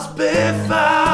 must 0.01 0.17
be 0.17 0.33
found. 0.67 1.10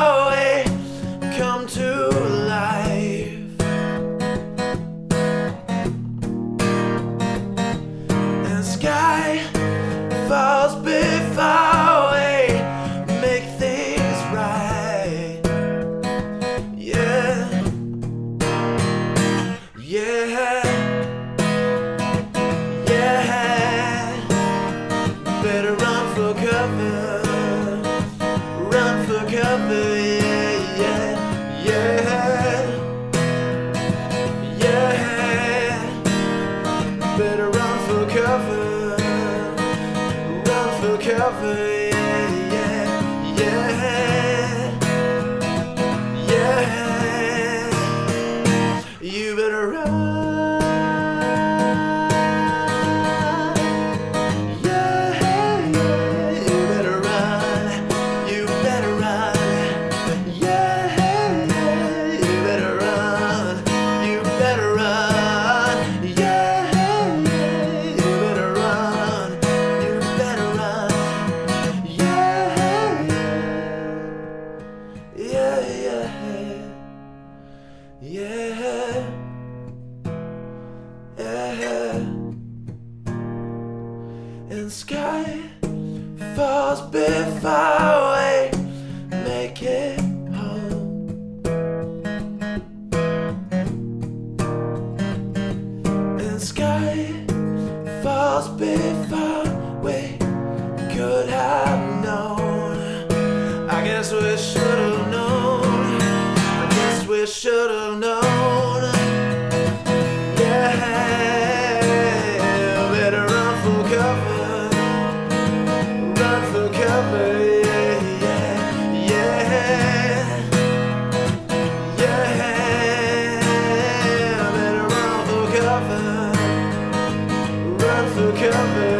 Run 128.39 128.96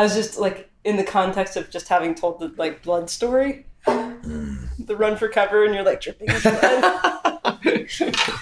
I 0.00 0.02
was 0.02 0.14
just 0.14 0.38
like 0.38 0.70
in 0.82 0.96
the 0.96 1.04
context 1.04 1.58
of 1.58 1.68
just 1.68 1.86
having 1.88 2.14
told 2.14 2.40
the 2.40 2.48
like 2.56 2.82
blood 2.82 3.10
story, 3.10 3.66
mm. 3.86 4.86
the 4.86 4.96
run 4.96 5.14
for 5.18 5.28
cover, 5.28 5.62
and 5.62 5.74
you're 5.74 5.84
like 5.84 6.00
dripping 6.00 6.28
with 6.28 6.42
blood. 6.42 8.38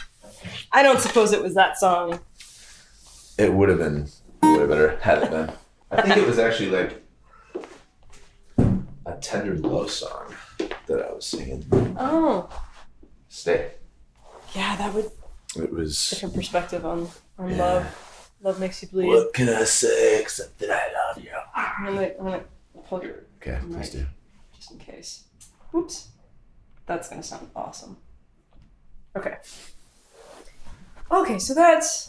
I 0.70 0.84
don't 0.84 1.00
suppose 1.00 1.32
it 1.32 1.42
was 1.42 1.56
that 1.56 1.76
song. 1.76 2.20
It 3.38 3.52
would 3.52 3.70
have 3.70 3.78
been 3.78 4.06
way 4.40 4.66
better 4.68 4.98
had 4.98 5.24
it 5.24 5.30
been. 5.32 5.50
I 5.90 6.02
think 6.02 6.18
it 6.18 6.28
was 6.28 6.38
actually 6.38 6.70
like 6.70 7.02
a 9.04 9.16
tender 9.20 9.56
love 9.56 9.90
song 9.90 10.32
that 10.86 11.02
I 11.02 11.12
was 11.12 11.26
singing. 11.26 11.66
Oh, 11.98 12.48
Stay. 13.28 13.72
yeah, 14.54 14.76
that 14.76 14.94
would 14.94 15.10
It 15.56 15.72
was. 15.72 16.10
different 16.10 16.36
perspective 16.36 16.86
on 16.86 17.08
on 17.36 17.50
Yeah. 17.50 17.56
love. 17.56 18.07
Love 18.40 18.60
makes 18.60 18.82
you 18.82 18.88
bleed. 18.88 19.06
What 19.06 19.34
can 19.34 19.48
I 19.48 19.64
say 19.64 20.20
except 20.20 20.58
that 20.58 20.70
I 20.70 20.92
love 20.92 21.22
you? 21.22 21.30
I'm 21.54 21.94
gonna, 21.94 22.10
I'm 22.18 22.24
gonna 22.24 22.44
pull 22.86 23.02
your 23.02 23.24
Okay, 23.42 23.58
please 23.70 23.90
do. 23.90 24.06
just 24.54 24.70
in 24.72 24.78
case. 24.78 25.24
Oops. 25.74 26.08
That's 26.86 27.08
gonna 27.08 27.22
sound 27.22 27.50
awesome. 27.56 27.96
Okay. 29.16 29.36
Okay, 31.10 31.38
so 31.38 31.54
that's 31.54 32.08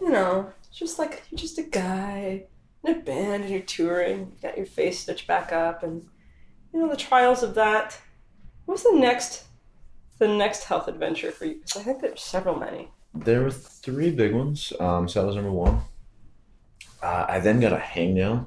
you 0.00 0.10
know, 0.10 0.52
just 0.72 0.98
like 0.98 1.22
you're 1.30 1.38
just 1.38 1.58
a 1.58 1.62
guy 1.62 2.44
in 2.84 2.96
a 2.96 3.00
band 3.00 3.42
and 3.44 3.52
you're 3.52 3.60
touring, 3.62 4.18
you 4.20 4.36
got 4.42 4.56
your 4.56 4.66
face 4.66 5.00
stitched 5.00 5.26
back 5.26 5.52
up 5.52 5.82
and 5.82 6.06
you 6.72 6.80
know 6.80 6.88
the 6.88 6.96
trials 6.96 7.42
of 7.42 7.54
that. 7.54 7.98
What's 8.66 8.82
the 8.82 8.92
next 8.94 9.44
the 10.18 10.28
next 10.28 10.64
health 10.64 10.88
adventure 10.88 11.30
for 11.30 11.44
you? 11.44 11.54
Because 11.56 11.76
I 11.80 11.84
think 11.84 12.00
there's 12.00 12.22
several 12.22 12.58
many. 12.58 12.90
There 13.24 13.42
were 13.42 13.50
three 13.50 14.10
big 14.10 14.34
ones. 14.34 14.72
Um, 14.78 15.08
so 15.08 15.20
that 15.20 15.26
was 15.26 15.36
number 15.36 15.52
one. 15.52 15.80
Uh, 17.02 17.26
I 17.28 17.40
then 17.40 17.60
got 17.60 17.72
a 17.72 17.76
hangnail, 17.76 18.46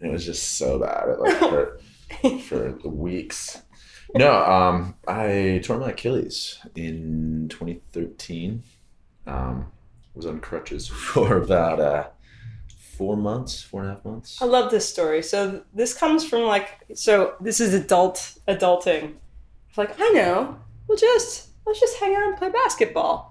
and 0.00 0.08
it 0.08 0.12
was 0.12 0.24
just 0.24 0.56
so 0.56 0.78
bad. 0.78 1.08
It 1.08 1.20
like 1.20 1.36
hurt 1.36 1.82
for 2.42 2.72
weeks. 2.88 3.62
No, 4.14 4.32
um, 4.44 4.94
I 5.06 5.60
tore 5.62 5.78
my 5.78 5.90
Achilles 5.90 6.58
in 6.74 7.48
2013. 7.50 8.62
Um, 9.26 9.70
was 10.14 10.26
on 10.26 10.40
crutches 10.40 10.88
for 10.88 11.36
about 11.36 11.80
uh, 11.80 12.08
four 13.00 13.16
months, 13.16 13.62
four 13.62 13.82
and 13.82 13.90
a 13.90 13.94
half 13.94 14.04
months. 14.04 14.40
I 14.42 14.46
love 14.46 14.70
this 14.70 14.88
story. 14.88 15.22
So 15.22 15.62
this 15.72 15.94
comes 15.94 16.24
from 16.24 16.42
like 16.42 16.84
so 16.94 17.34
this 17.40 17.60
is 17.60 17.74
adult 17.74 18.38
adulting. 18.48 19.14
It's 19.68 19.78
like 19.78 19.94
I 19.98 20.08
know. 20.10 20.58
We'll 20.86 20.98
just 20.98 21.48
let's 21.66 21.80
just 21.80 21.98
hang 21.98 22.14
out 22.14 22.24
and 22.24 22.36
play 22.36 22.50
basketball. 22.50 23.29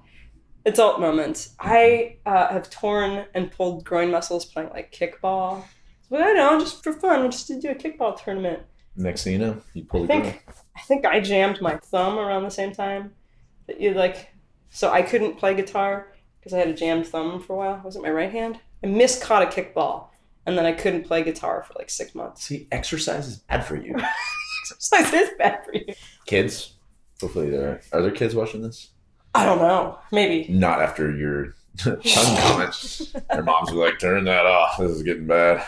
Adult 0.66 1.00
moments. 1.00 1.56
I 1.60 2.18
uh, 2.26 2.50
have 2.50 2.70
torn 2.70 3.26
and 3.34 3.52
pulled 3.52 3.86
groin 3.86 4.12
muscles 4.12 4.46
playing 4.46 4.70
like 4.70 4.92
kickball. 4.92 5.64
Well, 6.10 6.28
I 6.28 6.34
know, 6.34 6.60
just 6.60 6.84
for 6.84 6.94
fun, 6.94 7.22
we'll 7.22 7.32
just 7.32 7.48
do 7.48 7.70
a 7.70 7.76
kickball 7.76 8.22
tournament. 8.22 8.64
Next 8.96 9.24
thing 9.24 9.34
you 9.34 9.40
know, 9.40 9.62
you 9.74 9.86
pull 9.86 10.04
I 10.04 10.08
the 10.08 10.14
think 10.14 10.46
I 10.76 10.82
think 10.82 11.06
I 11.06 11.20
jammed 11.22 11.62
my 11.62 11.78
thumb 11.78 12.18
around 12.18 12.44
the 12.44 12.50
same 12.50 12.74
time 12.74 13.14
that 13.68 13.80
you 13.80 13.94
like. 13.94 14.34
So 14.70 14.92
I 14.92 15.02
couldn't 15.02 15.38
play 15.38 15.56
guitar 15.56 16.12
because 16.40 16.54
I 16.54 16.58
had 16.58 16.68
a 16.68 16.74
jammed 16.74 17.08
thumb 17.08 17.42
for 17.42 17.54
a 17.54 17.56
while. 17.58 17.82
Was 17.84 17.96
it 17.96 18.02
my 18.02 18.12
right 18.12 18.32
hand? 18.32 18.60
I 18.84 18.88
miscaught 18.88 19.44
a 19.44 19.46
kickball, 19.46 20.08
and 20.46 20.58
then 20.58 20.66
I 20.66 20.74
couldn't 20.74 21.06
play 21.06 21.24
guitar 21.24 21.64
for 21.64 21.74
like 21.78 21.90
six 21.90 22.14
months. 22.16 22.44
See, 22.44 22.68
exercise 22.72 23.28
is 23.28 23.38
bad 23.38 23.66
for 23.66 23.76
you. 23.76 23.96
Exercise 24.64 25.14
is 25.14 25.30
bad 25.38 25.64
for 25.66 25.74
you. 25.74 25.86
kids, 26.26 26.76
hopefully 27.22 27.50
there 27.50 27.70
are, 27.70 27.82
are 27.94 28.02
there 28.02 28.12
kids 28.12 28.36
watching 28.36 28.62
this. 28.62 28.90
I 29.36 29.46
don't 29.46 29.60
know. 29.60 30.00
Maybe. 30.12 30.52
Not 30.52 30.82
after 30.82 31.16
your 31.16 31.56
tongue 31.78 32.38
comments. 32.38 33.16
Their 33.30 33.44
moms 33.44 33.72
like, 33.72 34.00
"Turn 34.00 34.26
that 34.26 34.46
off. 34.46 34.78
This 34.78 34.92
is 34.92 35.04
getting 35.04 35.28
bad." 35.28 35.66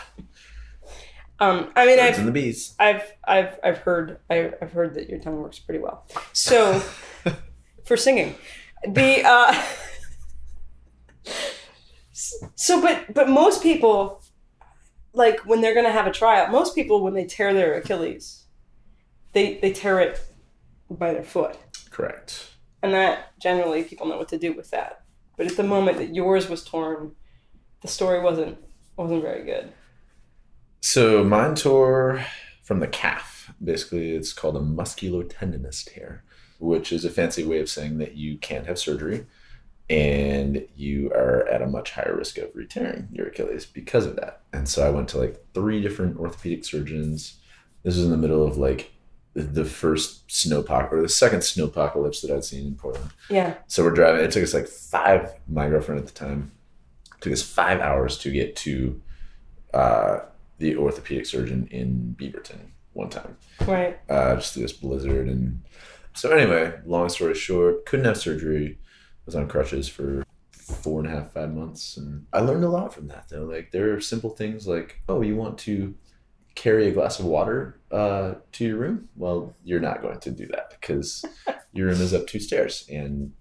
Um, 1.42 1.72
I 1.74 1.86
mean, 1.86 1.98
Birds 1.98 2.18
I've 2.20 2.24
the 2.24 2.30
bees. 2.32 2.74
I've 2.78 3.12
I've 3.24 3.58
I've 3.64 3.78
heard 3.78 4.18
I, 4.30 4.52
I've 4.62 4.72
heard 4.72 4.94
that 4.94 5.08
your 5.08 5.18
tongue 5.18 5.40
works 5.40 5.58
pretty 5.58 5.80
well. 5.80 6.06
So 6.32 6.80
for 7.84 7.96
singing, 7.96 8.36
the 8.86 9.22
uh, 9.24 9.62
so 12.12 12.80
but 12.80 13.12
but 13.12 13.28
most 13.28 13.62
people 13.62 14.22
like 15.14 15.40
when 15.40 15.60
they're 15.60 15.74
gonna 15.74 15.90
have 15.90 16.06
a 16.06 16.12
tryout. 16.12 16.52
Most 16.52 16.76
people 16.76 17.02
when 17.02 17.14
they 17.14 17.24
tear 17.24 17.52
their 17.52 17.74
Achilles, 17.74 18.44
they 19.32 19.58
they 19.60 19.72
tear 19.72 19.98
it 19.98 20.20
by 20.90 21.12
their 21.12 21.24
foot, 21.24 21.56
Correct. 21.90 22.51
And 22.82 22.92
that 22.92 23.38
generally 23.38 23.84
people 23.84 24.06
know 24.06 24.18
what 24.18 24.28
to 24.28 24.38
do 24.38 24.52
with 24.52 24.70
that. 24.70 25.04
But 25.36 25.46
at 25.46 25.56
the 25.56 25.62
moment 25.62 25.98
that 25.98 26.14
yours 26.14 26.48
was 26.48 26.64
torn, 26.64 27.12
the 27.80 27.88
story 27.88 28.20
wasn't 28.20 28.58
wasn't 28.96 29.22
very 29.22 29.44
good. 29.44 29.72
So 30.80 31.24
mine 31.24 31.54
tore 31.54 32.24
from 32.62 32.80
the 32.80 32.88
calf. 32.88 33.52
Basically, 33.62 34.12
it's 34.12 34.32
called 34.32 34.56
a 34.56 34.60
musculotendinous 34.60 35.84
tear, 35.84 36.24
which 36.58 36.92
is 36.92 37.04
a 37.04 37.10
fancy 37.10 37.44
way 37.44 37.60
of 37.60 37.68
saying 37.68 37.98
that 37.98 38.16
you 38.16 38.36
can't 38.38 38.66
have 38.66 38.78
surgery 38.78 39.26
and 39.90 40.66
you 40.76 41.10
are 41.10 41.46
at 41.48 41.62
a 41.62 41.66
much 41.66 41.92
higher 41.92 42.16
risk 42.16 42.38
of 42.38 42.50
re-tearing 42.54 43.08
your 43.12 43.26
Achilles 43.26 43.66
because 43.66 44.06
of 44.06 44.16
that. 44.16 44.42
And 44.52 44.68
so 44.68 44.86
I 44.86 44.90
went 44.90 45.08
to 45.10 45.18
like 45.18 45.44
three 45.54 45.82
different 45.82 46.18
orthopedic 46.18 46.64
surgeons. 46.64 47.38
This 47.82 47.96
was 47.96 48.04
in 48.04 48.10
the 48.10 48.16
middle 48.16 48.46
of 48.46 48.56
like 48.56 48.91
the- 49.34 49.64
first 49.64 50.28
snowpocalypse 50.28 50.92
or 50.92 51.02
the 51.02 51.08
second 51.08 51.40
snowpocalypse 51.40 52.20
that 52.22 52.30
I'd 52.30 52.44
seen 52.44 52.66
in 52.66 52.74
Portland. 52.74 53.10
Yeah. 53.30 53.54
So 53.66 53.82
we're 53.84 53.90
driving. 53.92 54.24
It 54.24 54.30
took 54.30 54.42
us 54.42 54.54
like 54.54 54.68
five. 54.68 55.32
My 55.48 55.68
girlfriend 55.68 56.00
at 56.00 56.06
the 56.06 56.12
time 56.12 56.52
took 57.20 57.32
us 57.32 57.42
five 57.42 57.80
hours 57.80 58.18
to 58.18 58.30
get 58.30 58.56
to 58.56 59.00
uh, 59.72 60.20
the 60.58 60.76
orthopedic 60.76 61.26
surgeon 61.26 61.66
in 61.70 62.14
Beaverton 62.18 62.58
one 62.92 63.08
time, 63.08 63.36
Right. 63.66 63.98
uh, 64.10 64.34
just 64.36 64.52
through 64.54 64.64
this 64.64 64.72
blizzard. 64.74 65.28
And 65.28 65.62
so 66.14 66.30
anyway, 66.30 66.74
long 66.84 67.08
story 67.08 67.34
short, 67.34 67.86
couldn't 67.86 68.04
have 68.04 68.18
surgery. 68.18 68.78
Was 69.24 69.34
on 69.36 69.46
crutches 69.48 69.88
for 69.88 70.24
four 70.50 70.98
and 71.00 71.08
a 71.08 71.12
half, 71.12 71.32
five 71.32 71.54
months, 71.54 71.96
and 71.96 72.26
I 72.32 72.40
learned 72.40 72.64
a 72.64 72.68
lot 72.68 72.92
from 72.92 73.06
that. 73.06 73.28
Though, 73.28 73.44
like 73.44 73.70
there 73.70 73.94
are 73.94 74.00
simple 74.00 74.30
things 74.30 74.66
like, 74.66 75.00
oh, 75.08 75.22
you 75.22 75.36
want 75.36 75.58
to 75.58 75.94
carry 76.54 76.86
a 76.88 76.92
glass 76.92 77.18
of 77.18 77.26
water 77.26 77.78
uh, 77.90 78.34
to 78.52 78.64
your 78.64 78.76
room? 78.76 79.08
Well, 79.16 79.54
you're 79.64 79.80
not 79.80 80.02
going 80.02 80.20
to 80.20 80.30
do 80.30 80.46
that 80.48 80.70
because 80.70 81.24
your 81.72 81.86
room 81.88 82.00
is 82.00 82.14
up 82.14 82.26
two 82.26 82.40
stairs, 82.40 82.86
and 82.90 83.32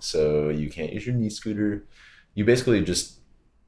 so 0.00 0.48
you 0.48 0.70
can't 0.70 0.92
use 0.92 1.06
your 1.06 1.14
knee 1.14 1.30
scooter. 1.30 1.84
You 2.34 2.44
basically 2.44 2.82
just 2.82 3.20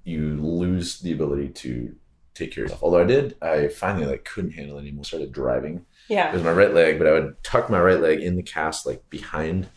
you 0.05 0.37
lose 0.41 1.01
the 1.01 1.13
ability 1.13 1.49
to 1.51 1.95
take 2.35 2.53
care 2.53 2.65
of 2.65 2.69
yourself. 2.71 2.83
Although 2.83 3.01
I 3.03 3.05
did, 3.05 3.37
I 3.43 3.69
finally 3.69 4.07
like 4.07 4.25
couldn't 4.25 4.53
handle 4.53 4.79
it 4.79 4.83
anymore. 4.83 5.05
Started 5.05 5.33
driving. 5.33 5.85
It 6.09 6.15
Yeah. 6.15 6.33
was 6.33 6.43
my 6.43 6.53
right 6.53 6.73
leg, 6.73 6.99
but 6.99 7.07
I 7.07 7.13
would 7.13 7.43
tuck 7.43 7.69
my 7.69 7.81
right 7.81 8.01
leg 8.01 8.21
in 8.21 8.37
the 8.37 8.43
cast 8.43 8.87
like 8.87 9.09
behind 9.11 9.69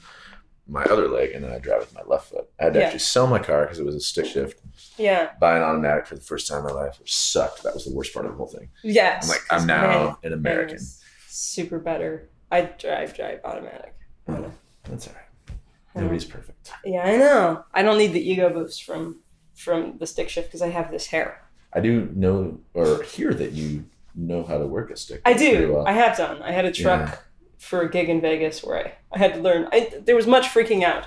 my 0.71 0.83
other 0.85 1.07
leg, 1.09 1.31
and 1.31 1.43
then 1.43 1.51
I 1.51 1.59
drive 1.59 1.81
with 1.81 1.93
my 1.93 2.01
left 2.07 2.29
foot. 2.29 2.49
I 2.59 2.63
had 2.65 2.73
to 2.73 2.79
Yeah. 2.79 2.85
actually 2.85 2.99
sell 2.99 3.27
my 3.27 3.39
car 3.39 3.63
because 3.63 3.77
it 3.79 3.85
was 3.85 3.93
a 3.95 3.99
stick 3.99 4.25
shift. 4.25 4.59
Yeah. 4.97 5.31
Buy 5.39 5.57
an 5.57 5.63
automatic 5.63 6.07
for 6.07 6.15
the 6.15 6.21
first 6.21 6.47
time 6.47 6.59
in 6.59 6.63
my 6.65 6.71
life, 6.71 6.97
which 6.99 7.13
sucked. 7.15 7.63
That 7.63 7.73
was 7.73 7.85
the 7.85 7.93
worst 7.93 8.13
part 8.13 8.25
of 8.25 8.31
the 8.31 8.37
whole 8.37 8.47
thing. 8.47 8.69
Yes. 8.83 9.23
I'm 9.25 9.29
like, 9.29 9.41
I'm 9.51 9.67
now 9.67 10.17
an 10.23 10.33
American. 10.33 10.79
Super 11.27 11.77
better. 11.79 12.29
I 12.51 12.61
drive, 12.61 13.13
drive 13.15 13.41
automatic. 13.43 13.95
Hmm. 14.27 14.45
That's 14.89 15.07
all 15.07 15.13
right. 15.13 15.57
Nobody's 15.95 16.25
perfect. 16.25 16.71
Yeah, 16.85 17.03
I 17.03 17.17
know. 17.17 17.65
I 17.73 17.83
don't 17.83 17.97
need 17.97 18.13
the 18.13 18.21
ego 18.31 18.49
boost 18.49 18.83
from 18.83 19.19
from 19.55 19.97
the 19.99 20.07
stick 20.07 20.29
shift 20.29 20.47
because 20.47 20.61
I 20.61 20.69
have 20.69 20.89
this 20.89 21.07
hair. 21.07 21.41
I 21.73 21.81
do 21.81 22.09
know 22.15 22.59
or 22.73 23.03
hear 23.03 23.33
that 23.33 23.51
you 23.51 23.85
know 24.15 24.43
how 24.43 24.57
to 24.57 24.65
work 24.65 24.89
a 24.89 24.95
stick. 24.97 25.21
I 25.25 25.33
do. 25.33 25.73
well. 25.73 25.85
I 25.87 25.91
have 25.91 26.17
done. 26.17 26.41
I 26.41 26.51
had 26.51 26.65
a 26.65 26.71
truck 26.71 27.09
Yeah. 27.09 27.15
For 27.61 27.81
a 27.81 27.89
gig 27.89 28.09
in 28.09 28.19
Vegas 28.19 28.63
where 28.63 28.77
I, 28.77 28.93
I 29.13 29.19
had 29.19 29.35
to 29.35 29.39
learn. 29.39 29.67
I, 29.71 29.93
there 30.03 30.15
was 30.15 30.27
much 30.27 30.47
freaking 30.47 30.83
out, 30.83 31.05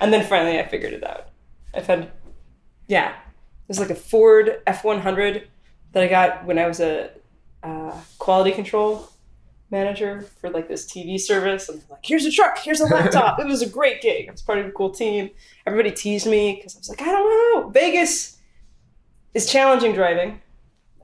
and 0.00 0.12
then 0.12 0.26
finally 0.26 0.58
I 0.58 0.66
figured 0.66 0.92
it 0.92 1.04
out. 1.04 1.28
I've 1.72 1.86
had, 1.86 2.10
yeah, 2.88 3.14
there's 3.66 3.78
like 3.78 3.90
a 3.90 3.94
Ford 3.94 4.60
F 4.66 4.84
one 4.84 5.00
hundred 5.00 5.48
that 5.92 6.02
I 6.02 6.08
got 6.08 6.44
when 6.44 6.58
I 6.58 6.66
was 6.66 6.80
a 6.80 7.10
uh, 7.62 7.96
quality 8.18 8.50
control 8.50 9.08
manager 9.70 10.22
for 10.40 10.50
like 10.50 10.68
this 10.68 10.84
TV 10.84 11.18
service. 11.20 11.68
And 11.68 11.80
like, 11.88 12.04
here's 12.04 12.26
a 12.26 12.32
truck, 12.32 12.58
here's 12.58 12.80
a 12.80 12.86
laptop. 12.86 13.38
it 13.38 13.46
was 13.46 13.62
a 13.62 13.68
great 13.68 14.02
gig. 14.02 14.28
I 14.28 14.32
was 14.32 14.42
part 14.42 14.58
of 14.58 14.66
a 14.66 14.72
cool 14.72 14.90
team. 14.90 15.30
Everybody 15.66 15.92
teased 15.92 16.26
me 16.26 16.56
because 16.56 16.76
I 16.76 16.78
was 16.80 16.88
like, 16.88 17.00
I 17.00 17.12
don't 17.12 17.62
know. 17.64 17.70
Vegas 17.70 18.38
is 19.34 19.50
challenging 19.50 19.94
driving. 19.94 20.40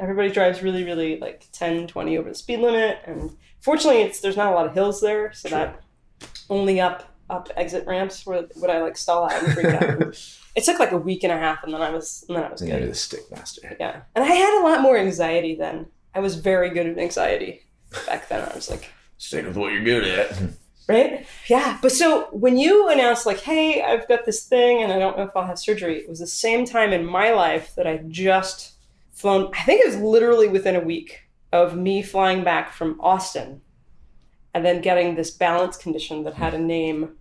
Everybody 0.01 0.31
drives 0.31 0.63
really, 0.63 0.85
really 0.85 1.19
like 1.19 1.47
10, 1.53 1.87
20 1.87 2.19
over 2.19 2.29
the 2.29 2.35
speed 2.35 2.61
limit. 2.61 2.99
And 3.05 3.37
fortunately, 3.61 4.03
it's 4.03 4.21
there's 4.21 4.37
not 4.37 4.53
a 4.53 4.55
lot 4.55 4.67
of 4.67 4.75
hills 4.75 5.01
there. 5.01 5.33
So 5.33 5.49
Sure. 5.49 5.59
that 5.59 5.81
only 6.51 6.81
up 6.81 7.05
up 7.31 7.51
exit 7.57 7.87
ramps 7.87 8.25
where 8.27 8.47
would 8.57 8.71
I 8.71 8.81
like 8.81 8.97
stall 8.97 9.25
out 9.31 9.43
and 9.43 9.53
freak 9.53 9.67
out. 9.67 10.01
it 10.57 10.65
took 10.65 10.79
like 10.79 10.93
a 10.93 10.97
week 10.97 11.25
and 11.25 11.33
a 11.33 11.37
half 11.37 11.63
and 11.63 11.75
then 11.75 11.83
I 11.83 11.91
was 11.91 12.25
and 12.29 12.37
then 12.39 12.45
I 12.45 12.51
was 12.51 12.63
you're 12.67 12.79
good. 12.81 12.91
the 12.91 12.95
stick 12.95 13.31
master. 13.31 13.77
Yeah. 13.79 14.01
And 14.15 14.25
I 14.25 14.29
had 14.29 14.61
a 14.61 14.65
lot 14.67 14.81
more 14.81 14.97
anxiety 14.97 15.55
then. 15.55 15.87
I 16.15 16.21
was 16.21 16.37
very 16.37 16.71
good 16.71 16.87
at 16.87 16.99
anxiety 16.99 17.63
back 18.07 18.29
then. 18.29 18.49
I 18.51 18.55
was 18.55 18.71
like, 18.71 18.91
Stick 19.19 19.45
with 19.47 19.57
what 19.57 19.73
you're 19.73 19.85
good 19.85 20.05
at. 20.05 20.41
right? 20.89 21.27
Yeah. 21.49 21.79
But 21.83 21.93
so 21.93 22.29
when 22.33 22.57
you 22.57 22.89
announced, 22.89 23.27
like, 23.27 23.41
hey, 23.41 23.83
I've 23.83 24.09
got 24.09 24.25
this 24.25 24.45
thing 24.45 24.83
and 24.83 24.91
I 24.93 24.99
don't 24.99 25.19
know 25.19 25.25
if 25.25 25.37
I'll 25.37 25.47
have 25.47 25.59
surgery, 25.59 25.99
it 25.99 26.09
was 26.09 26.21
the 26.21 26.27
same 26.27 26.65
time 26.65 26.93
in 26.95 27.05
my 27.05 27.33
life 27.33 27.75
that 27.77 27.87
I 27.87 27.99
just 28.09 28.73
flown, 29.13 29.51
I 29.55 29.65
think 29.65 29.81
it 29.83 29.87
was 29.89 29.97
literally 29.97 30.49
within 30.49 30.77
a 30.77 30.81
week 30.81 31.28
of 31.53 31.77
me 31.77 32.03
flying 32.03 32.45
back 32.45 32.73
from 32.73 33.01
Austin 33.01 33.63
and 34.55 34.65
then 34.65 34.81
getting 34.81 35.15
this 35.15 35.31
balance 35.31 35.77
condition 35.77 36.25
that 36.25 36.35
had 36.35 36.55
a 36.55 36.59
name. 36.59 37.17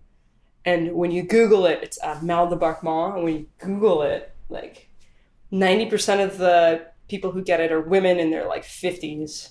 And 0.65 0.93
when 0.93 1.11
you 1.11 1.23
Google 1.23 1.65
it, 1.65 1.79
it's 1.81 1.99
uh, 2.01 2.19
mal 2.21 2.49
de 2.49 2.55
débarquement. 2.55 3.15
And 3.15 3.23
when 3.23 3.33
you 3.35 3.45
Google 3.59 4.01
it, 4.01 4.33
like 4.49 4.89
90% 5.51 6.23
of 6.23 6.37
the 6.37 6.87
people 7.07 7.31
who 7.31 7.41
get 7.41 7.59
it 7.59 7.71
are 7.71 7.81
women 7.81 8.19
in 8.19 8.31
their 8.31 8.47
like 8.47 8.63
50s. 8.63 9.49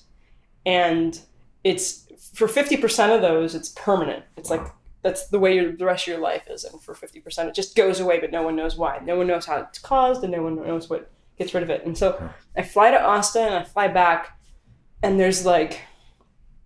And 0.65 1.19
it's 1.65 2.07
for 2.35 2.49
50% 2.49 3.15
of 3.15 3.23
those, 3.23 3.55
it's 3.55 3.71
permanent. 3.71 4.25
It's 4.37 4.51
like 4.51 4.67
that's 5.03 5.29
the 5.29 5.39
way 5.39 5.55
your, 5.55 5.73
the 5.73 5.85
rest 5.85 6.07
of 6.07 6.13
your 6.13 6.21
life 6.21 6.49
is. 6.51 6.65
And 6.65 6.81
for 6.83 6.95
50%, 6.95 7.47
it 7.47 7.55
just 7.55 7.77
goes 7.77 8.01
away, 8.01 8.21
but 8.21 8.33
no 8.33 8.43
one 8.43 8.57
knows 8.57 8.77
why. 8.77 9.01
No 9.05 9.17
one 9.17 9.29
knows 9.29 9.47
how 9.47 9.59
it's 9.59 9.79
caused, 9.79 10.23
and 10.23 10.33
no 10.33 10.43
one 10.43 10.57
knows 10.57 10.91
what 10.91 11.11
gets 11.39 11.55
rid 11.55 11.63
of 11.63 11.71
it. 11.71 11.87
And 11.87 11.97
so 11.97 12.31
I 12.57 12.63
fly 12.63 12.91
to 12.91 13.01
Austin, 13.01 13.47
and 13.47 13.55
I 13.55 13.63
fly 13.63 13.89
back, 13.89 14.36
and 15.07 15.21
there's 15.21 15.47
like 15.47 15.81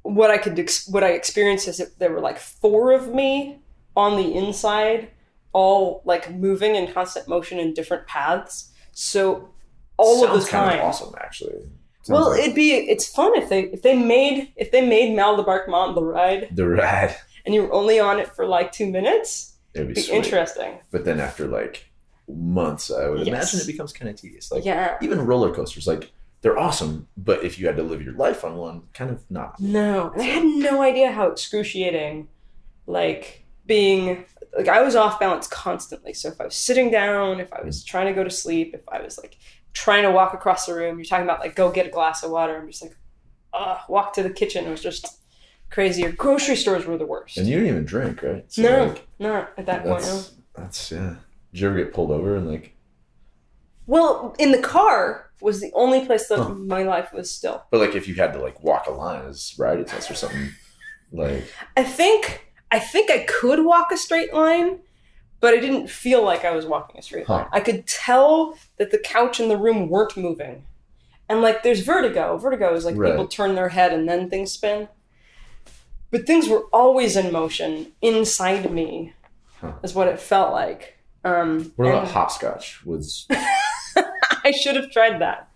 what 0.02 0.30
I 0.30 0.38
could 0.38 0.58
ex- 0.58 0.88
what 0.88 1.04
I 1.04 1.10
experienced 1.10 1.68
is 1.68 1.76
that 1.78 1.98
there 1.98 2.10
were 2.10 2.20
like 2.20 2.38
four 2.38 2.92
of 2.92 3.14
me 3.14 3.58
on 3.96 4.16
the 4.16 4.34
inside, 4.34 5.10
all 5.52 6.02
like 6.04 6.32
moving 6.32 6.74
in 6.74 6.90
constant 6.92 7.28
motion 7.28 7.58
in 7.58 7.74
different 7.74 8.06
paths. 8.06 8.72
So 8.92 9.50
all 9.98 10.24
of 10.24 10.30
Sounds 10.30 10.44
the 10.46 10.50
kind 10.50 10.78
of 10.78 10.84
awesome, 10.86 11.14
actually. 11.20 11.60
Sounds 12.02 12.08
well, 12.08 12.30
like 12.30 12.40
it'd 12.40 12.54
be 12.54 12.72
it's 12.72 13.06
fun 13.06 13.32
if 13.36 13.48
they 13.50 13.64
if 13.64 13.82
they 13.82 13.94
made 13.96 14.52
if 14.56 14.70
they 14.70 14.80
made 14.86 15.14
Mal 15.14 15.36
de 15.36 15.42
débarquement 15.42 15.94
the 15.94 16.02
ride 16.02 16.48
the 16.52 16.66
ride. 16.66 17.14
and 17.44 17.54
you 17.54 17.64
were 17.64 17.72
only 17.72 18.00
on 18.00 18.18
it 18.18 18.28
for 18.34 18.46
like 18.46 18.72
two 18.72 18.90
minutes. 18.90 19.56
It'd 19.74 19.88
be 19.88 19.94
be 19.94 20.10
interesting. 20.10 20.78
But 20.90 21.04
then 21.04 21.20
after 21.20 21.46
like 21.46 21.90
months, 22.26 22.90
I 22.90 23.08
would 23.08 23.18
Yes. 23.26 23.28
imagine 23.28 23.60
it 23.60 23.66
becomes 23.66 23.92
kind 23.92 24.08
of 24.08 24.16
tedious. 24.16 24.50
Like 24.50 24.64
yeah. 24.64 24.96
even 25.02 25.20
roller 25.26 25.54
coasters, 25.54 25.86
like 25.86 26.10
they're 26.42 26.58
awesome, 26.58 27.08
but 27.16 27.44
if 27.44 27.58
you 27.58 27.66
had 27.66 27.76
to 27.76 27.82
live 27.82 28.02
your 28.02 28.14
life 28.14 28.44
on 28.44 28.56
one, 28.56 28.82
kind 28.94 29.10
of 29.10 29.24
not. 29.30 29.60
No, 29.60 30.10
and 30.12 30.22
I 30.22 30.24
had 30.24 30.44
no 30.44 30.82
idea 30.82 31.12
how 31.12 31.28
excruciating, 31.28 32.28
like 32.86 33.44
being 33.66 34.24
like 34.56 34.68
I 34.68 34.82
was 34.82 34.96
off 34.96 35.20
balance 35.20 35.46
constantly. 35.46 36.14
So 36.14 36.28
if 36.28 36.40
I 36.40 36.44
was 36.44 36.54
sitting 36.54 36.90
down, 36.90 37.40
if 37.40 37.52
I 37.52 37.62
was 37.62 37.84
trying 37.84 38.06
to 38.06 38.12
go 38.12 38.24
to 38.24 38.30
sleep, 38.30 38.74
if 38.74 38.88
I 38.88 39.00
was 39.02 39.18
like 39.18 39.36
trying 39.74 40.02
to 40.02 40.10
walk 40.10 40.34
across 40.34 40.66
the 40.66 40.74
room, 40.74 40.98
you're 40.98 41.04
talking 41.04 41.24
about 41.24 41.40
like 41.40 41.54
go 41.54 41.70
get 41.70 41.86
a 41.86 41.90
glass 41.90 42.22
of 42.22 42.30
water. 42.30 42.56
I'm 42.56 42.66
just 42.66 42.82
like, 42.82 42.96
uh, 43.52 43.78
walk 43.88 44.12
to 44.14 44.22
the 44.22 44.30
kitchen. 44.30 44.64
It 44.64 44.70
was 44.70 44.82
just 44.82 45.04
crazy. 45.70 46.02
crazier. 46.02 46.12
Grocery 46.12 46.56
stores 46.56 46.86
were 46.86 46.96
the 46.96 47.06
worst. 47.06 47.36
And 47.36 47.46
you 47.46 47.56
didn't 47.56 47.68
even 47.68 47.84
drink, 47.84 48.22
right? 48.22 48.44
So, 48.50 48.62
no, 48.62 48.84
like, 48.86 49.06
not 49.18 49.52
at 49.56 49.66
that 49.66 49.84
point. 49.84 50.02
No. 50.02 50.06
that's 50.06 50.32
that's 50.54 50.92
yeah. 50.92 51.16
Did 51.52 51.60
you 51.60 51.68
ever 51.68 51.76
get 51.76 51.92
pulled 51.92 52.10
over 52.10 52.36
and 52.36 52.48
like? 52.48 52.74
Well, 53.90 54.36
in 54.38 54.52
the 54.52 54.62
car 54.62 55.30
was 55.40 55.60
the 55.60 55.72
only 55.74 56.06
place 56.06 56.28
that 56.28 56.38
Huh. 56.38 56.50
my 56.50 56.84
life 56.84 57.12
was 57.12 57.28
still. 57.28 57.64
But 57.72 57.80
like, 57.80 57.96
if 57.96 58.06
you 58.06 58.14
had 58.14 58.32
to 58.34 58.38
like 58.40 58.62
walk 58.62 58.86
a 58.86 58.92
line 58.92 59.26
as 59.26 59.50
variety 59.50 59.82
test 59.82 60.08
or 60.10 60.14
something, 60.14 60.50
like 61.12 61.42
I 61.76 61.82
think 61.82 62.46
I 62.70 62.78
think 62.78 63.10
I 63.10 63.24
could 63.26 63.64
walk 63.64 63.90
a 63.90 63.96
straight 63.96 64.32
line, 64.32 64.78
but 65.40 65.54
I 65.54 65.56
didn't 65.58 65.90
feel 65.90 66.22
like 66.24 66.44
I 66.44 66.52
was 66.52 66.66
walking 66.66 66.98
a 67.00 67.02
straight 67.02 67.26
Huh. 67.26 67.34
line. 67.34 67.46
I 67.52 67.58
could 67.58 67.84
tell 67.88 68.54
that 68.78 68.92
the 68.92 68.98
couch 68.98 69.40
in 69.40 69.48
the 69.48 69.56
room 69.56 69.88
weren't 69.88 70.16
moving. 70.16 70.66
And 71.28 71.42
like 71.42 71.64
there's 71.64 71.80
vertigo. 71.80 72.36
Vertigo 72.38 72.72
is 72.74 72.84
like 72.84 72.96
Right. 72.96 73.10
people 73.10 73.26
turn 73.26 73.56
their 73.56 73.70
head 73.70 73.92
and 73.92 74.08
then 74.08 74.30
things 74.30 74.52
spin. 74.52 74.88
But 76.12 76.26
things 76.28 76.48
were 76.48 76.64
always 76.72 77.16
in 77.16 77.32
motion 77.32 77.92
inside 78.02 78.70
me, 78.70 79.14
Huh. 79.60 79.72
is 79.82 79.94
what 79.94 80.06
it 80.06 80.20
felt 80.20 80.52
like. 80.52 80.96
Um, 81.24 81.72
what 81.76 81.88
about 81.88 82.08
hopscotch? 82.08 82.84
Was 82.86 83.26
I 84.44 84.50
should 84.52 84.76
have 84.76 84.90
tried 84.90 85.20
that. 85.20 85.48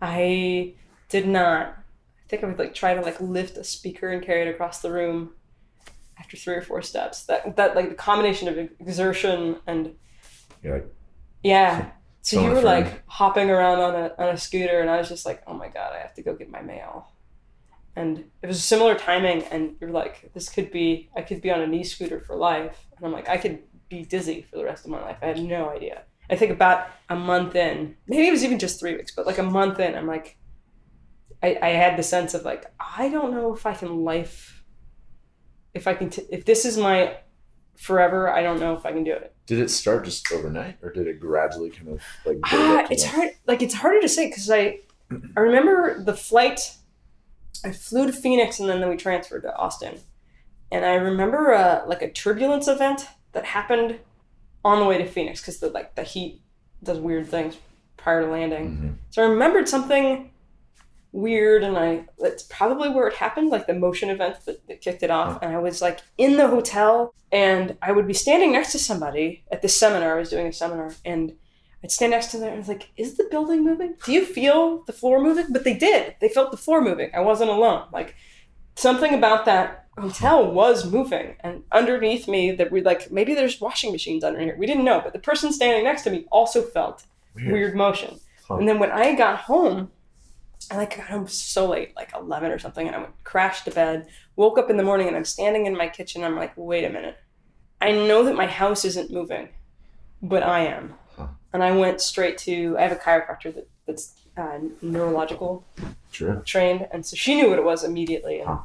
I 0.00 0.74
did 1.08 1.26
not. 1.28 1.66
I 1.68 2.28
think 2.28 2.44
I 2.44 2.46
would 2.46 2.58
like 2.58 2.74
try 2.74 2.94
to 2.94 3.00
like 3.00 3.20
lift 3.20 3.56
a 3.58 3.64
speaker 3.64 4.08
and 4.08 4.22
carry 4.22 4.42
it 4.42 4.48
across 4.48 4.80
the 4.80 4.90
room 4.90 5.34
after 6.18 6.36
three 6.36 6.54
or 6.54 6.62
four 6.62 6.82
steps. 6.82 7.24
That 7.24 7.56
that 7.56 7.76
like 7.76 7.88
the 7.90 7.94
combination 7.94 8.48
of 8.48 8.58
exertion 8.80 9.56
and 9.66 9.94
You're 10.62 10.74
like, 10.74 10.94
yeah. 11.42 11.90
So 12.22 12.36
Phone 12.38 12.44
you 12.44 12.50
were 12.52 12.60
friend. 12.62 12.86
like 12.86 13.02
hopping 13.06 13.50
around 13.50 13.80
on 13.80 13.94
a 13.94 14.14
on 14.18 14.28
a 14.30 14.38
scooter, 14.38 14.80
and 14.80 14.88
I 14.90 14.98
was 14.98 15.08
just 15.08 15.26
like, 15.26 15.42
oh 15.46 15.54
my 15.54 15.68
god, 15.68 15.92
I 15.94 15.98
have 16.00 16.14
to 16.14 16.22
go 16.22 16.34
get 16.34 16.50
my 16.50 16.62
mail. 16.62 17.08
And 17.96 18.24
it 18.42 18.46
was 18.46 18.64
similar 18.64 18.94
timing, 18.94 19.42
and 19.44 19.76
you're 19.80 19.90
like, 19.90 20.30
this 20.32 20.48
could 20.48 20.70
be, 20.70 21.10
I 21.16 21.20
could 21.22 21.42
be 21.42 21.50
on 21.50 21.60
a 21.60 21.66
knee 21.66 21.84
scooter 21.84 22.20
for 22.20 22.36
life, 22.36 22.86
and 22.96 23.04
I'm 23.04 23.12
like, 23.12 23.28
I 23.28 23.36
could 23.36 23.58
be 23.90 24.04
dizzy 24.04 24.46
for 24.50 24.56
the 24.56 24.64
rest 24.64 24.84
of 24.86 24.90
my 24.90 25.02
life. 25.02 25.18
I 25.20 25.26
had 25.26 25.42
no 25.42 25.68
idea. 25.68 26.04
I 26.30 26.36
think 26.36 26.50
about 26.50 26.86
a 27.08 27.16
month 27.16 27.54
in, 27.56 27.96
maybe 28.06 28.28
it 28.28 28.30
was 28.30 28.44
even 28.44 28.58
just 28.58 28.80
three 28.80 28.96
weeks, 28.96 29.12
but 29.14 29.26
like 29.26 29.38
a 29.38 29.42
month 29.42 29.80
in, 29.80 29.94
I'm 29.94 30.06
like, 30.06 30.38
I, 31.42 31.58
I 31.60 31.68
had 31.70 31.98
the 31.98 32.02
sense 32.02 32.34
of 32.34 32.44
like, 32.44 32.64
I 32.78 33.08
don't 33.08 33.32
know 33.32 33.54
if 33.54 33.66
I 33.66 33.74
can 33.74 34.04
life, 34.04 34.64
if 35.74 35.86
I 35.86 35.94
can, 35.94 36.10
t- 36.10 36.26
if 36.30 36.44
this 36.44 36.64
is 36.64 36.78
my 36.78 37.16
forever, 37.76 38.30
I 38.30 38.42
don't 38.42 38.60
know 38.60 38.74
if 38.74 38.86
I 38.86 38.92
can 38.92 39.04
do 39.04 39.12
it. 39.12 39.34
did 39.46 39.58
it 39.58 39.70
start 39.70 40.04
just 40.04 40.30
overnight, 40.32 40.78
or 40.82 40.92
did 40.92 41.06
it 41.06 41.18
gradually 41.20 41.70
kind 41.70 41.88
of 41.88 42.02
like? 42.24 42.38
Ah, 42.44 42.86
it's 42.90 43.04
hard. 43.04 43.30
Like 43.46 43.62
it's 43.62 43.74
harder 43.74 44.00
to 44.00 44.08
say 44.08 44.28
because 44.28 44.50
I, 44.50 44.78
I 45.36 45.40
remember 45.40 46.02
the 46.02 46.14
flight. 46.14 46.76
I 47.64 47.72
flew 47.72 48.06
to 48.06 48.12
Phoenix 48.12 48.60
and 48.60 48.68
then 48.68 48.88
we 48.88 48.96
transferred 48.96 49.42
to 49.42 49.56
Austin, 49.56 49.98
and 50.70 50.84
I 50.84 50.94
remember 50.94 51.52
uh, 51.52 51.82
like 51.86 52.02
a 52.02 52.10
turbulence 52.10 52.68
event 52.68 53.08
that 53.32 53.44
happened 53.46 53.98
on 54.64 54.80
the 54.80 54.86
way 54.86 54.98
to 54.98 55.06
Phoenix 55.06 55.40
because 55.40 55.58
the 55.58 55.68
like 55.70 55.94
the 55.94 56.02
heat 56.02 56.40
does 56.82 56.98
weird 56.98 57.26
things 57.28 57.56
prior 57.96 58.24
to 58.24 58.30
landing. 58.30 58.68
Mhm. 58.70 58.94
So 59.10 59.22
I 59.22 59.26
remembered 59.28 59.68
something 59.68 60.30
weird, 61.12 61.62
and 61.62 61.76
I 61.76 62.06
that's 62.18 62.44
probably 62.44 62.88
where 62.88 63.06
it 63.06 63.14
happened, 63.14 63.50
like 63.50 63.66
the 63.66 63.74
motion 63.74 64.08
event 64.10 64.36
that, 64.46 64.66
that 64.68 64.80
kicked 64.80 65.02
it 65.02 65.10
off. 65.10 65.38
And 65.42 65.54
I 65.54 65.58
was 65.58 65.82
like 65.82 66.00
in 66.18 66.36
the 66.36 66.48
hotel, 66.48 67.14
and 67.30 67.76
I 67.82 67.92
would 67.92 68.06
be 68.06 68.14
standing 68.14 68.52
next 68.52 68.72
to 68.72 68.78
somebody 68.78 69.44
at 69.52 69.62
this 69.62 69.78
seminar. 69.78 70.16
I 70.16 70.20
was 70.20 70.30
doing 70.30 70.46
a 70.46 70.52
seminar, 70.52 70.92
and 71.04 71.34
I'd 71.84 71.90
stand 71.90 72.12
next 72.12 72.28
to 72.30 72.38
them, 72.38 72.48
and 72.48 72.54
I 72.56 72.58
was 72.58 72.68
like, 72.68 72.90
"Is 72.96 73.16
the 73.16 73.28
building 73.30 73.62
moving? 73.64 73.94
Do 74.04 74.12
you 74.12 74.24
feel 74.24 74.84
the 74.84 74.92
floor 74.92 75.20
moving?" 75.22 75.46
But 75.50 75.64
they 75.64 75.74
did. 75.74 76.14
They 76.20 76.28
felt 76.28 76.50
the 76.50 76.56
floor 76.56 76.80
moving. 76.80 77.10
I 77.14 77.20
wasn't 77.20 77.50
alone. 77.50 77.88
Like 77.92 78.14
something 78.76 79.12
about 79.12 79.44
that 79.44 79.81
hotel 79.98 80.50
was 80.50 80.90
moving, 80.90 81.36
and 81.40 81.62
underneath 81.72 82.26
me, 82.28 82.52
that 82.52 82.72
we 82.72 82.80
like 82.82 83.10
maybe 83.10 83.34
there's 83.34 83.60
washing 83.60 83.92
machines 83.92 84.24
under 84.24 84.40
here. 84.40 84.56
We 84.58 84.66
didn't 84.66 84.84
know, 84.84 85.00
but 85.02 85.12
the 85.12 85.18
person 85.18 85.52
standing 85.52 85.84
next 85.84 86.02
to 86.02 86.10
me 86.10 86.26
also 86.30 86.62
felt 86.62 87.04
Weird. 87.34 87.52
weird 87.52 87.76
motion. 87.76 88.18
Huh. 88.48 88.56
And 88.56 88.68
then 88.68 88.78
when 88.78 88.90
I 88.90 89.14
got 89.14 89.38
home, 89.40 89.90
I 90.70 90.76
like 90.76 90.96
got 90.96 91.06
home 91.06 91.28
so 91.28 91.68
late, 91.68 91.94
like 91.96 92.12
eleven 92.14 92.50
or 92.50 92.58
something, 92.58 92.86
and 92.86 92.96
I 92.96 93.00
went 93.00 93.24
crashed 93.24 93.64
to 93.66 93.70
bed. 93.70 94.08
Woke 94.36 94.58
up 94.58 94.70
in 94.70 94.76
the 94.78 94.82
morning 94.82 95.08
and 95.08 95.16
I'm 95.16 95.24
standing 95.26 95.66
in 95.66 95.76
my 95.76 95.88
kitchen. 95.88 96.24
I'm 96.24 96.36
like, 96.36 96.52
wait 96.56 96.84
a 96.84 96.90
minute, 96.90 97.18
I 97.80 97.92
know 97.92 98.24
that 98.24 98.34
my 98.34 98.46
house 98.46 98.84
isn't 98.86 99.10
moving, 99.10 99.50
but 100.22 100.42
I 100.42 100.60
am. 100.60 100.94
Huh. 101.16 101.26
And 101.52 101.62
I 101.62 101.72
went 101.72 102.00
straight 102.00 102.38
to. 102.38 102.76
I 102.78 102.82
have 102.82 102.92
a 102.92 102.96
chiropractor 102.96 103.54
that, 103.54 103.68
that's 103.86 104.14
uh, 104.38 104.58
neurological 104.80 105.64
trained, 106.44 106.88
and 106.92 107.04
so 107.04 107.14
she 107.16 107.34
knew 107.34 107.50
what 107.50 107.58
it 107.58 107.64
was 107.64 107.84
immediately. 107.84 108.38
And 108.40 108.48
Huh. 108.48 108.58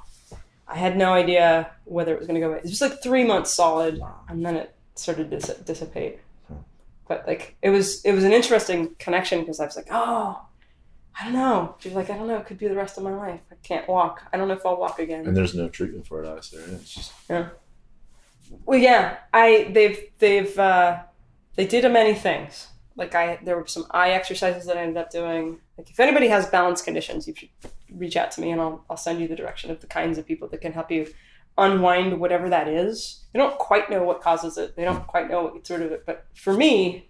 I 0.68 0.76
had 0.78 0.98
no 0.98 1.14
idea 1.14 1.72
whether 1.86 2.14
it 2.14 2.20
was 2.20 2.28
going 2.28 2.40
to 2.40 2.46
go 2.46 2.52
away. 2.52 2.60
It 2.60 2.64
was 2.66 2.82
like 2.82 3.02
three 3.02 3.24
months 3.24 3.54
solid, 3.54 4.00
Wow. 4.00 4.20
and 4.28 4.46
then 4.46 4.56
it 4.58 4.76
started 4.96 5.32
to 5.32 5.38
dis- 5.40 5.56
dissipate. 5.66 6.20
Huh. 6.48 6.56
But 7.08 7.26
like 7.28 7.56
it 7.62 7.70
was, 7.70 8.04
it 8.04 8.12
was 8.14 8.24
an 8.24 8.34
interesting 8.34 8.96
connection 9.00 9.40
because 9.42 9.60
I 9.60 9.66
was 9.66 9.76
like, 9.76 9.88
oh, 9.92 10.42
I 11.20 11.24
don't 11.24 11.34
know. 11.34 11.76
She's 11.80 11.94
like, 11.94 12.10
I 12.10 12.18
don't 12.18 12.28
know. 12.28 12.38
It 12.38 12.46
could 12.46 12.58
be 12.60 12.68
the 12.68 12.76
rest 12.76 12.98
of 12.98 13.04
my 13.04 13.16
life. 13.16 13.40
I 13.52 13.56
can't 13.64 13.88
walk. 13.88 14.22
I 14.32 14.38
don't 14.38 14.48
know 14.48 14.54
if 14.56 14.66
I'll 14.66 14.78
walk 14.78 15.00
again. 15.00 15.26
And 15.26 15.36
there's 15.36 15.56
no 15.56 15.68
treatment 15.70 16.06
for 16.06 16.22
it, 16.24 16.28
obviously. 16.28 16.60
Right? 16.60 16.70
It's 16.74 16.94
just 16.94 17.12
yeah. 17.30 17.50
Well, 18.66 18.78
yeah, 18.80 19.18
I 19.34 19.70
they've 19.74 20.00
they've 20.20 20.58
uh, 20.60 21.00
they 21.56 21.66
did 21.66 21.92
many 21.92 22.14
things. 22.14 22.68
Like 22.98 23.16
I, 23.16 23.40
there 23.44 23.56
were 23.56 23.68
some 23.68 23.86
eye 23.92 24.12
exercises 24.12 24.66
that 24.66 24.78
I 24.78 24.82
ended 24.82 24.98
up 24.98 25.10
doing. 25.10 25.60
Like 25.78 25.90
if 25.90 26.00
anybody 26.00 26.28
has 26.28 26.48
balance 26.48 26.82
conditions, 26.82 27.28
you 27.28 27.36
should 27.36 27.50
reach 27.94 28.18
out 28.18 28.32
to 28.32 28.42
me, 28.42 28.52
and 28.52 28.60
I'll 28.60 28.84
I'll 28.90 28.98
send 28.98 29.22
you 29.22 29.28
the 29.28 29.36
direction 29.36 29.72
of 29.72 29.80
the 29.80 29.88
kinds 29.88 30.18
of 30.18 30.26
people 30.26 30.48
that 30.50 30.62
can 30.62 30.74
help 30.74 30.92
you 30.92 31.08
unwind 31.58 32.20
whatever 32.20 32.50
that 32.50 32.68
is. 32.68 33.24
They 33.34 33.40
don't 33.40 33.58
quite 33.58 33.90
know 33.90 34.04
what 34.04 34.22
causes 34.22 34.58
it. 34.58 34.76
They 34.76 34.84
don't 34.84 35.06
quite 35.08 35.30
know 35.30 35.44
what 35.44 35.70
rid 35.70 35.82
of 35.82 35.92
it. 35.92 36.06
But 36.06 36.26
for 36.34 36.54
me, 36.54 37.10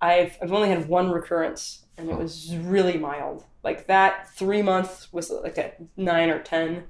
I've 0.00 0.38
I've 0.40 0.52
only 0.52 0.68
had 0.68 0.88
one 0.88 1.10
recurrence, 1.10 1.84
and 1.98 2.08
it 2.08 2.16
was 2.16 2.54
really 2.56 2.96
mild. 2.96 3.44
Like 3.62 3.88
that 3.88 4.32
three 4.34 4.62
months 4.62 5.12
was 5.12 5.30
like 5.30 5.58
a 5.58 5.72
nine 5.96 6.30
or 6.30 6.38
ten 6.40 6.84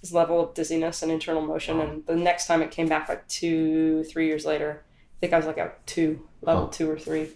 his 0.00 0.12
level 0.12 0.40
of 0.40 0.54
dizziness 0.54 1.02
and 1.02 1.10
internal 1.10 1.42
motion. 1.42 1.80
And 1.80 2.06
the 2.06 2.16
next 2.16 2.46
time 2.46 2.62
it 2.62 2.70
came 2.70 2.88
back, 2.88 3.08
like 3.08 3.26
two, 3.28 4.04
three 4.04 4.26
years 4.26 4.44
later, 4.44 4.84
I 4.84 5.16
think 5.20 5.32
I 5.32 5.36
was 5.36 5.46
like 5.46 5.58
at 5.58 5.86
two, 5.86 6.26
level 6.40 6.64
Huh. 6.64 6.70
two 6.72 6.90
or 6.90 6.98
three, 6.98 7.28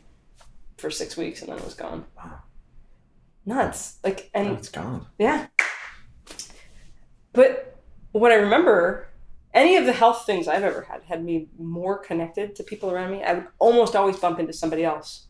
for 0.78 0.90
six 0.90 1.16
weeks, 1.16 1.40
and 1.40 1.50
then 1.50 1.58
it 1.58 1.64
was 1.64 1.74
gone. 1.74 2.04
Wow. 2.16 2.40
Nuts. 3.44 3.98
Like, 4.04 4.30
oh, 4.34 4.40
and 4.40 4.58
it's 4.58 4.68
gone. 4.68 5.06
yeah. 5.18 5.46
But 7.32 7.80
what 8.12 8.32
I 8.32 8.36
remember, 8.36 9.08
any 9.54 9.76
of 9.76 9.86
the 9.86 9.92
health 9.92 10.26
things 10.26 10.48
I've 10.48 10.62
ever 10.62 10.82
had 10.82 11.02
had 11.04 11.24
me 11.24 11.48
more 11.58 11.98
connected 11.98 12.54
to 12.56 12.62
people 12.62 12.90
around 12.90 13.10
me. 13.10 13.22
I 13.22 13.34
would 13.34 13.46
almost 13.58 13.96
always 13.96 14.18
bump 14.18 14.38
into 14.38 14.52
somebody 14.52 14.84
else 14.84 15.26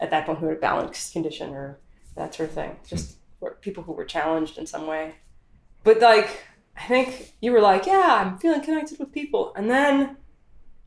at 0.00 0.10
that 0.10 0.26
point 0.26 0.38
who 0.38 0.46
had 0.46 0.56
a 0.56 0.60
balanced 0.60 1.12
condition 1.12 1.50
or 1.50 1.78
that 2.16 2.34
sort 2.34 2.48
of 2.48 2.54
thing. 2.54 2.76
Just 2.86 3.12
hmm. 3.12 3.16
were 3.40 3.58
people 3.60 3.82
who 3.82 3.92
were 3.92 4.04
challenged 4.04 4.58
in 4.58 4.66
some 4.66 4.86
way. 4.86 5.14
But 5.84 6.00
like, 6.00 6.44
I 6.76 6.86
think 6.86 7.34
you 7.40 7.52
were 7.52 7.60
like, 7.60 7.86
yeah, 7.86 8.24
I'm 8.24 8.38
feeling 8.38 8.62
connected 8.62 8.98
with 8.98 9.12
people, 9.12 9.52
and 9.56 9.68
then, 9.68 10.16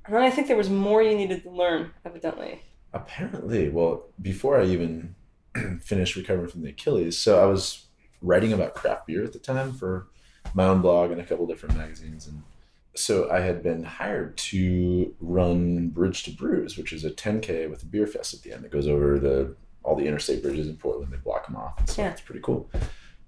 and 0.05 0.15
then 0.15 0.21
I 0.21 0.31
think 0.31 0.47
there 0.47 0.57
was 0.57 0.69
more 0.69 1.03
you 1.03 1.15
needed 1.15 1.43
to 1.43 1.51
learn, 1.51 1.91
evidently. 2.03 2.61
Apparently, 2.95 3.67
well, 3.69 4.05
before 4.21 4.59
I 4.59 4.65
even 4.65 5.15
finished 5.83 6.15
recovering 6.15 6.47
from 6.49 6.61
the 6.61 6.69
Achilles, 6.69 7.17
so 7.17 7.41
I 7.41 7.45
was 7.45 7.85
writing 8.21 8.53
about 8.53 8.73
craft 8.73 9.05
beer 9.05 9.23
at 9.23 9.33
the 9.33 9.39
time 9.39 9.73
for 9.73 10.07
my 10.53 10.63
own 10.65 10.79
blog 10.81 11.11
and 11.11 11.19
a 11.19 11.25
couple 11.25 11.45
different 11.45 11.75
magazines, 11.77 12.25
and 12.25 12.41
so 12.95 13.29
I 13.29 13.41
had 13.41 13.61
been 13.61 13.83
hired 13.83 14.37
to 14.37 15.13
run 15.19 15.89
Bridge 15.89 16.23
to 16.23 16.31
Brews, 16.31 16.77
which 16.77 16.93
is 16.93 17.03
a 17.03 17.11
10k 17.11 17.69
with 17.69 17.83
a 17.83 17.85
beer 17.85 18.07
fest 18.07 18.33
at 18.33 18.41
the 18.43 18.53
end 18.53 18.63
that 18.63 18.71
goes 18.71 18.87
over 18.87 19.19
the 19.19 19.53
all 19.83 19.95
the 19.97 20.05
interstate 20.07 20.41
bridges 20.41 20.67
in 20.67 20.77
Portland. 20.77 21.11
They 21.11 21.17
block 21.17 21.45
them 21.47 21.57
off, 21.57 21.77
and 21.77 21.89
so 21.89 22.01
Yeah. 22.01 22.11
it's 22.11 22.21
pretty 22.21 22.41
cool. 22.41 22.69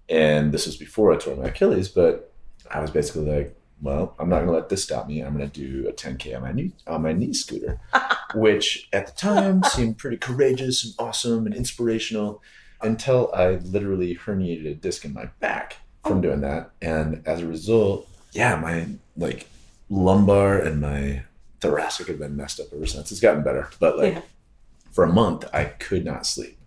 And 0.07 0.53
this 0.53 0.65
was 0.65 0.77
before 0.77 1.11
I 1.13 1.17
tore 1.17 1.35
my 1.35 1.49
Achilles, 1.49 1.89
but 1.89 2.33
I 2.71 2.79
was 2.79 2.89
basically 2.91 3.29
like, 3.29 3.56
well, 3.81 4.15
I'm 4.19 4.29
not 4.29 4.39
gonna 4.39 4.51
let 4.53 4.69
this 4.69 4.83
stop 4.83 5.07
me. 5.07 5.21
I'm 5.21 5.33
gonna 5.33 5.47
do 5.47 5.85
a 5.87 5.93
10k 5.93 6.35
on 6.35 6.41
my 6.41 6.51
knee 6.51 6.71
on 6.87 7.01
my 7.03 7.13
knee 7.13 7.33
scooter, 7.33 7.79
which 8.35 8.87
at 8.93 9.07
the 9.07 9.13
time 9.13 9.63
seemed 9.63 9.97
pretty 9.97 10.17
courageous 10.17 10.83
and 10.83 10.93
awesome 10.99 11.45
and 11.45 11.55
inspirational, 11.55 12.41
until 12.81 13.31
I 13.33 13.55
literally 13.55 14.15
herniated 14.15 14.69
a 14.71 14.73
disc 14.75 15.05
in 15.05 15.13
my 15.13 15.25
back 15.39 15.77
from 16.05 16.21
doing 16.21 16.41
that, 16.41 16.71
and 16.81 17.21
as 17.27 17.41
a 17.41 17.47
result, 17.47 18.07
yeah, 18.31 18.55
my 18.55 18.87
like 19.15 19.47
lumbar 19.89 20.57
and 20.59 20.81
my 20.81 21.23
thoracic 21.59 22.07
have 22.07 22.19
been 22.19 22.35
messed 22.35 22.59
up 22.59 22.67
ever 22.73 22.85
since. 22.85 23.11
It's 23.11 23.19
gotten 23.21 23.43
better, 23.43 23.69
but 23.79 23.97
like 23.97 24.13
Yeah. 24.15 24.21
for 24.91 25.03
a 25.03 25.11
month, 25.11 25.45
I 25.53 25.65
could 25.65 26.05
not 26.05 26.25
sleep 26.25 26.57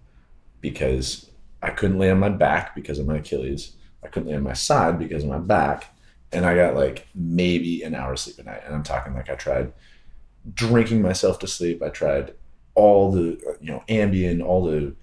because 0.60 1.26
I 1.62 1.70
couldn't 1.70 1.98
lay 1.98 2.10
on 2.10 2.18
my 2.18 2.28
back 2.28 2.74
because 2.74 2.98
of 2.98 3.06
my 3.06 3.18
Achilles. 3.18 3.72
I 4.02 4.08
couldn't 4.08 4.28
lay 4.30 4.34
on 4.36 4.42
my 4.42 4.52
side 4.54 4.98
because 4.98 5.22
of 5.24 5.28
my 5.30 5.38
back. 5.38 5.94
And 6.32 6.46
I 6.46 6.54
got 6.54 6.74
like 6.74 7.08
maybe 7.14 7.82
an 7.82 7.94
hour 7.94 8.16
sleep 8.16 8.38
a 8.38 8.44
night. 8.44 8.62
And 8.64 8.74
I'm 8.74 8.82
talking 8.82 9.14
like 9.14 9.28
I 9.28 9.34
tried 9.34 9.72
drinking 10.54 11.02
myself 11.02 11.38
to 11.40 11.46
sleep. 11.46 11.82
I 11.82 11.88
tried 11.88 12.34
all 12.74 13.10
the, 13.10 13.40
you 13.60 13.72
know, 13.72 13.82
Ambien, 13.88 14.44
all 14.44 14.64
the 14.64 14.94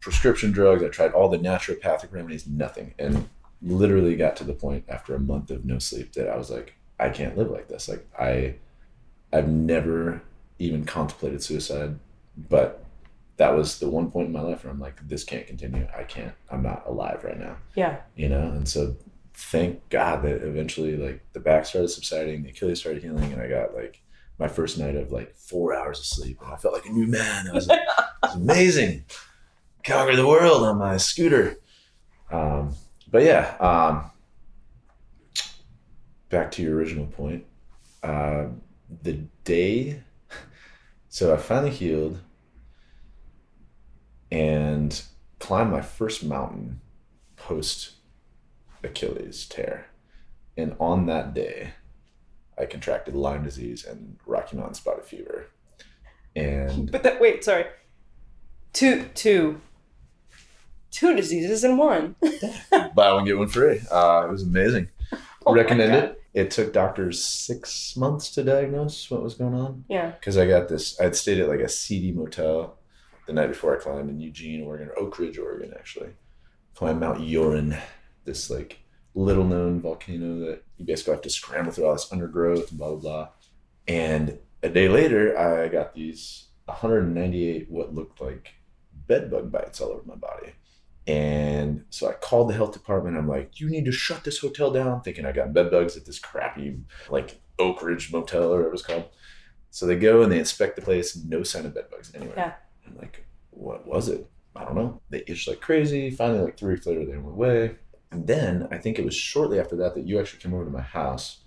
prescription 0.00 0.52
drugs. 0.52 0.82
I 0.82 0.88
tried 0.88 1.12
all 1.12 1.28
the 1.28 1.38
naturopathic 1.38 2.12
remedies, 2.12 2.46
nothing. 2.46 2.94
And 2.98 3.28
literally 3.62 4.16
got 4.16 4.36
to 4.36 4.44
the 4.44 4.52
point 4.52 4.84
after 4.88 5.14
a 5.14 5.20
month 5.20 5.50
of 5.50 5.64
no 5.64 5.78
sleep 5.78 6.12
that 6.12 6.28
I 6.28 6.36
was 6.36 6.50
like, 6.50 6.74
I 6.98 7.10
can't 7.10 7.36
live 7.36 7.50
like 7.50 7.68
this. 7.68 7.88
Like 7.88 8.06
I, 8.18 8.54
I've 9.32 9.48
never 9.48 10.22
even 10.58 10.84
contemplated 10.84 11.42
suicide, 11.42 11.98
but 12.48 12.84
that 13.36 13.54
was 13.54 13.78
the 13.78 13.88
one 13.88 14.10
point 14.10 14.28
in 14.28 14.32
my 14.32 14.40
life 14.40 14.64
where 14.64 14.72
I'm 14.72 14.80
like, 14.80 15.06
this 15.06 15.24
can't 15.24 15.46
continue. 15.46 15.86
I 15.96 16.04
can't. 16.04 16.32
I'm 16.50 16.62
not 16.62 16.84
alive 16.86 17.22
right 17.22 17.38
now. 17.38 17.56
Yeah. 17.74 17.98
You 18.14 18.30
know, 18.30 18.40
and 18.40 18.66
so 18.66 18.96
thank 19.36 19.88
God 19.90 20.22
that 20.22 20.42
eventually 20.42 20.96
like 20.96 21.20
the 21.32 21.40
back 21.40 21.66
started 21.66 21.88
subsiding, 21.88 22.42
the 22.42 22.50
Achilles 22.50 22.80
started 22.80 23.02
healing, 23.02 23.32
and 23.32 23.40
I 23.40 23.48
got 23.48 23.74
like 23.74 24.02
my 24.38 24.48
first 24.48 24.78
night 24.78 24.96
of 24.96 25.12
like 25.12 25.34
four 25.36 25.74
hours 25.74 25.98
of 25.98 26.06
sleep, 26.06 26.40
and 26.42 26.52
I 26.52 26.56
felt 26.56 26.74
like 26.74 26.86
a 26.86 26.92
new 26.92 27.06
man. 27.06 27.48
I 27.48 27.52
was, 27.52 27.68
like, 27.68 27.80
it 27.80 27.88
was 28.22 28.34
amazing. 28.36 29.04
Conquer 29.84 30.16
the 30.16 30.26
world 30.26 30.62
on 30.64 30.78
my 30.78 30.96
scooter. 30.96 31.56
Um, 32.30 32.74
but 33.10 33.22
yeah, 33.22 33.56
um, 33.60 34.10
back 36.30 36.50
to 36.52 36.62
your 36.62 36.74
original 36.74 37.06
point. 37.06 37.44
Uh, 38.02 38.46
the 39.02 39.20
day, 39.44 40.02
so 41.08 41.34
I 41.34 41.36
finally 41.36 41.70
healed 41.70 42.20
and 44.30 45.02
climbed 45.38 45.70
my 45.70 45.82
first 45.82 46.24
mountain 46.24 46.80
post 47.36 47.95
Achilles 48.86 49.46
tear. 49.46 49.86
And 50.56 50.74
on 50.80 51.06
that 51.06 51.34
day, 51.34 51.72
I 52.58 52.64
contracted 52.64 53.14
Lyme 53.14 53.42
disease 53.44 53.84
and 53.84 54.16
Rocky 54.26 54.56
Mountain 54.56 54.74
spotted 54.74 55.04
fever. 55.04 55.46
And 56.34 56.90
But 56.92 57.02
that 57.02 57.20
wait, 57.20 57.44
sorry. 57.44 57.66
Two 58.72 59.04
two 59.14 59.60
two 60.90 61.14
diseases 61.14 61.64
in 61.64 61.76
one. 61.76 62.16
buy 62.94 63.12
one 63.12 63.24
get 63.24 63.38
one 63.38 63.48
free. 63.48 63.80
Uh, 63.90 64.24
it 64.26 64.30
was 64.30 64.42
amazing. 64.42 64.88
Oh 65.44 65.52
Recommend 65.54 65.92
it. 65.94 66.22
It 66.34 66.50
took 66.50 66.72
doctors 66.72 67.22
six 67.24 67.96
months 67.96 68.30
to 68.34 68.42
diagnose 68.44 69.10
what 69.10 69.22
was 69.22 69.34
going 69.34 69.54
on 69.54 69.84
Yeah. 69.88 70.10
because 70.10 70.36
I 70.36 70.46
got 70.46 70.68
this. 70.68 70.98
I'd 71.00 71.16
stayed 71.16 71.40
at 71.40 71.48
like 71.48 71.60
a 71.60 71.68
seedy 71.68 72.12
motel 72.12 72.78
the 73.26 73.32
night 73.32 73.46
before 73.48 73.74
I 73.76 73.80
climbed 73.80 74.10
in 74.10 74.20
Eugene, 74.20 74.62
Oregon, 74.62 74.90
or 74.94 75.10
Oakridge, 75.10 75.38
Oregon, 75.38 75.72
actually. 75.76 76.10
Climbed 76.74 77.00
Mount 77.00 77.20
Yoran, 77.20 77.78
this 78.26 78.50
like 78.50 78.80
little 79.14 79.44
known 79.44 79.80
volcano 79.80 80.38
that 80.40 80.62
you 80.76 80.84
basically 80.84 81.12
have 81.12 81.22
to 81.22 81.30
scramble 81.30 81.72
through 81.72 81.86
all 81.86 81.94
this 81.94 82.12
undergrowth 82.12 82.70
and 82.70 82.78
blah 82.78 82.90
blah 82.90 82.98
blah. 82.98 83.28
And 83.88 84.38
a 84.62 84.68
day 84.68 84.88
later, 84.88 85.38
I 85.38 85.68
got 85.68 85.94
these 85.94 86.48
198 86.66 87.70
what 87.70 87.94
looked 87.94 88.20
like 88.20 88.54
bed 89.06 89.30
bug 89.30 89.50
bites 89.50 89.80
all 89.80 89.90
over 89.90 90.02
my 90.04 90.16
body. 90.16 90.52
And 91.06 91.84
so 91.90 92.08
I 92.08 92.14
called 92.14 92.50
the 92.50 92.54
health 92.54 92.72
department. 92.72 93.16
I'm 93.16 93.28
like, 93.28 93.60
you 93.60 93.70
need 93.70 93.84
to 93.84 93.92
shut 93.92 94.24
this 94.24 94.40
hotel 94.40 94.72
down, 94.72 95.02
thinking 95.02 95.24
I 95.24 95.32
got 95.32 95.52
bed 95.52 95.70
bugs 95.70 95.96
at 95.96 96.04
this 96.04 96.18
crappy 96.18 96.80
like 97.08 97.40
Oakridge 97.58 98.12
Motel 98.12 98.52
or 98.52 98.56
whatever 98.56 98.74
it's 98.74 98.82
called. 98.82 99.08
So 99.70 99.86
they 99.86 99.96
go 99.96 100.22
and 100.22 100.32
they 100.32 100.38
inspect 100.38 100.74
the 100.74 100.82
place, 100.82 101.16
no 101.16 101.42
sign 101.42 101.66
of 101.66 101.74
bed 101.74 101.90
bugs 101.90 102.12
anywhere. 102.14 102.34
Yeah. 102.36 102.52
I'm 102.86 102.96
like, 102.98 103.24
what 103.50 103.86
was 103.86 104.08
it? 104.08 104.28
I 104.56 104.64
don't 104.64 104.74
know. 104.74 105.00
They 105.10 105.22
itched 105.26 105.48
like 105.48 105.60
crazy. 105.60 106.10
Finally, 106.10 106.40
like 106.40 106.56
three 106.56 106.74
weeks 106.74 106.86
later, 106.86 107.04
they 107.04 107.16
went 107.16 107.28
away. 107.28 107.76
And 108.16 108.26
then 108.26 108.66
I 108.70 108.78
think 108.78 108.98
it 108.98 109.04
was 109.04 109.14
shortly 109.14 109.60
after 109.60 109.76
that 109.76 109.94
that 109.94 110.06
you 110.06 110.18
actually 110.18 110.40
came 110.40 110.54
over 110.54 110.64
to 110.64 110.70
my 110.70 110.80
house, 110.80 111.40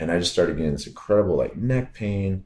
and 0.00 0.10
I 0.10 0.18
just 0.18 0.32
started 0.32 0.56
getting 0.56 0.72
this 0.72 0.88
incredible 0.88 1.36
like 1.36 1.56
neck 1.56 1.94
pain, 1.94 2.44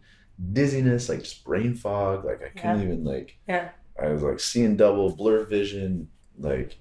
dizziness, 0.52 1.08
like 1.08 1.20
just 1.20 1.44
brain 1.44 1.74
fog. 1.74 2.26
Like 2.26 2.42
I 2.42 2.48
couldn't 2.50 2.80
Yeah. 2.80 2.84
even 2.84 3.04
like. 3.04 3.38
Yeah. 3.48 3.70
I 4.00 4.08
was 4.08 4.22
like 4.22 4.38
seeing 4.40 4.76
double, 4.76 5.14
blurred 5.16 5.48
vision, 5.48 6.08
like, 6.38 6.76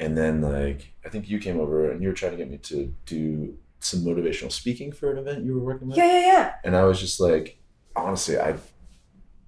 and 0.00 0.16
then 0.16 0.40
like 0.42 0.94
I 1.06 1.10
think 1.10 1.28
you 1.28 1.38
came 1.38 1.60
over 1.60 1.90
and 1.92 2.02
you 2.02 2.08
were 2.08 2.14
trying 2.14 2.32
to 2.32 2.38
get 2.38 2.50
me 2.50 2.58
to 2.58 2.92
do 3.06 3.56
some 3.78 4.00
motivational 4.00 4.50
speaking 4.50 4.90
for 4.90 5.12
an 5.12 5.18
event 5.18 5.44
you 5.44 5.54
were 5.54 5.60
working 5.60 5.86
with 5.86 5.96
Yeah, 5.98 6.06
yeah, 6.10 6.26
yeah. 6.26 6.54
and 6.64 6.74
I 6.74 6.82
was 6.84 6.98
just 6.98 7.20
like, 7.20 7.60
honestly, 7.94 8.36
I, 8.36 8.56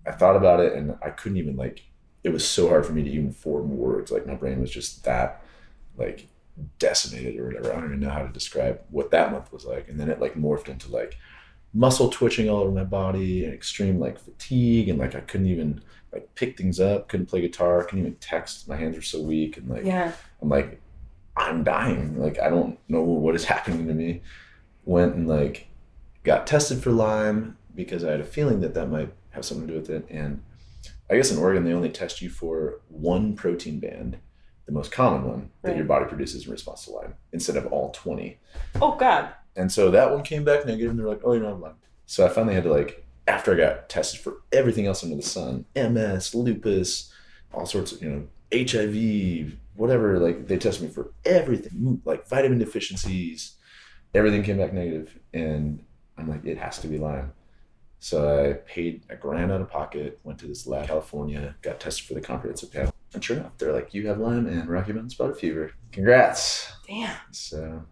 I 0.06 0.12
thought 0.12 0.36
about 0.36 0.60
it 0.60 0.74
and 0.74 0.96
I 1.02 1.10
couldn't 1.10 1.38
even 1.38 1.56
like. 1.56 1.82
It 2.22 2.28
was 2.28 2.46
so 2.46 2.68
hard 2.68 2.84
for 2.86 2.92
me 2.92 3.02
to 3.02 3.10
even 3.10 3.32
form 3.32 3.76
words. 3.76 4.12
Like 4.12 4.26
my 4.26 4.34
brain 4.34 4.60
was 4.60 4.70
just 4.70 5.02
that, 5.04 5.42
like, 6.00 6.28
decimated 6.78 7.38
or 7.38 7.46
whatever. 7.46 7.72
I 7.72 7.76
don't 7.76 7.86
even 7.86 8.00
know 8.00 8.10
how 8.10 8.22
to 8.22 8.32
describe 8.32 8.80
what 8.90 9.10
that 9.12 9.32
month 9.32 9.52
was 9.52 9.64
like. 9.64 9.88
And 9.88 9.98
then 9.98 10.10
it 10.10 10.20
like 10.20 10.34
morphed 10.34 10.68
into 10.68 10.90
like 10.90 11.16
muscle 11.72 12.08
twitching 12.10 12.48
all 12.48 12.60
over 12.60 12.72
my 12.72 12.84
body 12.84 13.44
and 13.44 13.54
extreme 13.54 13.98
like 13.98 14.18
fatigue 14.18 14.88
and 14.88 14.98
like 14.98 15.14
I 15.14 15.20
couldn't 15.20 15.46
even 15.46 15.80
like 16.12 16.34
pick 16.34 16.58
things 16.58 16.80
up. 16.80 17.08
Couldn't 17.08 17.26
play 17.26 17.40
guitar. 17.40 17.84
Couldn't 17.84 18.00
even 18.00 18.14
text. 18.16 18.68
My 18.68 18.76
hands 18.76 18.96
were 18.96 19.02
so 19.02 19.20
weak 19.22 19.56
and 19.56 19.68
like 19.68 19.84
Yeah. 19.84 20.12
I'm 20.42 20.48
like, 20.48 20.80
I'm 21.36 21.64
dying. 21.64 22.20
Like, 22.20 22.38
I 22.40 22.48
don't 22.48 22.78
know 22.88 23.02
what 23.02 23.34
is 23.34 23.44
happening 23.54 23.86
to 23.86 23.94
me. 23.94 24.22
Went 24.84 25.14
and 25.14 25.28
like 25.28 25.68
got 26.24 26.46
tested 26.46 26.82
for 26.82 26.90
Lyme 26.90 27.56
because 27.74 28.04
I 28.04 28.10
had 28.10 28.20
a 28.20 28.24
feeling 28.24 28.60
that 28.60 28.74
that 28.74 28.88
might 28.90 29.12
have 29.30 29.44
something 29.44 29.66
to 29.66 29.72
do 29.74 29.80
with 29.80 29.90
it. 29.90 30.06
And 30.10 30.42
I 31.08 31.16
guess 31.16 31.30
in 31.30 31.38
Oregon, 31.38 31.64
they 31.64 31.72
only 31.72 31.88
test 31.90 32.20
you 32.20 32.30
for 32.30 32.80
one 32.88 33.34
protein 33.34 33.80
band, 33.80 34.18
the 34.70 34.74
most 34.78 34.92
common 34.92 35.24
one 35.24 35.50
that 35.62 35.70
Right. 35.70 35.76
your 35.78 35.86
body 35.86 36.04
produces 36.06 36.46
in 36.46 36.52
response 36.52 36.84
to 36.84 36.92
Lyme, 36.92 37.14
instead 37.32 37.56
of 37.56 37.66
all 37.72 37.90
20. 37.90 38.38
Oh 38.80 38.94
God. 38.96 39.30
And 39.56 39.70
so 39.70 39.90
that 39.90 40.12
one 40.12 40.22
came 40.22 40.44
back 40.44 40.64
negative, 40.64 40.90
and 40.90 40.98
they're 40.98 41.08
like, 41.08 41.22
"Oh, 41.24 41.32
you're 41.32 41.42
not 41.42 41.60
Lyme." 41.60 41.74
So 42.06 42.24
I 42.24 42.28
finally 42.28 42.54
had 42.54 42.62
to 42.64 42.70
like, 42.70 43.04
after 43.26 43.52
I 43.52 43.56
got 43.56 43.88
tested 43.88 44.20
for 44.20 44.42
everything 44.52 44.86
else 44.86 45.02
under 45.02 45.16
the 45.16 45.22
sun, 45.22 45.64
MS, 45.74 46.34
lupus, 46.34 47.12
all 47.52 47.66
sorts 47.66 47.92
of 47.92 48.00
you 48.02 48.10
know, 48.10 48.26
HIV, 48.52 49.56
whatever. 49.74 50.18
Like 50.20 50.46
they 50.46 50.56
tested 50.56 50.84
me 50.88 50.94
for 50.94 51.12
everything, 51.24 52.00
like 52.04 52.28
vitamin 52.28 52.58
deficiencies. 52.58 53.56
Everything 54.14 54.42
came 54.44 54.58
back 54.58 54.72
negative, 54.72 55.18
and 55.34 55.84
I'm 56.16 56.28
like, 56.28 56.44
it 56.44 56.58
has 56.58 56.78
to 56.78 56.88
be 56.88 56.98
Lyme. 56.98 57.32
So 57.98 58.50
I 58.50 58.52
paid 58.54 59.02
a 59.10 59.16
grand 59.16 59.52
out 59.52 59.60
of 59.60 59.68
pocket, 59.68 60.20
went 60.24 60.38
to 60.40 60.46
this 60.46 60.66
lab 60.66 60.82
in 60.82 60.88
California, 60.88 61.56
got 61.60 61.80
tested 61.80 62.06
for 62.06 62.14
the 62.14 62.20
comprehensive 62.20 62.72
panel. 62.72 62.92
And 63.12 63.24
sure 63.24 63.36
enough, 63.38 63.56
they're 63.58 63.72
like, 63.72 63.92
you 63.92 64.06
have 64.08 64.18
Lyme 64.18 64.46
and 64.46 64.68
Rocky 64.68 64.92
Mountain 64.92 65.10
spotted 65.10 65.36
fever. 65.36 65.72
Congrats. 65.92 66.72
Damn. 66.86 67.16
So 67.32 67.82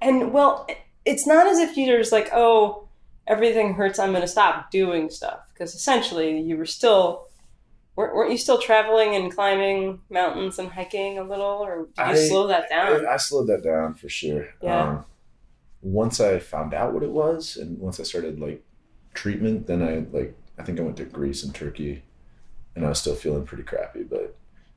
And 0.00 0.32
well, 0.32 0.66
it's 1.04 1.26
not 1.26 1.46
as 1.46 1.58
if 1.58 1.76
you're 1.76 1.98
just 1.98 2.12
like, 2.12 2.30
oh, 2.32 2.88
everything 3.26 3.74
hurts. 3.74 3.98
I'm 3.98 4.10
going 4.10 4.22
to 4.22 4.28
stop 4.28 4.70
doing 4.70 5.10
stuff 5.10 5.40
because 5.52 5.74
essentially 5.74 6.40
you 6.40 6.56
were 6.56 6.64
still. 6.66 7.28
weren't 7.96 8.14
weren't 8.14 8.30
you 8.32 8.38
still 8.38 8.58
traveling 8.58 9.14
and 9.14 9.34
climbing 9.34 10.00
mountains 10.10 10.58
and 10.58 10.70
hiking 10.70 11.18
a 11.18 11.22
little, 11.22 11.44
or 11.64 11.86
did 11.96 12.06
you 12.06 12.12
I- 12.12 12.28
slow 12.28 12.46
that 12.46 12.68
down? 12.70 13.06
I, 13.06 13.14
I 13.14 13.16
slowed 13.18 13.48
that 13.48 13.62
down 13.62 13.94
for 13.94 14.08
sure. 14.08 14.48
Yeah. 14.62 14.88
Um, 14.88 15.04
once 15.82 16.18
I 16.20 16.38
found 16.38 16.72
out 16.72 16.94
what 16.94 17.02
it 17.02 17.10
was, 17.10 17.58
and 17.58 17.78
once 17.78 18.00
I 18.00 18.04
started 18.04 18.40
like 18.40 18.62
treatment, 19.12 19.66
then 19.66 19.82
I 19.82 20.06
like 20.16 20.34
I 20.58 20.62
think 20.62 20.80
I 20.80 20.82
went 20.82 20.96
to 20.96 21.04
Greece 21.04 21.42
and 21.44 21.54
Turkey, 21.54 22.02
and 22.74 22.86
I 22.86 22.88
was 22.88 22.98
still 22.98 23.14
feeling 23.14 23.44
pretty 23.44 23.64
crappy. 23.64 24.02
But 24.02 24.34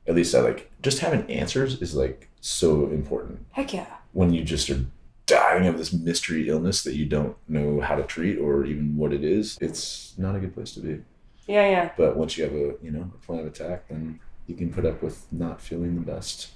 at 0.08 0.14
least 0.14 0.34
I 0.34 0.40
like 0.40 0.70
just 0.82 0.98
having 1.00 1.30
answers 1.30 1.80
is 1.80 1.94
like 1.94 2.28
so 2.40 2.86
important 2.86 3.44
Heck 3.52 3.72
yeah. 3.74 3.86
when 4.12 4.32
you 4.32 4.42
just 4.42 4.70
are 4.70 4.84
dying 5.26 5.66
of 5.66 5.76
this 5.76 5.92
mystery 5.92 6.48
illness 6.48 6.82
that 6.82 6.94
you 6.94 7.04
don't 7.04 7.36
know 7.46 7.80
how 7.80 7.94
to 7.94 8.02
treat 8.02 8.38
or 8.38 8.64
even 8.64 8.96
what 8.96 9.12
it 9.12 9.22
is. 9.22 9.58
It's 9.60 10.14
not 10.16 10.34
a 10.34 10.40
good 10.40 10.54
place 10.54 10.72
to 10.72 10.80
be. 10.80 11.02
Yeah, 11.46 11.68
yeah. 11.68 11.90
But 11.96 12.16
once 12.16 12.36
you 12.36 12.44
have 12.44 12.54
a 12.54 12.74
you 12.82 12.90
know 12.90 13.10
a 13.14 13.26
plan 13.26 13.40
of 13.40 13.46
attack, 13.46 13.88
then 13.88 14.18
you 14.46 14.54
can 14.54 14.72
put 14.72 14.86
up 14.86 15.02
with 15.02 15.26
not 15.30 15.60
feeling 15.60 15.94
the 15.94 16.00
best. 16.00 16.50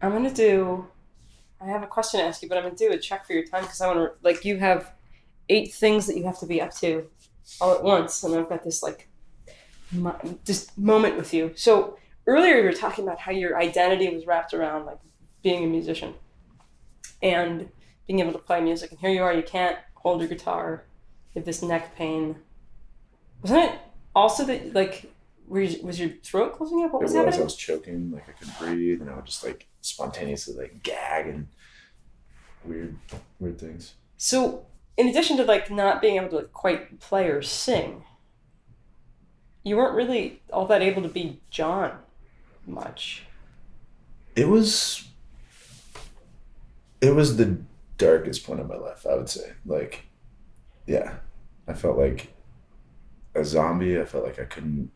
I'm 0.00 0.12
gonna 0.12 0.32
do. 0.32 0.86
I 1.60 1.66
have 1.66 1.82
a 1.82 1.86
question 1.86 2.20
to 2.20 2.26
ask 2.26 2.42
you, 2.42 2.48
but 2.48 2.56
I'm 2.56 2.64
gonna 2.64 2.76
do 2.76 2.90
a 2.90 2.98
check 2.98 3.26
for 3.26 3.34
your 3.34 3.44
time 3.44 3.62
because 3.62 3.80
I 3.80 3.86
want 3.88 3.98
to. 3.98 4.12
Like, 4.22 4.44
you 4.44 4.56
have 4.58 4.92
eight 5.48 5.74
things 5.74 6.06
that 6.06 6.16
you 6.16 6.24
have 6.24 6.38
to 6.38 6.46
be 6.46 6.60
up 6.60 6.74
to 6.76 7.06
all 7.60 7.74
at 7.74 7.82
once, 7.82 8.22
and 8.22 8.34
I've 8.34 8.48
got 8.48 8.64
this 8.64 8.82
like 8.82 9.08
mo- 9.92 10.18
this 10.44 10.76
moment 10.76 11.16
with 11.16 11.34
you. 11.34 11.52
So 11.54 11.98
earlier 12.26 12.56
you 12.56 12.64
were 12.64 12.72
talking 12.72 13.04
about 13.04 13.18
how 13.18 13.32
your 13.32 13.58
identity 13.58 14.08
was 14.08 14.26
wrapped 14.26 14.54
around 14.54 14.86
like 14.86 14.98
being 15.42 15.64
a 15.64 15.66
musician 15.66 16.14
and 17.22 17.68
being 18.06 18.20
able 18.20 18.32
to 18.32 18.38
play 18.38 18.60
music, 18.60 18.90
and 18.90 19.00
here 19.00 19.10
you 19.10 19.22
are, 19.22 19.32
you 19.32 19.42
can't 19.42 19.78
hold 19.94 20.20
your 20.20 20.28
guitar, 20.28 20.84
you 21.32 21.40
have 21.40 21.46
this 21.46 21.62
neck 21.62 21.94
pain. 21.96 22.36
Wasn't 23.42 23.64
it 23.64 23.78
also 24.14 24.44
that 24.44 24.74
like? 24.74 25.10
Were 25.46 25.62
you, 25.62 25.84
was 25.84 25.98
your 25.98 26.10
throat 26.22 26.56
closing 26.56 26.84
up? 26.84 26.92
What 26.92 27.02
was 27.02 27.12
was. 27.12 27.36
I 27.36 27.42
was 27.42 27.56
choking, 27.56 28.12
like 28.12 28.28
I 28.28 28.32
couldn't 28.32 28.58
breathe, 28.58 29.00
and 29.00 29.10
I 29.10 29.16
would 29.16 29.26
just 29.26 29.44
like 29.44 29.66
spontaneously 29.80 30.54
like 30.54 30.82
gag 30.82 31.26
and 31.26 31.48
weird, 32.64 32.96
weird 33.40 33.58
things. 33.58 33.94
So, 34.16 34.66
in 34.96 35.08
addition 35.08 35.36
to 35.38 35.44
like 35.44 35.70
not 35.70 36.00
being 36.00 36.16
able 36.16 36.28
to 36.28 36.36
like, 36.36 36.52
quite 36.52 37.00
play 37.00 37.26
or 37.28 37.42
sing, 37.42 38.04
you 39.64 39.76
weren't 39.76 39.94
really 39.94 40.40
all 40.52 40.66
that 40.66 40.82
able 40.82 41.02
to 41.02 41.08
be 41.08 41.40
Jon 41.50 41.98
much. 42.66 43.24
It 44.36 44.48
was, 44.48 45.08
it 47.00 47.14
was 47.14 47.36
the 47.36 47.58
darkest 47.98 48.44
point 48.46 48.60
of 48.60 48.68
my 48.68 48.76
life. 48.76 49.06
I 49.10 49.14
would 49.16 49.28
say, 49.28 49.52
like, 49.66 50.06
yeah, 50.86 51.14
I 51.68 51.74
felt 51.74 51.98
like 51.98 52.32
a 53.34 53.44
zombie. 53.44 54.00
I 54.00 54.04
felt 54.04 54.24
like 54.24 54.38
I 54.38 54.44
couldn't. 54.44 54.90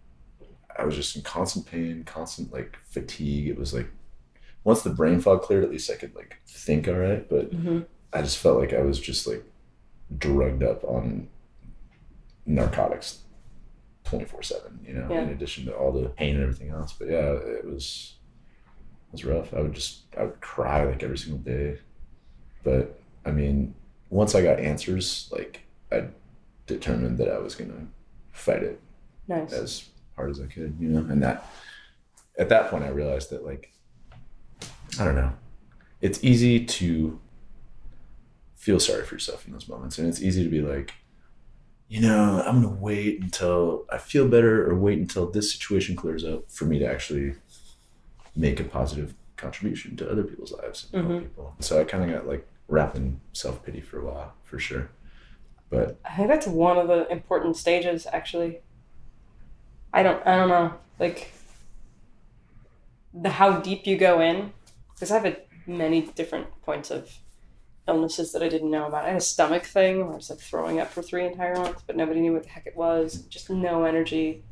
I 0.77 0.85
was 0.85 0.97
just 0.97 1.15
in 1.17 1.23
constant 1.23 1.67
pain, 1.67 2.03
constant 2.05 2.53
like 2.53 2.77
fatigue. 2.85 3.49
It 3.49 3.59
was 3.59 3.73
like 3.73 3.89
once 4.65 4.83
the 4.83 4.91
brain 4.91 5.21
fog 5.21 5.43
cleared, 5.43 5.63
at 5.65 5.71
least 5.71 5.91
I 5.91 5.95
could 5.95 6.15
like 6.15 6.39
think 6.49 6.89
all 6.89 6.95
right. 6.95 7.29
But 7.29 7.53
Mm-hmm. 7.53 7.81
I 8.13 8.23
just 8.23 8.39
felt 8.39 8.59
like 8.61 8.73
I 8.73 8.83
was 8.83 9.01
just 9.01 9.27
like 9.27 9.45
drugged 10.19 10.63
up 10.63 10.85
on 10.85 11.29
narcotics 12.47 13.19
24 14.05 14.43
7, 14.43 14.81
you 14.87 14.95
know, 14.95 15.09
Yeah. 15.11 15.23
in 15.23 15.31
addition 15.31 15.65
to 15.67 15.75
all 15.75 15.93
the 15.93 16.09
pain 16.11 16.35
and 16.35 16.43
everything 16.45 16.71
else. 16.71 16.93
But 16.93 17.09
yeah, 17.09 17.33
it 17.33 17.65
was, 17.65 18.15
it 19.09 19.13
was 19.13 19.25
rough. 19.25 19.53
I 19.55 19.61
would 19.61 19.73
just, 19.75 20.03
I 20.19 20.25
would 20.25 20.41
cry 20.41 20.85
like 20.85 21.03
every 21.03 21.19
single 21.19 21.39
day. 21.39 21.79
But 22.63 23.01
I 23.25 23.31
mean, 23.31 23.75
once 24.11 24.35
I 24.35 24.43
got 24.43 24.59
answers, 24.61 25.29
like 25.33 25.63
I 25.91 26.09
determined 26.67 27.19
that 27.19 27.29
I 27.29 27.39
was 27.39 27.55
going 27.55 27.71
to 27.71 27.87
fight 28.33 28.63
it 28.63 28.81
Nice. 29.29 29.53
as 29.53 29.89
hard 30.17 30.31
as 30.31 30.41
I 30.41 30.47
could, 30.47 30.77
you 30.79 30.89
know, 30.89 31.11
and 31.11 31.23
that 31.23 31.47
at 32.39 32.49
that 32.51 32.71
point 32.71 32.85
I 32.85 32.89
realized 32.89 33.31
that 33.31 33.45
like 33.45 33.73
I 35.01 35.05
don't 35.05 35.15
know. 35.17 35.33
It's 36.01 36.23
easy 36.23 36.65
to 36.67 37.19
feel 38.55 38.79
sorry 38.81 39.05
for 39.05 39.15
yourself 39.15 39.47
in 39.47 39.53
those 39.53 39.69
moments 39.69 39.99
and 39.99 40.09
it's 40.09 40.23
easy 40.23 40.43
to 40.45 40.51
be 40.51 40.61
like 40.63 40.93
you 41.95 42.01
know, 42.01 42.43
I'm 42.45 42.61
going 42.61 42.75
to 42.75 42.83
wait 42.83 43.21
until 43.21 43.85
I 43.89 43.99
feel 43.99 44.27
better 44.27 44.69
or 44.69 44.75
wait 44.75 44.99
until 44.99 45.31
this 45.31 45.53
situation 45.53 45.95
clears 45.95 46.25
up 46.25 46.51
for 46.51 46.65
me 46.65 46.81
to 46.81 46.85
actually 46.87 47.37
make 48.35 48.59
a 48.59 48.65
positive 48.65 49.15
contribution 49.37 49.95
to 49.99 50.11
other 50.11 50.25
people's 50.25 50.51
lives 50.51 50.89
and 50.93 51.07
help 51.07 51.21
Mhm. 51.21 51.23
people. 51.23 51.55
So 51.61 51.81
I 51.81 51.85
kind 51.85 52.03
of 52.03 52.11
got 52.11 52.27
like 52.27 52.45
wrapped 52.67 52.97
in 52.97 53.21
self 53.33 53.65
pity 53.65 53.81
for 53.81 54.01
a 54.01 54.05
while, 54.05 54.33
for 54.43 54.59
sure. 54.59 54.91
But 55.71 55.97
I 56.05 56.17
think 56.17 56.29
that's 56.31 56.49
one 56.49 56.79
of 56.79 56.89
the 56.89 57.07
important 57.13 57.57
stages, 57.57 58.09
actually. 58.13 58.59
I 59.93 60.03
don't, 60.03 60.21
I 60.27 60.37
don't 60.37 60.49
know, 60.49 60.75
like 60.99 61.31
the 63.13 63.31
how 63.31 63.61
deep 63.61 63.87
you 63.87 63.97
go 63.97 64.21
in, 64.21 64.53
because 64.95 65.13
I've 65.13 65.23
had 65.23 65.43
many 65.65 66.01
different 66.03 66.49
points 66.63 66.91
of 66.91 67.09
illnesses 67.89 68.33
that 68.33 68.43
I 68.43 68.49
didn't 68.49 68.71
know 68.71 68.87
about. 68.87 69.05
I 69.05 69.09
had 69.09 69.17
a 69.17 69.21
stomach 69.21 69.65
thing 69.65 70.01
where 70.05 70.13
I 70.13 70.17
was 70.17 70.31
like 70.31 70.39
throwing 70.41 70.81
up 70.81 70.91
for 70.91 71.03
three 71.03 71.27
entire 71.27 71.55
months, 71.57 71.83
but 71.87 71.97
nobody 71.97 72.21
knew 72.21 72.33
what 72.33 72.45
the 72.45 72.49
heck 72.49 72.67
it 72.67 72.77
was. 72.77 73.23
Just 73.29 73.51
no 73.51 73.85
energy. 73.85 74.43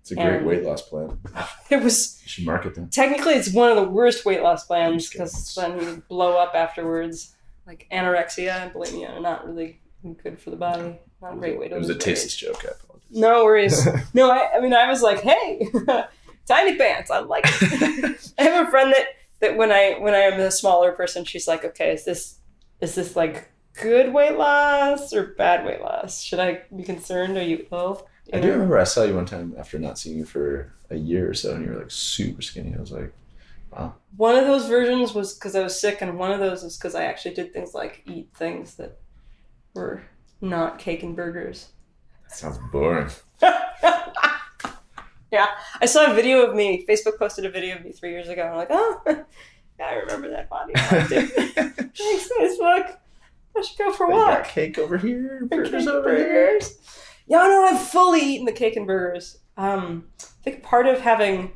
it's 0.00 0.10
a 0.10 0.14
great 0.14 0.26
And- 0.26 0.46
weight 0.46 0.62
loss 0.64 0.82
plan. 0.82 1.18
It 1.70 1.82
was 1.82 2.20
You 2.22 2.28
should 2.28 2.44
market 2.44 2.74
them. 2.74 2.88
technically 2.90 3.32
it's 3.34 3.52
one 3.52 3.70
of 3.70 3.76
the 3.76 3.88
worst 3.88 4.24
weight 4.26 4.42
loss 4.42 4.66
plans 4.66 5.08
because 5.08 5.54
then 5.54 5.80
you 5.80 6.02
blow 6.08 6.36
up 6.36 6.54
afterwards. 6.54 7.34
Like 7.66 7.86
anorexia 7.92 8.50
and 8.62 8.72
bulimia 8.74 9.16
are 9.16 9.20
not 9.20 9.46
really 9.46 9.80
good 10.22 10.38
for 10.40 10.50
the 10.50 10.56
body. 10.56 10.98
Not 11.22 11.34
a 11.34 11.36
great 11.36 11.58
way 11.58 11.68
to 11.68 11.76
It 11.76 11.78
was 11.78 11.88
a 11.88 11.94
tasteless 11.94 12.36
joke. 12.36 12.64
I 12.64 12.72
apologize. 12.72 13.08
No 13.10 13.44
worries. 13.44 13.88
no, 14.14 14.30
I, 14.30 14.50
I 14.56 14.60
mean, 14.60 14.74
I 14.74 14.88
was 14.88 15.00
like, 15.00 15.20
hey, 15.20 15.66
tiny 16.46 16.76
pants. 16.76 17.10
I 17.10 17.20
like 17.20 17.44
it. 17.46 18.32
I 18.38 18.42
have 18.42 18.66
a 18.66 18.70
friend 18.70 18.92
that, 18.92 19.06
that 19.40 19.56
when 19.56 19.70
I 19.70 19.96
when 20.00 20.12
I 20.14 20.18
am 20.22 20.40
a 20.40 20.50
smaller 20.50 20.90
person, 20.92 21.24
she's 21.24 21.46
like, 21.46 21.64
okay, 21.64 21.92
is 21.92 22.04
this 22.04 22.38
is 22.82 22.96
this 22.96 23.16
like 23.16 23.48
good 23.80 24.12
weight 24.12 24.36
loss 24.36 25.14
or 25.14 25.28
bad 25.28 25.64
weight 25.64 25.80
loss? 25.80 26.20
Should 26.20 26.40
I 26.40 26.62
be 26.74 26.82
concerned? 26.82 27.38
Are 27.38 27.42
you 27.42 27.66
ill? 27.72 28.06
I 28.32 28.40
do 28.40 28.50
remember 28.50 28.78
I 28.78 28.84
saw 28.84 29.04
you 29.04 29.14
one 29.14 29.26
time 29.26 29.54
after 29.58 29.78
not 29.78 29.98
seeing 29.98 30.18
you 30.18 30.24
for 30.24 30.72
a 30.90 30.96
year 30.96 31.30
or 31.30 31.34
so, 31.34 31.54
and 31.54 31.64
you 31.64 31.70
were 31.70 31.78
like 31.78 31.90
super 31.90 32.42
skinny. 32.42 32.74
I 32.76 32.80
was 32.80 32.92
like, 32.92 33.12
wow. 33.70 33.94
One 34.16 34.36
of 34.36 34.46
those 34.46 34.66
versions 34.66 35.14
was 35.14 35.34
because 35.34 35.54
I 35.54 35.62
was 35.62 35.78
sick, 35.78 36.02
and 36.02 36.18
one 36.18 36.32
of 36.32 36.40
those 36.40 36.64
is 36.64 36.76
because 36.76 36.94
I 36.94 37.04
actually 37.04 37.34
did 37.34 37.52
things 37.52 37.72
like 37.72 38.02
eat 38.06 38.28
things 38.34 38.74
that 38.74 38.98
were 39.74 40.02
not 40.40 40.78
cake 40.78 41.02
and 41.02 41.16
burgers. 41.16 41.68
That 42.24 42.36
sounds 42.36 42.58
boring. 42.70 43.10
yeah, 43.42 45.46
I 45.80 45.86
saw 45.86 46.10
a 46.10 46.14
video 46.14 46.46
of 46.46 46.54
me. 46.54 46.84
Facebook 46.88 47.18
posted 47.18 47.44
a 47.44 47.50
video 47.50 47.76
of 47.76 47.84
me 47.84 47.92
three 47.92 48.10
years 48.10 48.28
ago. 48.28 48.42
I'm 48.42 48.56
like, 48.56 48.68
oh, 48.70 49.00
I 49.82 49.94
remember 49.94 50.30
that 50.30 50.48
body. 50.48 50.72
Thanks, 50.76 52.28
Facebook. 52.38 52.96
I 53.56 53.60
should 53.62 53.78
go 53.78 53.92
for 53.92 54.06
a 54.06 54.10
walk. 54.10 54.48
cake 54.48 54.78
over 54.78 54.96
here, 54.96 55.46
burgers 55.50 55.86
over 55.86 56.14
here. 56.16 56.58
Y'all 57.26 57.48
know 57.48 57.64
I've 57.64 57.80
fully 57.82 58.20
eaten 58.20 58.46
the 58.46 58.52
cake 58.52 58.76
and 58.76 58.86
burgers. 58.86 59.38
Um, 59.56 60.06
I 60.20 60.26
think 60.42 60.62
part 60.62 60.86
of 60.86 61.00
having, 61.00 61.52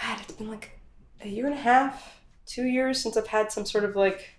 God, 0.00 0.18
it's 0.22 0.32
been 0.32 0.48
like 0.50 0.78
a 1.20 1.28
year 1.28 1.46
and 1.46 1.54
a 1.54 1.58
half, 1.58 2.20
two 2.46 2.64
years 2.64 3.02
since 3.02 3.16
I've 3.16 3.26
had 3.26 3.50
some 3.52 3.66
sort 3.66 3.84
of 3.84 3.96
like 3.96 4.30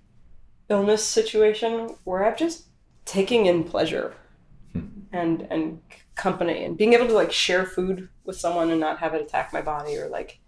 illness 0.69 1.03
situation 1.03 1.95
where 2.05 2.23
I've 2.25 2.37
just 2.37 2.67
taking 3.05 3.45
in 3.47 3.63
pleasure 3.65 4.13
Hmm. 4.71 4.87
and 5.11 5.45
and 5.51 5.81
company 6.15 6.63
and 6.63 6.75
being 6.77 6.93
able 6.93 7.05
to 7.07 7.13
like 7.13 7.31
share 7.31 7.65
food 7.65 8.09
with 8.23 8.39
someone 8.39 8.71
and 8.71 8.79
not 8.79 8.97
have 8.99 9.13
it 9.13 9.21
attack 9.21 9.51
my 9.53 9.61
body 9.61 9.95
or 9.97 10.07
like 10.09 10.39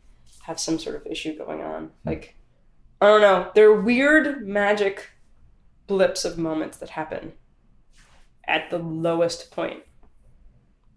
have 0.46 0.60
some 0.60 0.78
sort 0.78 0.96
of 0.96 1.08
issue 1.08 1.36
going 1.38 1.62
on. 1.62 1.92
Like 2.06 2.36
I 3.02 3.08
don't 3.08 3.22
know, 3.22 3.52
there 3.56 3.70
are 3.70 3.82
weird 3.82 4.48
magic 4.48 5.10
blips 5.88 6.24
of 6.24 6.38
moments 6.38 6.78
that 6.78 6.90
happen 6.90 7.34
at 8.48 8.70
the 8.70 8.78
lowest 8.78 9.52
point. 9.52 9.84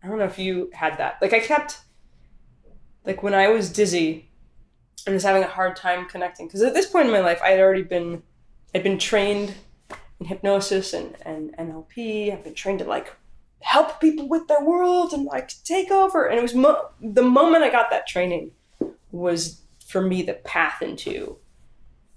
I 0.03 0.09
don't 0.09 0.19
know 0.19 0.25
if 0.25 0.39
you 0.39 0.71
had 0.75 0.99
that. 0.99 1.19
Like 1.23 1.33
I 1.33 1.41
kept 1.41 1.81
like 3.05 3.23
when 3.23 3.35
I 3.35 3.49
was 3.49 3.73
dizzy 3.73 4.31
and 5.07 5.15
was 5.15 5.25
having 5.25 5.43
a 5.43 5.49
hard 5.49 5.77
time 5.77 6.07
connecting 6.07 6.47
because 6.47 6.63
at 6.63 6.75
this 6.75 6.87
point 6.87 7.07
in 7.07 7.13
my 7.13 7.21
life 7.21 7.41
I 7.43 7.51
had 7.51 7.61
already 7.61 7.83
been 7.83 8.23
I'd 8.75 8.83
been 8.83 8.99
trained 8.99 9.55
in 10.21 10.27
hypnosis 10.27 10.93
and, 10.93 11.17
and 11.23 11.57
NLP. 11.57 12.33
I've 12.33 12.45
been 12.45 12.55
trained 12.55 12.81
to 12.81 12.85
like 12.85 13.15
help 13.61 13.99
people 13.99 14.29
with 14.29 14.47
their 14.47 14.63
world 14.63 15.15
and 15.15 15.25
like 15.25 15.51
take 15.65 15.91
over. 15.91 16.27
And 16.27 16.39
it 16.39 16.43
was 16.43 16.55
mo- 16.55 16.91
the 17.01 17.23
moment 17.23 17.65
I 17.65 17.71
got 17.71 17.89
that 17.91 18.07
training 18.07 18.53
was 19.19 19.63
for 19.87 20.03
me 20.03 20.23
the 20.23 20.35
path 20.35 20.83
into 20.83 21.39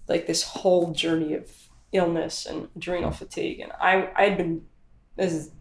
like 0.08 0.28
this 0.28 0.44
whole 0.44 0.92
journey 0.92 1.34
of 1.34 1.50
illness 1.92 2.46
and 2.46 2.68
adrenal 2.76 3.12
fatigue. 3.12 3.60
And 3.60 3.72
I 3.80 4.10
I'd 4.16 4.38
been 4.38 4.66
this 5.16 5.34
is 5.34 5.52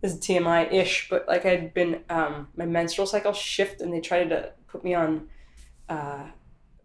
this 0.00 0.14
is 0.14 0.20
TMI 0.20 0.72
ish, 0.72 1.08
but 1.10 1.26
like 1.26 1.44
I'd 1.44 1.74
been 1.74 2.04
um, 2.08 2.48
my 2.56 2.66
menstrual 2.66 3.06
cycle 3.06 3.32
shift 3.32 3.80
and 3.80 3.92
they 3.92 4.00
tried 4.00 4.30
to 4.30 4.52
put 4.68 4.84
me 4.84 4.94
on 4.94 5.28
uh, 5.88 6.24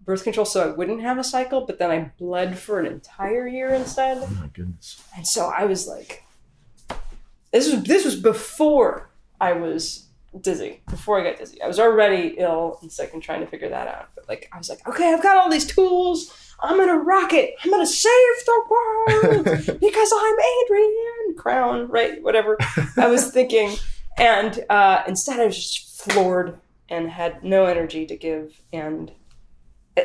birth 0.04 0.24
control 0.24 0.46
so 0.46 0.64
I 0.64 0.76
wouldn't 0.76 1.02
have 1.02 1.18
a 1.18 1.24
cycle, 1.24 1.62
but 1.62 1.78
then 1.78 1.92
I 1.92 2.12
bled 2.18 2.58
for 2.58 2.80
an 2.80 2.88
entire 2.88 3.48
year 3.48 3.70
instead. 3.70 4.18
Oh 4.18 4.38
my 4.40 4.48
goodness. 4.48 5.02
And 5.16 5.28
so 5.28 5.46
I 5.56 5.66
was 5.66 5.88
like, 5.88 6.24
this 7.52 7.72
was 7.72 7.84
this 7.84 8.04
was 8.04 8.16
before 8.16 9.12
I 9.40 9.54
was 9.54 10.08
dizzy. 10.42 10.82
Before 10.90 11.20
I 11.20 11.24
got 11.24 11.38
dizzy, 11.38 11.62
I 11.62 11.68
was 11.68 11.80
already 11.80 12.36
ill 12.38 12.80
and 12.82 12.92
sick 12.92 13.14
and 13.14 13.22
trying 13.22 13.42
to 13.42 13.48
figure 13.48 13.70
that 13.70 13.88
out. 13.88 14.10
But 14.16 14.28
like, 14.28 14.50
I 14.52 14.58
was 14.58 14.70
like, 14.70 14.88
okay, 14.88 15.14
I've 15.14 15.24
got 15.24 15.38
all 15.38 15.50
these 15.50 15.66
tools. 15.66 16.34
I'm 16.60 16.78
gonna 16.78 16.98
rock 16.98 17.34
it. 17.34 17.56
I'm 17.64 17.72
gonna 17.72 17.86
save 17.86 18.12
the 18.46 18.64
world 18.70 19.46
because 19.80 20.14
I'm 20.16 20.36
Adrian 20.66 21.36
Crown, 21.38 21.88
right? 21.88 22.22
Whatever 22.24 22.58
I 22.98 23.08
was 23.08 23.30
thinking. 23.32 23.76
And 24.18 24.64
uh, 24.70 25.04
instead, 25.08 25.40
I 25.40 25.46
was 25.46 25.58
just 25.58 26.02
floored 26.02 26.60
and 26.90 27.10
had 27.10 27.44
no 27.44 27.66
energy 27.66 28.06
to 28.06 28.16
give. 28.16 28.62
And 28.72 29.12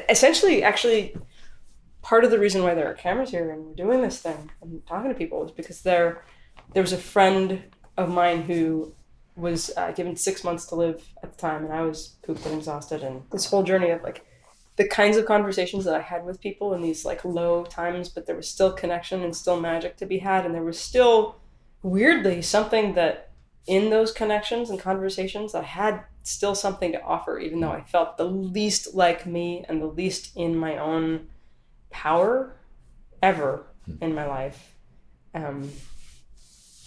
essentially, 0.08 0.62
actually, 0.62 1.16
part 2.02 2.24
of 2.24 2.30
the 2.30 2.38
reason 2.38 2.62
why 2.62 2.74
there 2.74 2.88
are 2.90 2.94
cameras 2.94 3.30
here 3.30 3.50
and 3.50 3.64
we're 3.66 3.74
doing 3.74 4.00
this 4.00 4.20
thing 4.20 4.50
and 4.62 4.84
talking 4.86 5.10
to 5.10 5.14
people 5.14 5.44
is 5.44 5.50
because 5.50 5.82
there, 5.82 6.24
there 6.72 6.82
was 6.82 6.92
a 6.92 6.98
friend 6.98 7.64
of 7.96 8.08
mine 8.08 8.42
who 8.42 8.94
was 9.38 9.70
uh, 9.76 9.92
given 9.92 10.16
six 10.16 10.44
months 10.44 10.66
to 10.66 10.74
live 10.74 11.02
at 11.22 11.32
the 11.32 11.38
time, 11.38 11.64
and 11.64 11.72
I 11.72 11.82
was 11.82 12.16
pooped 12.22 12.44
and 12.46 12.56
exhausted. 12.56 13.02
And 13.02 13.22
this 13.30 13.46
whole 13.46 13.62
journey 13.62 13.90
of 13.90 14.02
like 14.02 14.26
the 14.76 14.86
kinds 14.86 15.16
of 15.16 15.26
conversations 15.26 15.84
that 15.84 15.94
I 15.94 16.00
had 16.00 16.24
with 16.24 16.40
people 16.40 16.74
in 16.74 16.82
these 16.82 17.04
like 17.04 17.24
low 17.24 17.64
times, 17.64 18.08
but 18.08 18.26
there 18.26 18.36
was 18.36 18.48
still 18.48 18.72
connection 18.72 19.22
and 19.22 19.34
still 19.34 19.60
magic 19.60 19.96
to 19.98 20.06
be 20.06 20.18
had, 20.18 20.44
and 20.44 20.54
there 20.54 20.62
was 20.62 20.78
still 20.78 21.36
weirdly 21.82 22.42
something 22.42 22.94
that 22.94 23.30
in 23.66 23.90
those 23.90 24.12
connections 24.12 24.70
and 24.70 24.80
conversations 24.80 25.54
I 25.54 25.62
had 25.62 26.04
still 26.22 26.54
something 26.54 26.92
to 26.92 27.02
offer, 27.02 27.38
even 27.38 27.60
though 27.60 27.70
I 27.70 27.82
felt 27.82 28.16
the 28.16 28.24
least 28.24 28.94
like 28.94 29.26
me 29.26 29.64
and 29.68 29.80
the 29.80 29.86
least 29.86 30.36
in 30.36 30.56
my 30.56 30.78
own 30.78 31.28
power 31.90 32.56
ever 33.22 33.66
in 34.00 34.14
my 34.14 34.26
life. 34.26 34.74
Um, 35.34 35.70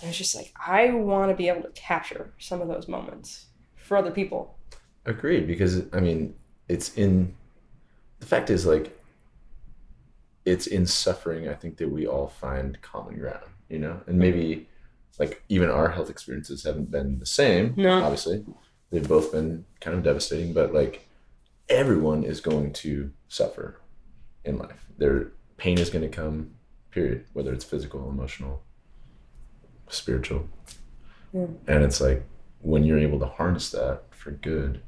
I 0.02 0.08
was 0.08 0.18
just 0.18 0.36
like, 0.36 0.54
I 0.66 0.92
want 0.92 1.32
to 1.32 1.36
be 1.36 1.48
able 1.48 1.64
to 1.64 1.70
capture 1.70 2.34
some 2.40 2.62
of 2.62 2.68
those 2.68 2.88
moments 2.88 3.46
for 3.76 3.98
other 3.98 4.12
people. 4.12 4.58
Agreed, 5.06 5.48
because 5.48 5.84
I 5.94 6.00
mean, 6.00 6.36
it's 6.68 6.96
in 6.96 7.36
the 8.20 8.26
fact 8.26 8.50
is 8.50 8.66
like 8.66 8.98
it's 10.46 10.68
in 10.68 10.86
suffering. 10.86 11.48
I 11.48 11.54
think 11.54 11.78
that 11.78 11.90
we 11.90 12.08
all 12.08 12.28
find 12.28 12.82
common 12.82 13.20
ground, 13.20 13.46
you 13.70 13.80
know, 13.80 14.02
and 14.08 14.18
maybe 14.18 14.68
like 15.20 15.44
even 15.50 15.70
our 15.70 15.90
health 15.90 16.10
experiences 16.10 16.64
haven't 16.64 16.90
been 16.92 17.20
the 17.20 17.26
same. 17.26 17.74
No. 17.78 18.02
obviously, 18.02 18.44
they've 18.92 19.08
both 19.08 19.32
been 19.32 19.66
kind 19.80 19.96
of 19.96 20.04
devastating, 20.04 20.54
but 20.54 20.74
like 20.74 21.08
everyone 21.70 22.24
is 22.24 22.42
going 22.42 22.74
to 22.74 23.12
suffer 23.28 23.80
in 24.46 24.58
life. 24.58 24.88
Their 24.98 25.32
pain 25.58 25.78
is 25.78 25.90
going 25.90 26.10
to 26.10 26.16
come. 26.16 26.52
Period. 26.92 27.26
Whether 27.34 27.54
it's 27.54 27.64
physical, 27.64 28.10
emotional, 28.10 28.64
spiritual, 29.92 30.48
Yeah. 31.34 31.48
and 31.68 31.84
it's 31.84 32.02
like 32.02 32.24
when 32.62 32.84
you're 32.84 33.00
able 33.00 33.20
to 33.20 33.26
harness 33.26 33.72
that 33.72 34.04
for 34.12 34.32
good 34.32 34.82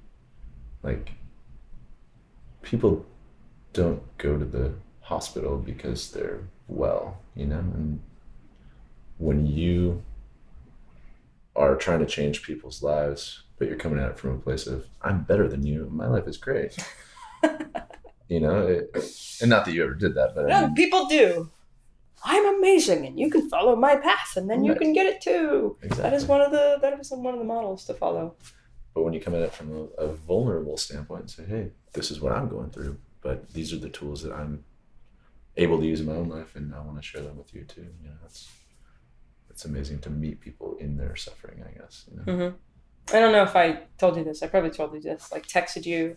like 0.83 1.11
people 2.61 3.05
don't 3.73 4.01
go 4.17 4.37
to 4.37 4.45
the 4.45 4.73
hospital 5.01 5.57
because 5.57 6.11
they're 6.11 6.41
well 6.67 7.17
you 7.35 7.45
know 7.47 7.57
and 7.57 7.99
when 9.17 9.45
you 9.45 10.01
are 11.55 11.75
trying 11.75 11.99
to 11.99 12.05
change 12.05 12.43
people's 12.43 12.83
lives 12.83 13.43
but 13.57 13.67
you're 13.67 13.77
coming 13.77 13.99
at 13.99 14.11
it 14.11 14.19
from 14.19 14.31
a 14.31 14.37
place 14.37 14.67
of 14.67 14.85
i'm 15.01 15.23
better 15.23 15.47
than 15.47 15.65
you 15.65 15.89
my 15.91 16.07
life 16.07 16.27
is 16.27 16.37
great 16.37 16.77
you 18.27 18.39
know 18.39 18.67
it, 18.67 18.95
and 19.41 19.49
not 19.49 19.65
that 19.65 19.73
you 19.73 19.83
ever 19.83 19.93
did 19.95 20.13
that 20.15 20.35
but 20.35 20.51
I 20.51 20.61
mean, 20.67 20.75
people 20.75 21.05
do. 21.07 21.49
I'm 22.25 22.57
amazing, 22.57 23.05
and 23.05 23.19
you 23.19 23.29
can 23.29 23.49
follow 23.49 23.75
my 23.75 23.97
path, 23.97 24.37
and 24.37 24.49
then 24.49 24.63
you 24.63 24.71
Right. 24.71 24.81
can 24.81 24.93
get 24.93 25.05
it 25.07 25.21
too. 25.21 25.77
That 25.97 26.13
is 26.13 26.25
one 26.25 26.41
of 26.41 26.51
the 26.51 26.77
that 26.81 26.97
is 26.99 27.11
one 27.11 27.33
of 27.33 27.39
the 27.39 27.45
models 27.45 27.85
to 27.85 27.93
follow. 27.93 28.35
But 28.93 29.03
when 29.03 29.13
you 29.13 29.19
come 29.19 29.35
at 29.35 29.41
it 29.41 29.51
from 29.53 29.71
a, 29.75 29.83
a 30.03 30.13
vulnerable 30.13 30.77
standpoint 30.77 31.21
and 31.21 31.29
say, 31.29 31.43
hey, 31.45 31.71
this 31.93 32.11
is 32.11 32.21
what 32.21 32.31
I'm 32.31 32.47
going 32.47 32.69
through, 32.69 32.97
but 33.21 33.51
these 33.53 33.73
are 33.73 33.77
the 33.77 33.89
tools 33.89 34.21
that 34.21 34.31
I'm 34.31 34.63
able 35.57 35.79
to 35.79 35.85
use 35.85 35.99
in 35.99 36.05
my 36.05 36.13
own 36.13 36.29
life, 36.29 36.55
and 36.55 36.73
I 36.73 36.79
want 36.79 36.97
to 36.97 37.03
share 37.03 37.21
them 37.21 37.37
with 37.37 37.53
you 37.53 37.65
too. 37.65 37.87
You 38.01 38.09
know, 38.09 38.15
it's 38.25 38.49
it's 39.49 39.65
amazing 39.65 39.99
to 39.99 40.09
meet 40.09 40.39
people 40.39 40.77
in 40.79 40.97
their 40.97 41.15
suffering. 41.15 41.63
I 41.67 41.77
guess. 41.77 42.05
You 42.09 42.17
know? 42.17 42.47
hmm 42.49 42.55
I 43.13 43.19
don't 43.19 43.33
know 43.33 43.43
if 43.43 43.55
I 43.57 43.79
told 43.97 44.15
you 44.15 44.23
this. 44.23 44.41
I 44.41 44.47
probably 44.47 44.69
told 44.69 44.93
you 44.93 45.01
this. 45.01 45.29
Like 45.29 45.45
texted 45.45 45.85
you 45.85 46.15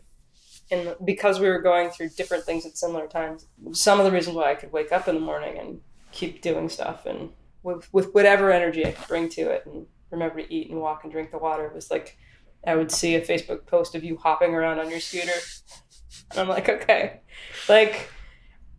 and 0.71 0.95
because 1.05 1.39
we 1.39 1.49
were 1.49 1.61
going 1.61 1.91
through 1.91 2.11
different 2.11 2.45
things 2.45 2.67
at 2.67 2.77
similar 2.77 3.07
times, 3.07 3.47
some 3.73 3.99
of 4.01 4.05
the 4.05 4.11
reasons 4.13 4.37
why 4.37 4.51
I 4.51 4.55
could 4.55 4.73
wake 4.73 4.93
up 4.93 5.07
in 5.09 5.15
the 5.15 5.21
morning 5.21 5.59
and 5.59 5.81
keep 6.17 6.43
doing 6.43 6.69
stuff 6.69 7.07
and 7.07 7.31
with, 7.63 7.93
with 7.93 8.15
whatever 8.15 8.51
energy 8.53 8.87
I 8.87 8.93
could 8.93 9.09
bring 9.09 9.29
to 9.31 9.51
it 9.51 9.67
and 9.67 9.87
remember 10.11 10.41
to 10.41 10.55
eat 10.55 10.71
and 10.71 10.81
walk 10.81 11.05
and 11.05 11.13
drink 11.13 11.31
the 11.31 11.39
water 11.39 11.67
it 11.67 11.75
was 11.75 11.91
like 11.91 12.17
I 12.67 12.75
would 12.75 12.91
see 12.91 13.15
a 13.15 13.21
Facebook 13.21 13.67
post 13.67 13.95
of 13.95 14.03
you 14.03 14.17
hopping 14.17 14.55
around 14.55 14.81
on 14.81 14.91
your 14.91 15.01
scooter. 15.01 15.33
And 16.33 16.41
I'm 16.41 16.49
like, 16.49 16.69
okay, 16.69 17.21
like 17.69 18.11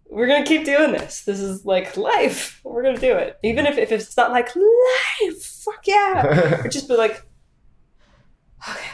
we're 0.09 0.27
gonna 0.27 0.45
keep 0.45 0.65
doing 0.65 0.91
this. 0.91 1.21
This 1.21 1.39
is 1.39 1.65
like 1.65 1.95
life. 1.95 2.59
We're 2.63 2.83
gonna 2.83 2.99
do 2.99 3.15
it. 3.15 3.38
Even 3.43 3.65
if, 3.65 3.77
if 3.77 3.91
it's 3.91 4.17
not 4.17 4.31
like 4.31 4.49
life, 4.55 5.41
fuck 5.41 5.88
yeah. 5.88 6.61
Or 6.65 6.67
just 6.67 6.89
be 6.89 6.97
like, 6.97 7.23
okay, 8.69 8.89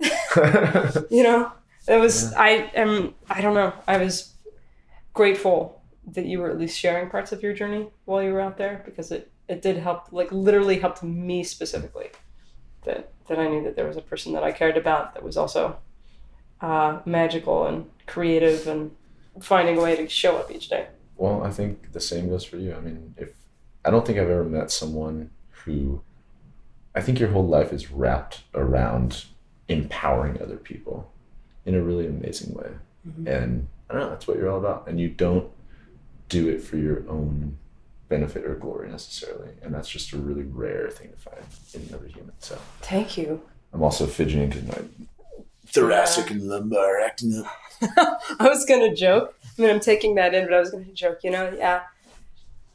life. 0.00 1.04
you 1.10 1.22
know? 1.22 1.52
It 1.88 2.00
was 2.00 2.32
I 2.32 2.48
am 2.74 3.14
I 3.30 3.40
don't 3.40 3.54
know. 3.54 3.72
I 3.86 3.98
was 3.98 4.34
grateful 5.14 5.75
that 6.12 6.26
you 6.26 6.38
were 6.38 6.50
at 6.50 6.58
least 6.58 6.78
sharing 6.78 7.10
parts 7.10 7.32
of 7.32 7.42
your 7.42 7.52
journey 7.52 7.88
while 8.04 8.22
you 8.22 8.32
were 8.32 8.40
out 8.40 8.56
there 8.58 8.82
because 8.84 9.10
it, 9.10 9.30
it 9.48 9.60
did 9.62 9.76
help 9.76 10.12
like 10.12 10.30
literally 10.30 10.78
helped 10.78 11.02
me 11.02 11.42
specifically. 11.42 12.10
That 12.84 13.10
that 13.28 13.38
I 13.38 13.48
knew 13.48 13.62
that 13.64 13.74
there 13.74 13.86
was 13.86 13.96
a 13.96 14.02
person 14.02 14.32
that 14.34 14.44
I 14.44 14.52
cared 14.52 14.76
about 14.76 15.14
that 15.14 15.22
was 15.22 15.36
also 15.36 15.76
uh, 16.60 17.00
magical 17.04 17.66
and 17.66 17.90
creative 18.06 18.66
and 18.68 18.92
finding 19.40 19.76
a 19.78 19.82
way 19.82 19.96
to 19.96 20.08
show 20.08 20.36
up 20.36 20.50
each 20.50 20.68
day. 20.68 20.86
Well, 21.16 21.42
I 21.42 21.50
think 21.50 21.92
the 21.92 22.00
same 22.00 22.28
goes 22.28 22.44
for 22.44 22.56
you. 22.56 22.74
I 22.74 22.80
mean, 22.80 23.14
if 23.16 23.32
I 23.84 23.90
don't 23.90 24.06
think 24.06 24.18
I've 24.18 24.30
ever 24.30 24.44
met 24.44 24.70
someone 24.70 25.30
who 25.64 26.00
I 26.94 27.00
think 27.00 27.18
your 27.18 27.30
whole 27.30 27.46
life 27.46 27.72
is 27.72 27.90
wrapped 27.90 28.42
around 28.54 29.24
empowering 29.68 30.40
other 30.40 30.56
people 30.56 31.10
in 31.64 31.74
a 31.74 31.82
really 31.82 32.06
amazing 32.06 32.54
way. 32.54 32.70
Mhm. 33.06 33.26
And 33.26 33.68
I 33.90 33.94
don't 33.94 34.02
know, 34.02 34.10
that's 34.10 34.26
what 34.28 34.36
you're 34.38 34.48
all 34.48 34.58
about. 34.58 34.86
And 34.88 35.00
you 35.00 35.08
don't 35.08 35.50
do 36.28 36.48
it 36.48 36.62
for 36.62 36.76
your 36.76 37.08
own 37.08 37.58
benefit 38.08 38.44
or 38.44 38.54
glory 38.54 38.88
necessarily. 38.90 39.50
And 39.62 39.74
that's 39.74 39.88
just 39.88 40.12
a 40.12 40.16
really 40.16 40.44
rare 40.44 40.90
thing 40.90 41.10
to 41.10 41.16
find 41.16 41.42
in 41.74 41.82
another 41.88 42.06
human. 42.06 42.32
So 42.38 42.58
Thank 42.82 43.16
you. 43.18 43.42
I'm 43.72 43.82
also 43.82 44.06
fidgeting 44.06 44.48
because 44.50 44.64
my 44.66 44.78
thoracic 45.66 46.30
and 46.30 46.42
lumbar 46.42 47.00
acting 47.00 47.44
up. 47.98 48.20
I 48.40 48.48
was 48.48 48.64
gonna 48.64 48.94
joke. 48.94 49.38
I 49.58 49.62
mean, 49.62 49.70
I'm 49.70 49.80
taking 49.80 50.14
that 50.16 50.34
in, 50.34 50.44
but 50.44 50.54
I 50.54 50.60
was 50.60 50.70
gonna 50.70 50.84
joke. 50.92 51.20
You 51.24 51.30
know, 51.30 51.52
yeah. 51.56 51.82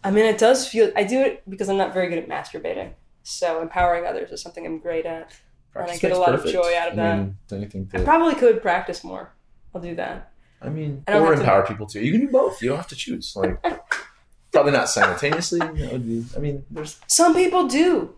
I 0.03 0.11
mean, 0.11 0.25
it 0.25 0.37
does 0.37 0.67
feel. 0.67 0.91
I 0.95 1.03
do 1.03 1.19
it 1.21 1.43
because 1.49 1.69
I'm 1.69 1.77
not 1.77 1.93
very 1.93 2.09
good 2.09 2.17
at 2.19 2.27
masturbating. 2.27 2.91
So 3.23 3.61
empowering 3.61 4.05
others 4.05 4.31
is 4.31 4.41
something 4.41 4.65
I'm 4.65 4.79
great 4.79 5.05
at. 5.05 5.31
And 5.73 5.89
I 5.89 5.97
get 5.97 6.11
a 6.11 6.17
lot 6.17 6.35
of 6.35 6.45
joy 6.45 6.75
out 6.77 6.89
of 6.91 6.93
I 6.93 6.95
that. 6.97 7.17
mean, 7.17 7.37
think 7.71 7.95
I 7.95 8.03
probably 8.03 8.35
could 8.35 8.61
practice 8.61 9.03
more. 9.03 9.31
I'll 9.73 9.81
do 9.81 9.95
that. 9.95 10.30
I 10.61 10.69
mean, 10.69 11.03
I 11.07 11.13
or 11.17 11.25
have 11.27 11.35
to- 11.35 11.41
empower 11.41 11.65
people 11.65 11.87
too. 11.87 12.01
You 12.01 12.11
can 12.11 12.21
do 12.21 12.29
both. 12.31 12.61
You 12.61 12.69
don't 12.69 12.77
have 12.77 12.87
to 12.87 12.95
choose. 12.95 13.33
Like, 13.35 13.61
probably 14.51 14.71
not 14.71 14.89
simultaneously. 14.89 15.59
That 15.59 15.91
would 15.91 16.05
be. 16.07 16.25
I 16.35 16.39
mean, 16.39 16.65
there's. 16.69 16.99
Some 17.07 17.33
people 17.33 17.67
do. 17.67 18.13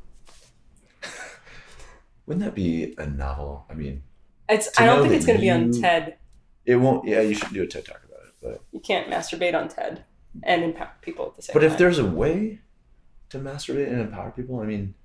Wouldn't 2.25 2.43
that 2.45 2.55
be 2.55 2.95
a 2.97 3.05
novel? 3.05 3.65
I 3.69 3.73
mean, 3.73 4.03
It's. 4.49 4.69
I 4.79 4.85
don't 4.85 5.03
think 5.03 5.13
it's 5.15 5.25
gonna 5.25 5.39
be 5.39 5.49
on 5.49 5.71
TED. 5.71 6.17
it 6.65 6.75
won't. 6.77 7.07
Yeah, 7.07 7.21
you 7.21 7.33
should 7.35 7.53
do 7.53 7.63
a 7.63 7.67
TED 7.67 7.85
talk 7.85 8.01
about 8.05 8.25
it. 8.27 8.33
But 8.41 8.61
You 8.71 8.79
can't 8.79 9.09
masturbate 9.09 9.53
on 9.55 9.67
TED 9.69 10.03
and 10.43 10.63
empower 10.63 10.91
people 11.01 11.27
at 11.27 11.35
the 11.35 11.41
same 11.43 11.53
time. 11.53 11.61
but 11.61 11.65
time. 11.65 11.71
if 11.73 11.77
there's 11.77 11.99
a 11.99 12.05
way 12.05 12.59
to 13.29 13.39
masturbate 13.39 13.87
and 13.89 14.01
empower 14.01 14.31
people, 14.31 14.59
I 14.59 14.65
mean, 14.65 14.95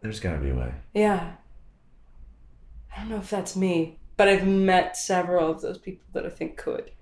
there's 0.00 0.20
got 0.20 0.32
to 0.32 0.38
be 0.38 0.50
a 0.50 0.54
way. 0.54 0.72
Yeah. 0.94 1.32
I 2.94 3.00
don't 3.00 3.08
know 3.08 3.16
if 3.18 3.30
that's 3.30 3.56
me, 3.56 3.98
but 4.22 4.28
I've 4.28 4.46
met 4.46 4.96
several 4.96 5.50
of 5.50 5.62
those 5.62 5.78
people 5.78 6.06
that 6.12 6.24
I 6.24 6.28
think 6.28 6.56
could. 6.56 6.92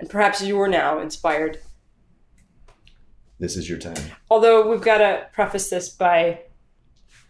And 0.00 0.10
perhaps 0.10 0.42
you're 0.42 0.66
now 0.66 0.98
inspired. 0.98 1.60
This 3.38 3.56
is 3.56 3.68
your 3.68 3.78
time. 3.78 4.02
Although 4.28 4.68
we've 4.68 4.80
got 4.80 4.98
to 4.98 5.28
preface 5.32 5.70
this 5.70 5.90
by, 5.90 6.40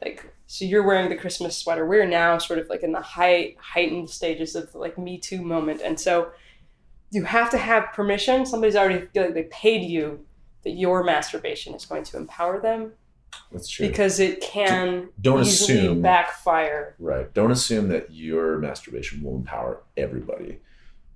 like, 0.02 0.32
so 0.46 0.64
you're 0.64 0.86
wearing 0.86 1.10
the 1.10 1.16
Christmas 1.16 1.54
sweater. 1.54 1.84
We're 1.84 2.06
now 2.06 2.38
sort 2.38 2.60
of 2.60 2.70
like 2.70 2.82
in 2.82 2.92
the 2.92 3.02
high 3.02 3.56
heightened 3.60 4.08
stages 4.08 4.56
of 4.56 4.72
the, 4.72 4.78
like 4.78 4.96
Me 4.96 5.18
Too 5.18 5.42
moment, 5.42 5.82
and 5.82 6.00
so 6.00 6.30
you 7.10 7.24
have 7.24 7.50
to 7.50 7.58
have 7.58 7.92
permission. 7.92 8.46
Somebody's 8.46 8.74
already 8.74 9.06
feel 9.08 9.24
like 9.24 9.34
they 9.34 9.48
paid 9.52 9.82
you 9.82 10.24
that 10.64 10.70
your 10.70 11.04
masturbation 11.04 11.74
is 11.74 11.84
going 11.84 12.04
to 12.04 12.16
empower 12.16 12.58
them 12.58 12.92
That's 13.52 13.68
true. 13.68 13.88
because 13.88 14.20
it 14.20 14.40
can 14.40 15.08
Don't 15.20 15.40
assume. 15.40 16.02
backfire. 16.02 16.94
Right. 16.98 17.32
Don't 17.34 17.50
assume 17.50 17.88
that 17.88 18.12
your 18.12 18.58
masturbation 18.58 19.22
will 19.22 19.34
empower 19.36 19.82
everybody. 19.96 20.58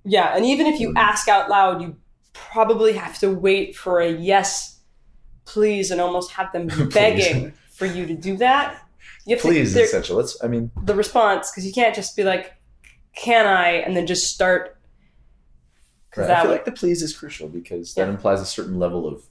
Yeah, 0.03 0.35
and 0.35 0.45
even 0.45 0.65
if 0.67 0.79
you 0.79 0.89
Mm. 0.89 0.97
ask 0.97 1.27
out 1.27 1.49
loud, 1.49 1.81
you 1.81 1.95
probably 2.33 2.93
have 2.93 3.17
to 3.19 3.29
wait 3.33 3.75
for 3.75 3.99
a 4.01 4.09
yes, 4.11 4.79
please, 5.45 5.91
and 5.91 5.99
almost 6.01 6.31
have 6.31 6.51
them 6.51 6.67
begging 6.93 7.53
for 7.71 7.85
you 7.85 8.05
to 8.05 8.13
do 8.13 8.37
that. 8.37 8.81
You 9.27 9.37
Please, 9.37 9.73
to, 9.73 9.81
essential. 9.83 10.17
Let's. 10.17 10.41
I 10.43 10.47
mean, 10.47 10.69
the 10.83 10.93
response 10.93 11.49
because 11.51 11.65
you 11.65 11.73
can't 11.73 11.95
just 11.95 12.15
be 12.15 12.23
like, 12.23 12.53
"Can 13.15 13.47
I?" 13.47 13.69
and 13.77 13.95
then 13.97 14.05
just 14.05 14.31
start. 14.31 14.77
right. 16.15 16.29
I 16.29 16.41
feel 16.41 16.49
would, 16.49 16.55
like 16.57 16.65
the 16.65 16.71
please 16.71 17.01
is 17.01 17.15
crucial 17.17 17.47
because 17.47 17.93
that 17.95 18.07
implies 18.07 18.39
a 18.41 18.45
certain 18.45 18.77
level 18.79 19.07
of 19.07 19.23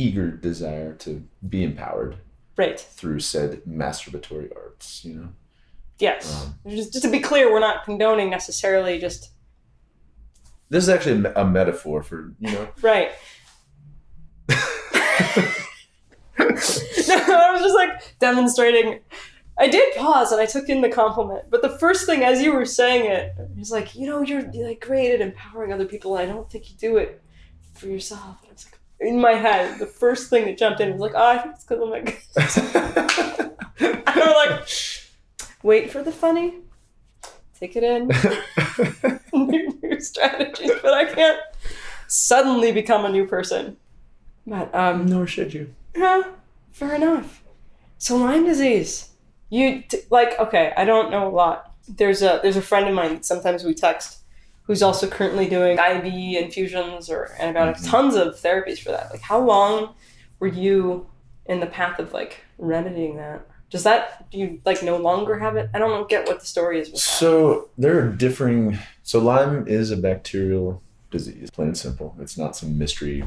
eager 0.00 0.30
desire 0.30 0.94
to 0.94 1.24
be 1.48 1.62
empowered 1.62 2.16
right? 2.56 2.80
through 2.80 3.20
said 3.20 3.62
masturbatory 3.68 4.54
arts. 4.56 5.04
You 5.04 5.14
know. 5.14 5.28
Yes. 5.98 6.44
Um, 6.44 6.54
just, 6.68 6.92
just 6.92 7.04
to 7.04 7.10
be 7.10 7.20
clear, 7.20 7.52
we're 7.52 7.60
not 7.60 7.84
condoning 7.84 8.30
necessarily 8.30 8.98
just 8.98 9.30
this 10.70 10.84
is 10.84 10.88
actually 10.88 11.24
a, 11.24 11.42
a 11.42 11.44
metaphor 11.44 12.02
for 12.02 12.32
you 12.38 12.52
know. 12.52 12.68
right. 12.82 13.10
no, 16.38 16.46
I 16.48 17.50
was 17.52 17.62
just 17.62 17.74
like 17.74 18.18
demonstrating. 18.18 19.00
I 19.58 19.68
did 19.68 19.94
pause 19.94 20.32
and 20.32 20.40
I 20.40 20.46
took 20.46 20.70
in 20.70 20.80
the 20.80 20.88
compliment, 20.88 21.44
but 21.50 21.60
the 21.60 21.78
first 21.78 22.06
thing 22.06 22.22
as 22.22 22.40
you 22.40 22.54
were 22.54 22.64
saying 22.64 23.04
it, 23.04 23.34
was 23.58 23.70
like, 23.70 23.94
you 23.94 24.06
know, 24.06 24.22
you're, 24.22 24.48
you're 24.52 24.68
like 24.68 24.80
great 24.80 25.12
at 25.12 25.20
empowering 25.20 25.70
other 25.70 25.84
people, 25.84 26.16
and 26.16 26.30
I 26.30 26.34
don't 26.34 26.50
think 26.50 26.70
you 26.70 26.76
do 26.78 26.96
it 26.96 27.22
for 27.74 27.86
yourself. 27.86 28.38
And 28.40 28.50
I 28.50 28.52
was 28.54 28.64
like, 28.64 28.79
in 29.00 29.20
my 29.20 29.32
head, 29.32 29.78
the 29.78 29.86
first 29.86 30.30
thing 30.30 30.44
that 30.44 30.58
jumped 30.58 30.80
in 30.80 30.92
was 30.92 31.00
like, 31.00 31.12
oh, 31.14 31.26
I 31.26 31.38
think 31.38 31.54
it's 31.54 31.64
because 31.64 31.80
I'm 32.36 33.50
like, 33.80 34.06
I 34.06 34.26
was 34.26 34.48
like, 34.50 34.68
wait 35.62 35.90
for 35.90 36.02
the 36.02 36.12
funny, 36.12 36.54
take 37.58 37.76
it 37.76 37.82
in, 37.82 38.08
new, 39.32 39.78
new 39.82 40.00
strategies, 40.00 40.72
but 40.82 40.92
I 40.94 41.04
can't 41.06 41.40
suddenly 42.06 42.72
become 42.72 43.04
a 43.04 43.08
new 43.08 43.26
person. 43.26 43.76
But 44.46 44.74
um, 44.74 45.06
Nor 45.06 45.26
should 45.26 45.54
you. 45.54 45.74
yeah, 45.96 46.22
fair 46.72 46.94
enough. 46.94 47.42
So 47.98 48.16
Lyme 48.16 48.44
disease. 48.44 49.08
You 49.50 49.82
t- 49.82 50.02
like 50.10 50.38
okay? 50.38 50.72
I 50.76 50.84
don't 50.84 51.10
know 51.10 51.28
a 51.28 51.30
lot. 51.30 51.72
There's 51.88 52.22
a 52.22 52.40
there's 52.42 52.56
a 52.56 52.62
friend 52.62 52.88
of 52.88 52.94
mine 52.94 53.22
sometimes 53.22 53.64
we 53.64 53.74
text, 53.74 54.19
who's 54.62 54.82
also 54.82 55.08
currently 55.08 55.48
doing 55.48 55.78
IV 55.78 56.04
infusions 56.42 57.10
or 57.10 57.32
antibiotics. 57.38 57.82
Mhm. 57.86 57.90
Tons 57.90 58.14
of 58.14 58.34
therapies 58.34 58.78
for 58.78 58.90
that. 58.90 59.10
Like, 59.10 59.20
how 59.22 59.40
long 59.40 59.94
were 60.38 60.46
you 60.46 61.06
in 61.46 61.60
the 61.60 61.66
path 61.66 61.98
of 61.98 62.12
like 62.12 62.38
remedying 62.58 63.16
that? 63.16 63.46
Does 63.70 63.84
that 63.84 64.30
do 64.30 64.38
you 64.38 64.60
like 64.64 64.82
no 64.82 64.96
longer 64.96 65.38
have 65.38 65.56
it? 65.56 65.70
I 65.74 65.78
don't 65.78 66.08
get 66.08 66.26
what 66.26 66.40
the 66.40 66.46
story 66.46 66.80
is. 66.80 67.02
So 67.02 67.68
there 67.78 67.98
are 67.98 68.08
differing. 68.08 68.78
So 69.02 69.18
Lyme 69.20 69.66
is 69.66 69.90
a 69.90 69.96
bacterial 69.96 70.82
disease, 71.10 71.50
plain 71.50 71.68
and 71.68 71.78
simple. 71.78 72.16
It's 72.20 72.38
not 72.38 72.56
some 72.56 72.78
mystery 72.78 73.24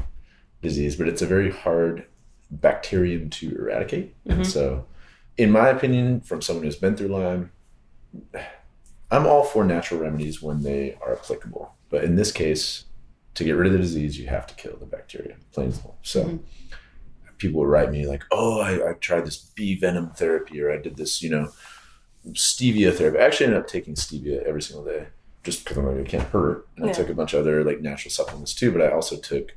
disease, 0.62 0.96
but 0.96 1.08
it's 1.08 1.20
a 1.22 1.26
very 1.26 1.50
hard 1.50 2.06
bacterium 2.50 3.28
to 3.30 3.54
eradicate. 3.58 4.14
Mhm. 4.26 4.32
And 4.34 4.46
so, 4.46 4.86
in 5.36 5.50
my 5.50 5.68
opinion, 5.68 6.20
from 6.20 6.40
someone 6.40 6.64
who's 6.64 6.76
been 6.76 6.96
through 6.96 7.08
Lyme, 7.08 7.50
I'm 9.14 9.26
all 9.26 9.44
for 9.44 9.64
natural 9.64 10.00
remedies 10.00 10.42
when 10.42 10.62
they 10.62 10.96
are 11.00 11.14
applicable. 11.14 11.74
But 11.88 12.04
in 12.04 12.16
this 12.16 12.32
case, 12.32 12.84
to 13.34 13.44
get 13.44 13.52
rid 13.52 13.66
of 13.68 13.72
the 13.72 13.78
disease, 13.78 14.18
you 14.18 14.26
have 14.28 14.46
to 14.46 14.54
kill 14.54 14.76
the 14.76 14.86
bacteria, 14.86 15.36
plain 15.52 15.66
and 15.66 15.74
simple. 15.74 15.98
So. 16.02 16.24
Mhm. 16.24 16.38
People 17.36 17.60
would 17.60 17.68
write 17.68 17.90
me 17.90 18.06
like, 18.06 18.22
"Oh, 18.30 18.60
I, 18.60 18.90
I 18.90 18.92
tried 18.94 19.26
this 19.26 19.36
bee 19.36 19.74
venom 19.78 20.10
therapy, 20.10 20.62
or 20.62 20.70
I 20.70 20.78
did 20.78 20.96
this, 20.96 21.20
you 21.20 21.28
know, 21.30 21.50
stevia 22.32 22.94
therapy. 22.94 23.18
I 23.18 23.22
actually 23.22 23.46
ended 23.46 23.60
up 23.60 23.66
taking 23.66 23.94
stevia 23.94 24.42
every 24.44 24.62
single 24.62 24.84
day 24.84 25.08
just 25.42 25.62
because 25.62 25.76
I'm 25.76 25.86
like, 25.86 25.96
it 25.96 26.08
can't 26.08 26.28
hurt. 26.28 26.66
And 26.76 26.88
I 26.88 26.92
took 26.92 27.08
a 27.10 27.14
bunch 27.14 27.34
of 27.34 27.40
other 27.40 27.62
like 27.62 27.80
natural 27.80 28.10
supplements 28.10 28.54
too, 28.54 28.72
but 28.72 28.80
I 28.80 28.90
also 28.90 29.16
took 29.16 29.54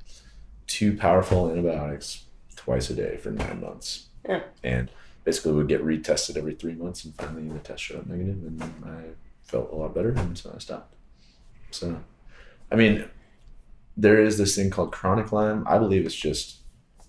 two 0.68 0.98
powerful 0.98 1.50
antibiotics 1.50 2.26
twice 2.56 2.90
a 2.90 2.94
day 2.94 3.18
for 3.18 3.32
nine 3.32 3.62
months. 3.62 4.08
Yeah. 4.28 4.42
And 4.64 4.92
basically 5.24 5.54
would 5.54 5.70
get 5.70 5.84
retested 5.84 6.38
every 6.38 6.56
three 6.56 6.76
months 6.76 7.06
and 7.06 7.16
finally 7.16 7.48
the 7.48 7.60
test 7.60 7.84
showed 7.84 8.00
up 8.00 8.08
negative 8.08 8.38
and 8.46 8.62
I 8.86 9.04
felt 9.48 9.72
a 9.72 9.76
lot 9.76 9.96
better 9.96 10.12
and 10.12 10.38
so 10.38 10.52
I 10.54 10.60
stopped. 10.60 10.96
So, 11.72 12.00
I 12.72 12.76
mean, 12.76 13.06
there 13.96 14.22
is 14.22 14.38
this 14.38 14.56
thing 14.56 14.70
called 14.70 14.92
chronic 14.92 15.32
Lyme. 15.32 15.66
I 15.68 15.78
believe 15.78 16.06
it's 16.06 16.16
just 16.16 16.62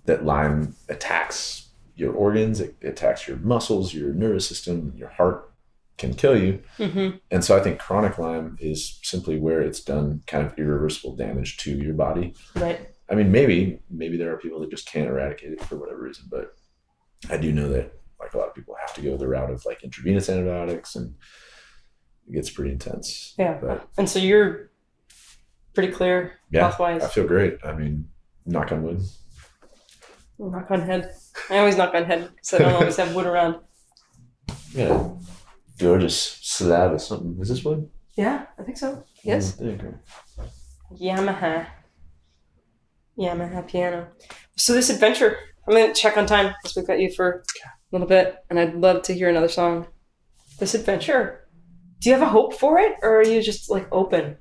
that 0.06 0.24
Lyme 0.24 0.74
attacks 0.88 1.68
your 1.96 2.12
organs, 2.12 2.60
it 2.60 2.76
attacks 2.82 3.26
your 3.26 3.36
muscles, 3.38 3.92
your 3.92 4.12
nervous 4.14 4.46
system, 4.46 4.94
your 4.96 5.08
heart, 5.08 5.52
can 5.98 6.14
kill 6.14 6.40
you. 6.40 6.62
Mm-hmm. 6.78 7.16
And 7.30 7.44
so 7.44 7.56
I 7.56 7.60
think 7.60 7.80
chronic 7.80 8.18
Lyme 8.18 8.56
is 8.60 9.00
simply 9.02 9.38
where 9.38 9.60
it's 9.60 9.82
done 9.82 10.22
kind 10.26 10.46
of 10.46 10.56
irreversible 10.56 11.16
damage 11.16 11.56
to 11.58 11.72
your 11.72 11.94
body. 11.94 12.34
Right. 12.54 12.88
I 13.10 13.14
mean, 13.14 13.32
maybe 13.32 13.80
maybe 13.90 14.16
there 14.16 14.32
are 14.32 14.38
people 14.38 14.60
that 14.60 14.70
just 14.70 14.90
can't 14.90 15.08
eradicate 15.08 15.52
it 15.52 15.62
for 15.64 15.76
whatever 15.76 16.02
reason, 16.02 16.26
but 16.30 16.54
I 17.28 17.36
do 17.36 17.52
know 17.52 17.68
that 17.70 17.92
like 18.20 18.34
a 18.34 18.38
lot 18.38 18.48
of 18.48 18.54
people 18.54 18.76
have 18.80 18.94
to 18.94 19.00
go 19.00 19.16
the 19.16 19.28
route 19.28 19.50
of 19.50 19.64
like 19.64 19.82
intravenous 19.82 20.28
antibiotics, 20.28 20.94
and 20.94 21.14
it 22.28 22.32
gets 22.32 22.50
pretty 22.50 22.72
intense. 22.72 23.34
Yeah. 23.38 23.58
But 23.60 23.88
And 23.96 24.08
so 24.08 24.18
you're 24.18 24.70
pretty 25.74 25.92
clear 25.92 26.32
Yeah, 26.50 26.62
health 26.62 26.78
wise. 26.78 27.02
I 27.02 27.08
feel 27.08 27.26
great. 27.26 27.58
I 27.64 27.72
mean, 27.72 28.08
knock 28.46 28.72
on 28.72 28.82
wood. 28.82 29.00
Knock 30.38 30.70
on 30.70 30.82
head. 30.82 31.12
I 31.50 31.58
always 31.58 31.76
knock 31.76 31.94
on 31.94 32.04
head 32.04 32.30
because 32.34 32.54
I 32.54 32.58
don't 32.58 32.74
always 32.74 32.96
have 32.96 33.14
wood 33.14 33.26
around. 33.26 33.56
Yeah, 34.74 35.08
gorgeous 35.78 36.14
slab 36.42 36.92
or 36.92 36.98
something. 36.98 37.38
Is 37.40 37.48
this 37.48 37.64
wood? 37.64 37.88
Yeah, 38.16 38.44
I 38.58 38.62
think 38.62 38.76
so. 38.76 39.02
Yes. 39.24 39.56
Mm. 39.56 39.98
Yamaha. 41.00 41.66
Yamaha 43.18 43.66
piano. 43.66 44.08
So 44.56 44.74
this 44.74 44.90
adventure, 44.90 45.38
I'm 45.66 45.74
gonna 45.74 45.94
check 45.94 46.18
on 46.18 46.26
time 46.26 46.54
because 46.62 46.76
we've 46.76 46.86
got 46.86 47.00
you 47.00 47.10
for 47.10 47.30
a 47.30 47.42
little 47.92 48.06
bit, 48.06 48.36
and 48.50 48.60
I'd 48.60 48.74
love 48.74 49.02
to 49.04 49.14
hear 49.14 49.30
another 49.30 49.48
song. 49.48 49.86
This 50.58 50.74
adventure, 50.74 51.47
do 52.00 52.10
you 52.10 52.14
have 52.14 52.22
a 52.22 52.30
hope 52.30 52.54
for 52.54 52.78
it, 52.78 52.92
or 53.02 53.18
are 53.18 53.26
you 53.26 53.42
just 53.42 53.70
like 53.70 53.88
open? 53.92 54.36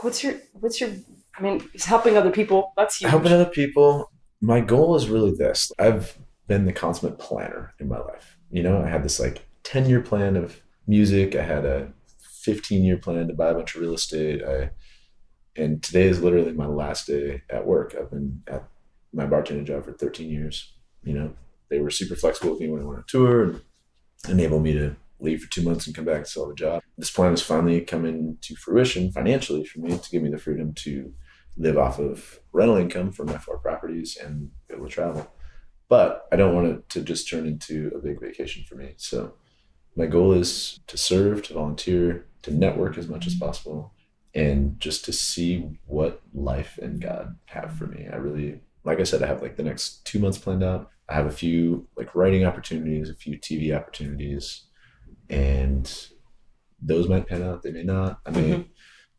What's 0.00 0.22
your 0.22 0.34
What's 0.52 0.80
your? 0.80 0.90
I 1.36 1.42
mean, 1.42 1.68
it's 1.74 1.84
helping 1.84 2.16
other 2.16 2.30
people. 2.30 2.72
That's 2.76 2.96
huge. 2.96 3.10
helping 3.10 3.32
other 3.32 3.46
people 3.46 4.10
my 4.44 4.60
goal 4.60 4.94
is 4.94 5.08
really 5.08 5.32
this 5.32 5.72
i've 5.78 6.18
been 6.46 6.66
the 6.66 6.72
consummate 6.72 7.18
planner 7.18 7.72
in 7.80 7.88
my 7.88 7.98
life 7.98 8.36
you 8.50 8.62
know 8.62 8.82
i 8.82 8.88
had 8.88 9.02
this 9.02 9.18
like 9.18 9.46
10 9.62 9.88
year 9.88 10.00
plan 10.00 10.36
of 10.36 10.60
music 10.86 11.34
i 11.34 11.42
had 11.42 11.64
a 11.64 11.90
15 12.42 12.84
year 12.84 12.98
plan 12.98 13.26
to 13.26 13.34
buy 13.34 13.48
a 13.48 13.54
bunch 13.54 13.74
of 13.74 13.80
real 13.80 13.94
estate 13.94 14.42
i 14.44 14.70
and 15.56 15.82
today 15.82 16.06
is 16.08 16.20
literally 16.20 16.52
my 16.52 16.66
last 16.66 17.06
day 17.06 17.42
at 17.48 17.66
work 17.66 17.94
i've 17.98 18.10
been 18.10 18.42
at 18.46 18.64
my 19.14 19.24
bartending 19.24 19.64
job 19.64 19.84
for 19.84 19.92
13 19.92 20.28
years 20.28 20.74
you 21.02 21.14
know 21.14 21.32
they 21.70 21.78
were 21.78 21.90
super 21.90 22.14
flexible 22.14 22.50
with 22.50 22.60
me 22.60 22.68
when 22.68 22.82
i 22.82 22.84
went 22.84 22.98
on 22.98 23.04
tour 23.08 23.42
and 23.44 23.60
enabled 24.28 24.62
me 24.62 24.74
to 24.74 24.94
leave 25.20 25.42
for 25.42 25.50
two 25.50 25.62
months 25.62 25.86
and 25.86 25.94
come 25.94 26.04
back 26.04 26.18
and 26.18 26.26
sell 26.26 26.48
the 26.48 26.54
job 26.54 26.82
this 26.96 27.10
plan 27.10 27.32
is 27.32 27.42
finally 27.42 27.80
coming 27.80 28.38
to 28.40 28.54
fruition 28.56 29.10
financially 29.10 29.64
for 29.64 29.80
me 29.80 29.96
to 29.96 30.10
give 30.10 30.22
me 30.22 30.30
the 30.30 30.38
freedom 30.38 30.72
to 30.74 31.12
live 31.56 31.78
off 31.78 31.98
of 31.98 32.40
rental 32.52 32.76
income 32.76 33.12
from 33.12 33.26
my 33.26 33.38
four 33.38 33.58
properties 33.58 34.16
and 34.16 34.50
be 34.68 34.74
able 34.74 34.86
to 34.86 34.92
travel. 34.92 35.30
But 35.88 36.26
I 36.32 36.36
don't 36.36 36.54
want 36.54 36.68
it 36.68 36.88
to 36.90 37.02
just 37.02 37.28
turn 37.28 37.46
into 37.46 37.92
a 37.94 37.98
big 37.98 38.20
vacation 38.20 38.64
for 38.68 38.74
me. 38.74 38.94
So 38.96 39.34
my 39.96 40.06
goal 40.06 40.32
is 40.32 40.80
to 40.88 40.96
serve, 40.96 41.42
to 41.44 41.54
volunteer, 41.54 42.26
to 42.42 42.52
network 42.52 42.98
as 42.98 43.08
much 43.08 43.26
as 43.26 43.34
possible, 43.34 43.92
and 44.34 44.78
just 44.80 45.04
to 45.04 45.12
see 45.12 45.78
what 45.86 46.22
life 46.32 46.78
and 46.82 47.00
God 47.00 47.36
have 47.46 47.72
for 47.74 47.86
me. 47.86 48.08
I 48.12 48.16
really, 48.16 48.60
like 48.82 48.98
I 48.98 49.04
said, 49.04 49.22
I 49.22 49.26
have 49.26 49.42
like 49.42 49.56
the 49.56 49.62
next 49.62 50.04
two 50.04 50.18
months 50.18 50.38
planned 50.38 50.64
out. 50.64 50.90
I 51.08 51.14
have 51.14 51.26
a 51.26 51.30
few 51.30 51.86
like 51.96 52.14
writing 52.14 52.44
opportunities, 52.44 53.10
a 53.10 53.14
few 53.14 53.38
TV 53.38 53.76
opportunities, 53.76 54.64
and 55.30 56.08
those 56.80 57.08
might 57.08 57.26
pan 57.26 57.42
out. 57.42 57.62
They 57.62 57.72
may 57.72 57.82
not. 57.84 58.20
I 58.26 58.30
may 58.30 58.50
Mhm. 58.50 58.68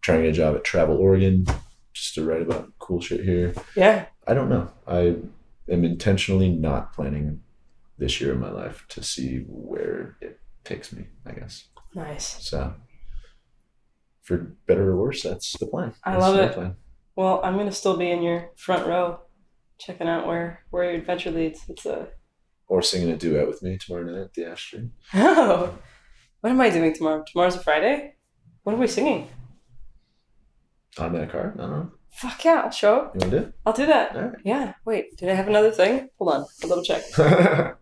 try 0.01 0.15
and 0.15 0.23
get 0.25 0.29
a 0.29 0.33
job 0.33 0.55
at 0.55 0.63
Travel 0.63 0.97
Oregon 0.97 1.45
just 1.93 2.13
to 2.15 2.23
write 2.25 2.41
about 2.41 2.71
cool 2.79 3.01
shit 3.01 3.23
here. 3.23 3.53
Yeah. 3.75 4.05
I 4.27 4.33
don't 4.33 4.49
know. 4.49 4.71
I 4.87 5.17
am 5.69 5.83
intentionally 5.85 6.49
not 6.49 6.93
planning 6.93 7.41
this 7.97 8.19
year 8.21 8.33
of 8.33 8.39
my 8.39 8.51
life 8.51 8.85
to 8.89 9.01
see 9.03 9.39
where 9.47 10.17
it 10.21 10.39
takes 10.63 10.91
me, 10.91 11.05
I 11.25 11.31
guess. 11.31 11.67
Nice. 11.93 12.43
So, 12.43 12.73
for 14.23 14.37
better 14.67 14.89
or 14.91 14.97
worse, 14.97 15.23
that's 15.23 15.57
the 15.59 15.67
plan. 15.67 15.93
I 16.03 16.11
That's 16.13 16.21
love 16.23 16.35
it. 16.37 16.53
Plan. 16.53 16.75
Well, 17.15 17.39
I'm 17.43 17.55
gonna 17.57 17.71
still 17.71 17.95
be 17.95 18.11
in 18.11 18.21
your 18.21 18.49
front 18.57 18.85
row, 18.87 19.21
checking 19.77 20.07
out 20.07 20.27
where 20.27 20.65
where 20.71 20.83
your 20.91 20.99
adventure 20.99 21.31
leads. 21.31 21.61
It's 21.69 21.85
a 21.85 22.09
Or 22.67 22.81
singing 22.81 23.11
a 23.11 23.17
duet 23.17 23.47
with 23.47 23.61
me 23.63 23.77
tomorrow 23.77 24.03
night 24.03 24.21
at 24.21 24.33
the 24.33 24.45
Ash 24.45 24.69
Tree. 24.71 24.89
oh. 25.13 25.77
What 26.45 26.51
am 26.51 26.61
I 26.61 26.69
doing 26.69 26.93
tomorrow? 26.93 27.23
Tomorrow's 27.25 27.55
a 27.55 27.59
Friday. 27.59 28.13
What 28.61 28.75
are 28.75 28.77
we 28.77 28.85
singing? 28.85 29.29
Automatic 30.99 31.31
car? 31.31 31.53
I 31.55 31.57
don't 31.59 31.71
know. 31.71 31.91
Fuck 32.11 32.45
yeah, 32.45 32.61
I'll 32.65 32.69
show 32.69 32.97
up. 32.97 33.15
You 33.15 33.19
want 33.21 33.31
to 33.31 33.39
do 33.39 33.45
it? 33.47 33.53
I'll 33.65 33.73
do 33.73 33.85
that. 33.87 34.15
it? 34.15 34.33
Yeah. 34.43 34.73
Wait, 34.85 35.17
did 35.17 35.29
I 35.29 35.33
have 35.33 35.47
another 35.47 35.71
thing? 35.71 36.07
Hold 36.19 36.33
on. 36.35 36.45
A 36.63 36.67
little 36.67 36.83
check. 36.83 37.01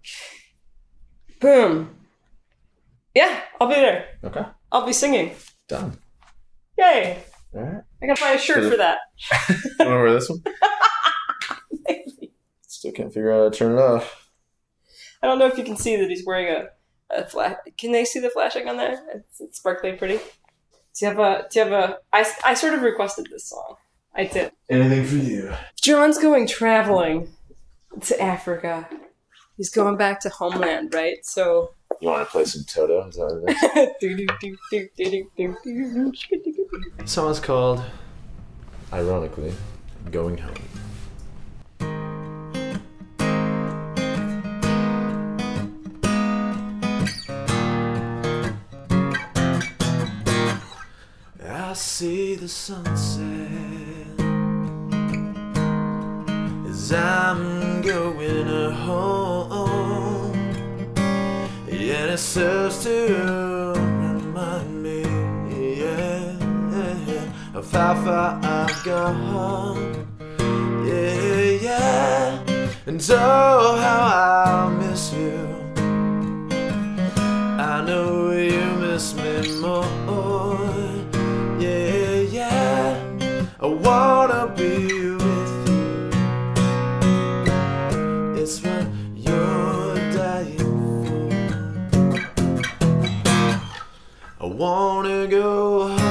Boom. 1.42 1.94
Yeah, 3.14 3.42
I'll 3.60 3.68
be 3.68 3.74
there. 3.74 4.06
okay. 4.24 4.46
I'll 4.72 4.86
be 4.86 4.94
singing. 4.94 5.36
Done. 5.68 5.98
Yay! 6.78 7.22
All 7.54 7.62
right. 7.64 7.84
I 8.02 8.06
gotta 8.08 8.22
buy 8.22 8.30
a 8.32 8.40
shirt 8.40 8.64
So- 8.64 8.72
for 8.72 8.78
that. 8.78 9.00
You 9.50 9.56
want 9.80 9.80
to 9.80 9.86
wear 9.90 10.14
this 10.14 10.30
one? 10.30 10.42
Still 12.70 12.94
can't 12.94 13.14
figure 13.14 13.30
out 13.34 13.44
how 13.44 13.50
to 13.50 13.58
turn 13.58 13.74
it 13.74 13.82
off. 13.82 14.30
I 15.22 15.28
don't 15.28 15.38
know 15.38 15.48
if 15.48 15.58
you 15.58 15.66
can 15.66 15.76
see 15.76 15.98
that 15.98 16.08
he's 16.10 16.26
wearing 16.26 16.48
a, 16.48 16.68
a 17.16 17.26
flash. 17.26 17.58
Can 17.78 17.92
they 17.92 18.06
see 18.06 18.20
the 18.20 18.30
flashing 18.30 18.68
on 18.68 18.78
there? 18.78 19.02
It's, 19.14 19.42
it's 19.42 19.58
sparkly 19.58 19.90
and 19.92 20.00
pretty. 20.00 20.18
Do 20.18 20.24
you 21.02 21.08
have 21.08 21.20
a? 21.20 21.48
Do 21.50 21.60
you 21.60 21.66
have 21.66 21.74
a? 21.74 21.98
I, 22.12 22.26
I 22.46 22.54
sort 22.54 22.74
of 22.74 22.82
requested 22.82 23.28
this 23.32 23.46
song. 23.46 23.76
I 24.16 24.26
did. 24.26 24.52
Anything 24.70 25.06
for 25.06 25.16
you. 25.16 25.54
Jon's 25.82 26.20
going 26.20 26.48
traveling 26.48 27.30
to 28.02 28.22
Africa. 28.22 28.88
He's 29.58 29.70
going 29.70 29.98
back 29.98 30.20
to 30.22 30.30
homeland, 30.30 30.94
right? 30.94 31.26
So. 31.26 31.74
You 32.02 32.10
want 32.10 32.26
to 32.28 32.32
play 32.32 32.44
some 32.46 32.64
Toto? 32.64 33.08
Is 33.08 33.16
that 33.16 33.26
what 33.26 33.54
it 34.02 34.18
is? 34.72 36.26
The 36.98 37.08
song 37.08 37.32
is 37.32 37.40
called, 37.40 37.84
ironically, 38.92 39.54
Going 40.12 40.38
Home. 40.40 40.56
I 51.74 51.76
see 51.76 52.36
the 52.36 52.48
sunset 52.48 53.18
as 56.70 56.94
I'm 56.94 57.82
going 57.82 58.72
home. 58.74 60.36
And 61.68 62.12
it 62.12 62.20
serves 62.20 62.84
to 62.84 63.74
remind 63.74 64.84
me, 64.84 65.02
yeah, 65.80 66.36
of 67.56 67.72
how 67.72 67.96
far 68.06 68.40
I've 68.44 68.84
gone. 68.84 70.08
Yeah, 70.86 71.44
yeah. 71.60 72.44
And 72.86 73.02
oh, 73.10 73.78
how 73.82 74.70
I 74.70 74.83
I 83.64 83.68
wanna 83.68 84.54
be 84.58 85.14
with 85.14 85.70
you. 85.70 85.96
It's 88.36 88.62
what 88.62 88.88
you're 89.16 89.96
dying 90.12 90.58
for. 91.06 91.30
I 94.42 94.46
wanna 94.46 95.28
go 95.28 95.88
home. 95.88 96.03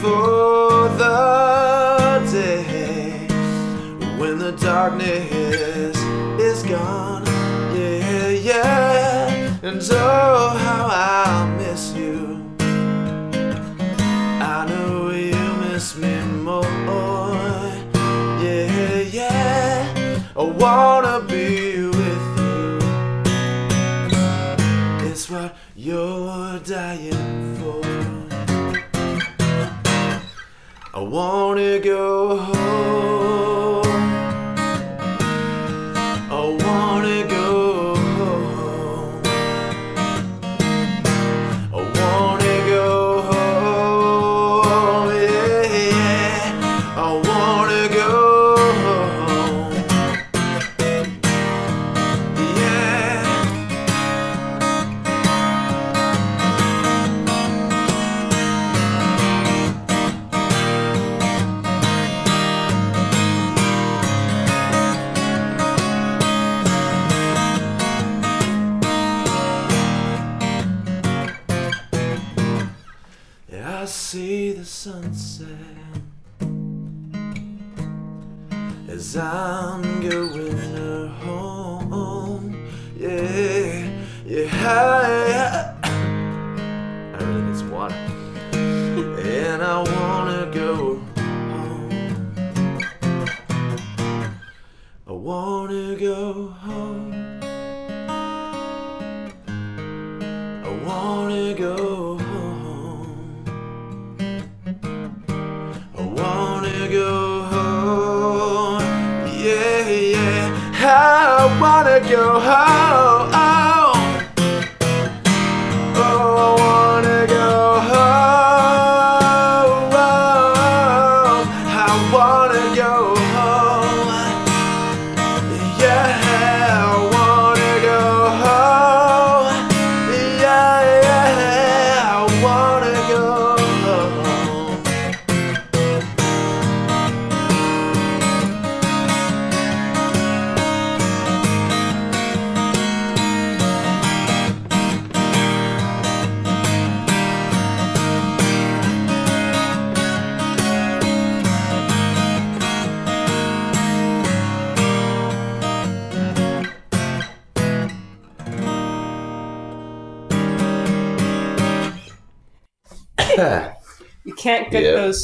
For 0.00 0.88
the 0.98 2.22
day 2.30 3.26
when 4.18 4.38
the 4.38 4.52
darkness 4.52 5.96
is 6.40 6.62
gone. 6.62 7.24
Yeah, 7.74 8.28
yeah. 8.30 9.58
And 9.62 9.80
oh, 9.92 10.56
how 10.58 10.86
I 10.90 11.25
wanna 31.16 31.78
go 31.78 32.36
home. 32.36 32.55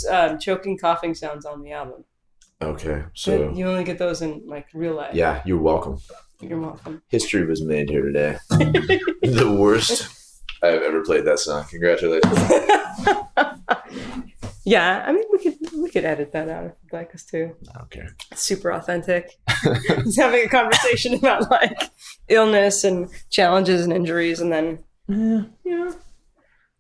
Those 0.03 0.07
um, 0.07 0.39
choking, 0.39 0.79
coughing 0.79 1.15
sounds 1.15 1.45
on 1.47 1.63
the 1.63 1.73
album. 1.73 2.05
okay, 2.61 3.05
so 3.15 3.53
you 3.53 3.69
only 3.69 3.85
get 3.85 3.99
those 3.99 4.23
in 4.23 4.43
like 4.47 4.67
real 4.75 4.95
life. 4.95 5.15
yeah, 5.15 5.43
you're 5.45 5.59
welcome. 5.61 5.99
You're 6.41 6.61
welcome. 6.61 7.03
History 7.09 7.47
was 7.47 7.63
made 7.63 7.89
here 7.89 8.03
today. 8.03 8.37
the 8.51 9.57
worst 9.57 10.43
I've 10.63 10.83
ever 10.83 11.05
played 11.05 11.25
that 11.27 11.39
song. 11.39 11.65
Congratulations. 11.71 12.37
yeah, 14.65 15.05
I 15.07 15.13
mean 15.13 15.25
we 15.33 15.39
could 15.39 15.57
we 15.77 15.91
could 15.91 16.05
edit 16.05 16.33
that 16.33 16.49
out 16.49 16.65
if 16.67 16.73
you'd 16.83 16.93
like 16.93 17.15
us 17.15 17.25
to. 17.27 17.55
I 17.75 17.79
don't 17.79 17.91
care. 17.91 18.17
It's 18.31 18.43
super 18.43 18.73
authentic. 18.73 19.39
He's 20.05 20.17
having 20.17 20.45
a 20.45 20.49
conversation 20.49 21.15
about 21.15 21.51
like 21.51 21.91
illness 22.29 22.85
and 22.85 23.09
challenges 23.31 23.83
and 23.85 23.93
injuries, 23.93 24.41
and 24.41 24.53
then 24.53 24.79
Yeah. 25.09 25.43
you 25.65 25.79
know, 25.79 25.95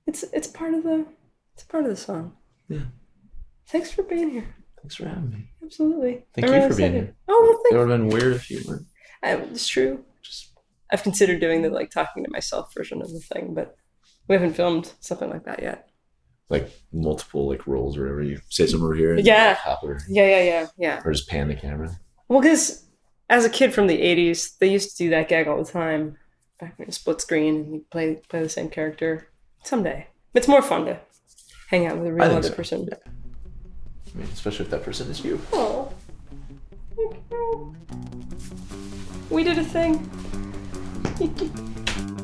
it's 0.06 0.22
it's 0.32 0.48
part 0.48 0.74
of 0.74 0.84
the 0.84 1.06
it's 1.54 1.64
part 1.64 1.84
of 1.84 1.90
the 1.90 1.96
song. 1.96 2.34
Yeah. 2.68 2.80
Thanks 3.72 3.90
for 3.90 4.02
being 4.02 4.30
here. 4.30 4.54
Thanks 4.82 4.96
for 4.96 5.08
having 5.08 5.30
me. 5.30 5.48
Absolutely. 5.64 6.24
Thank 6.34 6.46
I 6.46 6.50
you 6.50 6.56
really 6.56 6.70
for 6.70 6.76
being 6.76 6.92
here. 6.92 7.14
Oh, 7.26 7.40
well, 7.42 7.62
thank 7.62 7.72
you. 7.72 7.76
It 7.78 7.80
would 7.80 7.90
have 7.90 8.00
been 8.00 8.08
weird 8.08 8.34
if 8.34 8.50
you 8.50 8.60
weren't. 8.68 8.86
I, 9.22 9.32
it's 9.36 9.66
true. 9.66 10.04
Just 10.20 10.52
I've 10.92 11.02
considered 11.02 11.40
doing 11.40 11.62
the 11.62 11.70
like 11.70 11.90
talking 11.90 12.22
to 12.22 12.30
myself 12.30 12.74
version 12.74 13.00
of 13.00 13.10
the 13.10 13.20
thing, 13.20 13.54
but 13.54 13.74
we 14.28 14.34
haven't 14.34 14.52
filmed 14.52 14.92
something 15.00 15.30
like 15.30 15.44
that 15.44 15.62
yet. 15.62 15.88
Like 16.50 16.70
multiple 16.92 17.48
like 17.48 17.66
roles 17.66 17.96
or 17.96 18.02
whatever. 18.02 18.22
You 18.22 18.40
say 18.50 18.66
something 18.66 18.84
over 18.84 18.94
here. 18.94 19.14
And 19.14 19.26
Yeah. 19.26 19.58
Over. 19.82 20.02
Yeah, 20.06 20.26
yeah, 20.26 20.42
yeah, 20.42 20.66
yeah. 20.76 21.02
Or 21.02 21.12
just 21.12 21.30
pan 21.30 21.48
the 21.48 21.54
camera. 21.54 21.98
Well, 22.28 22.42
because 22.42 22.84
as 23.30 23.46
a 23.46 23.50
kid 23.50 23.72
from 23.72 23.86
the 23.86 23.98
'80s, 23.98 24.58
they 24.58 24.70
used 24.70 24.90
to 24.90 25.04
do 25.04 25.10
that 25.10 25.28
gag 25.28 25.48
all 25.48 25.62
the 25.64 25.70
time. 25.70 26.18
Back 26.60 26.78
when 26.78 26.88
it 26.88 26.94
split 26.94 27.22
screen 27.22 27.54
and 27.56 27.74
you 27.74 27.84
play 27.90 28.20
play 28.28 28.42
the 28.42 28.50
same 28.50 28.68
character. 28.68 29.28
Someday, 29.64 30.08
it's 30.34 30.46
more 30.48 30.60
fun 30.60 30.84
to 30.86 31.00
hang 31.70 31.86
out 31.86 31.96
with 31.96 32.08
a 32.08 32.12
real 32.12 32.24
I 32.24 32.28
think 32.28 32.38
other 32.40 32.48
so. 32.48 32.54
person. 32.54 32.88
I 34.14 34.18
mean, 34.18 34.28
especially 34.32 34.64
if 34.66 34.70
that 34.70 34.82
person 34.82 35.10
is 35.10 35.24
you. 35.24 35.40
Oh, 35.52 35.92
thank 36.96 37.16
you. 37.30 37.74
We 39.30 39.44
did 39.44 39.58
a 39.58 39.64
thing. 39.64 40.08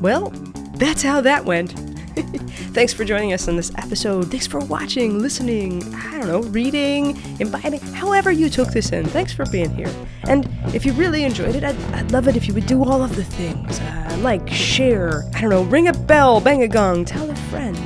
Well, 0.01 0.29
that's 0.75 1.03
how 1.03 1.19
that 1.21 1.43
went. 1.43 1.71
Thanks 2.73 2.93
for 2.93 3.03
joining 3.03 3.33
us 3.33 3.49
on 3.49 3.57
this 3.57 3.69
episode. 3.77 4.31
Thanks 4.31 4.47
for 4.47 4.59
watching, 4.59 5.19
listening, 5.19 5.93
I 5.93 6.19
don't 6.19 6.27
know, 6.27 6.41
reading, 6.51 7.17
imbibing, 7.39 7.81
however 7.81 8.31
you 8.31 8.49
took 8.49 8.69
this 8.69 8.93
in. 8.93 9.05
Thanks 9.05 9.33
for 9.33 9.45
being 9.47 9.73
here. 9.75 9.91
And 10.23 10.49
if 10.73 10.85
you 10.85 10.93
really 10.93 11.25
enjoyed 11.25 11.55
it, 11.55 11.65
I'd, 11.65 11.75
I'd 11.93 12.11
love 12.13 12.29
it 12.29 12.37
if 12.37 12.47
you 12.47 12.53
would 12.53 12.65
do 12.65 12.83
all 12.83 13.03
of 13.03 13.15
the 13.17 13.25
things 13.25 13.79
uh, 13.81 14.17
like 14.21 14.47
share, 14.49 15.23
I 15.35 15.41
don't 15.41 15.49
know, 15.49 15.63
ring 15.63 15.89
a 15.89 15.93
bell, 15.93 16.39
bang 16.39 16.63
a 16.63 16.67
gong, 16.67 17.03
tell 17.03 17.29
a 17.29 17.35
friend, 17.35 17.77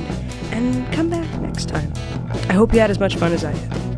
and 0.52 0.92
come 0.92 1.10
back 1.10 1.40
next 1.40 1.68
time. 1.68 1.92
I 2.48 2.52
hope 2.52 2.72
you 2.72 2.78
had 2.78 2.90
as 2.90 3.00
much 3.00 3.16
fun 3.16 3.32
as 3.32 3.44
I 3.44 3.52
did. 3.52 3.93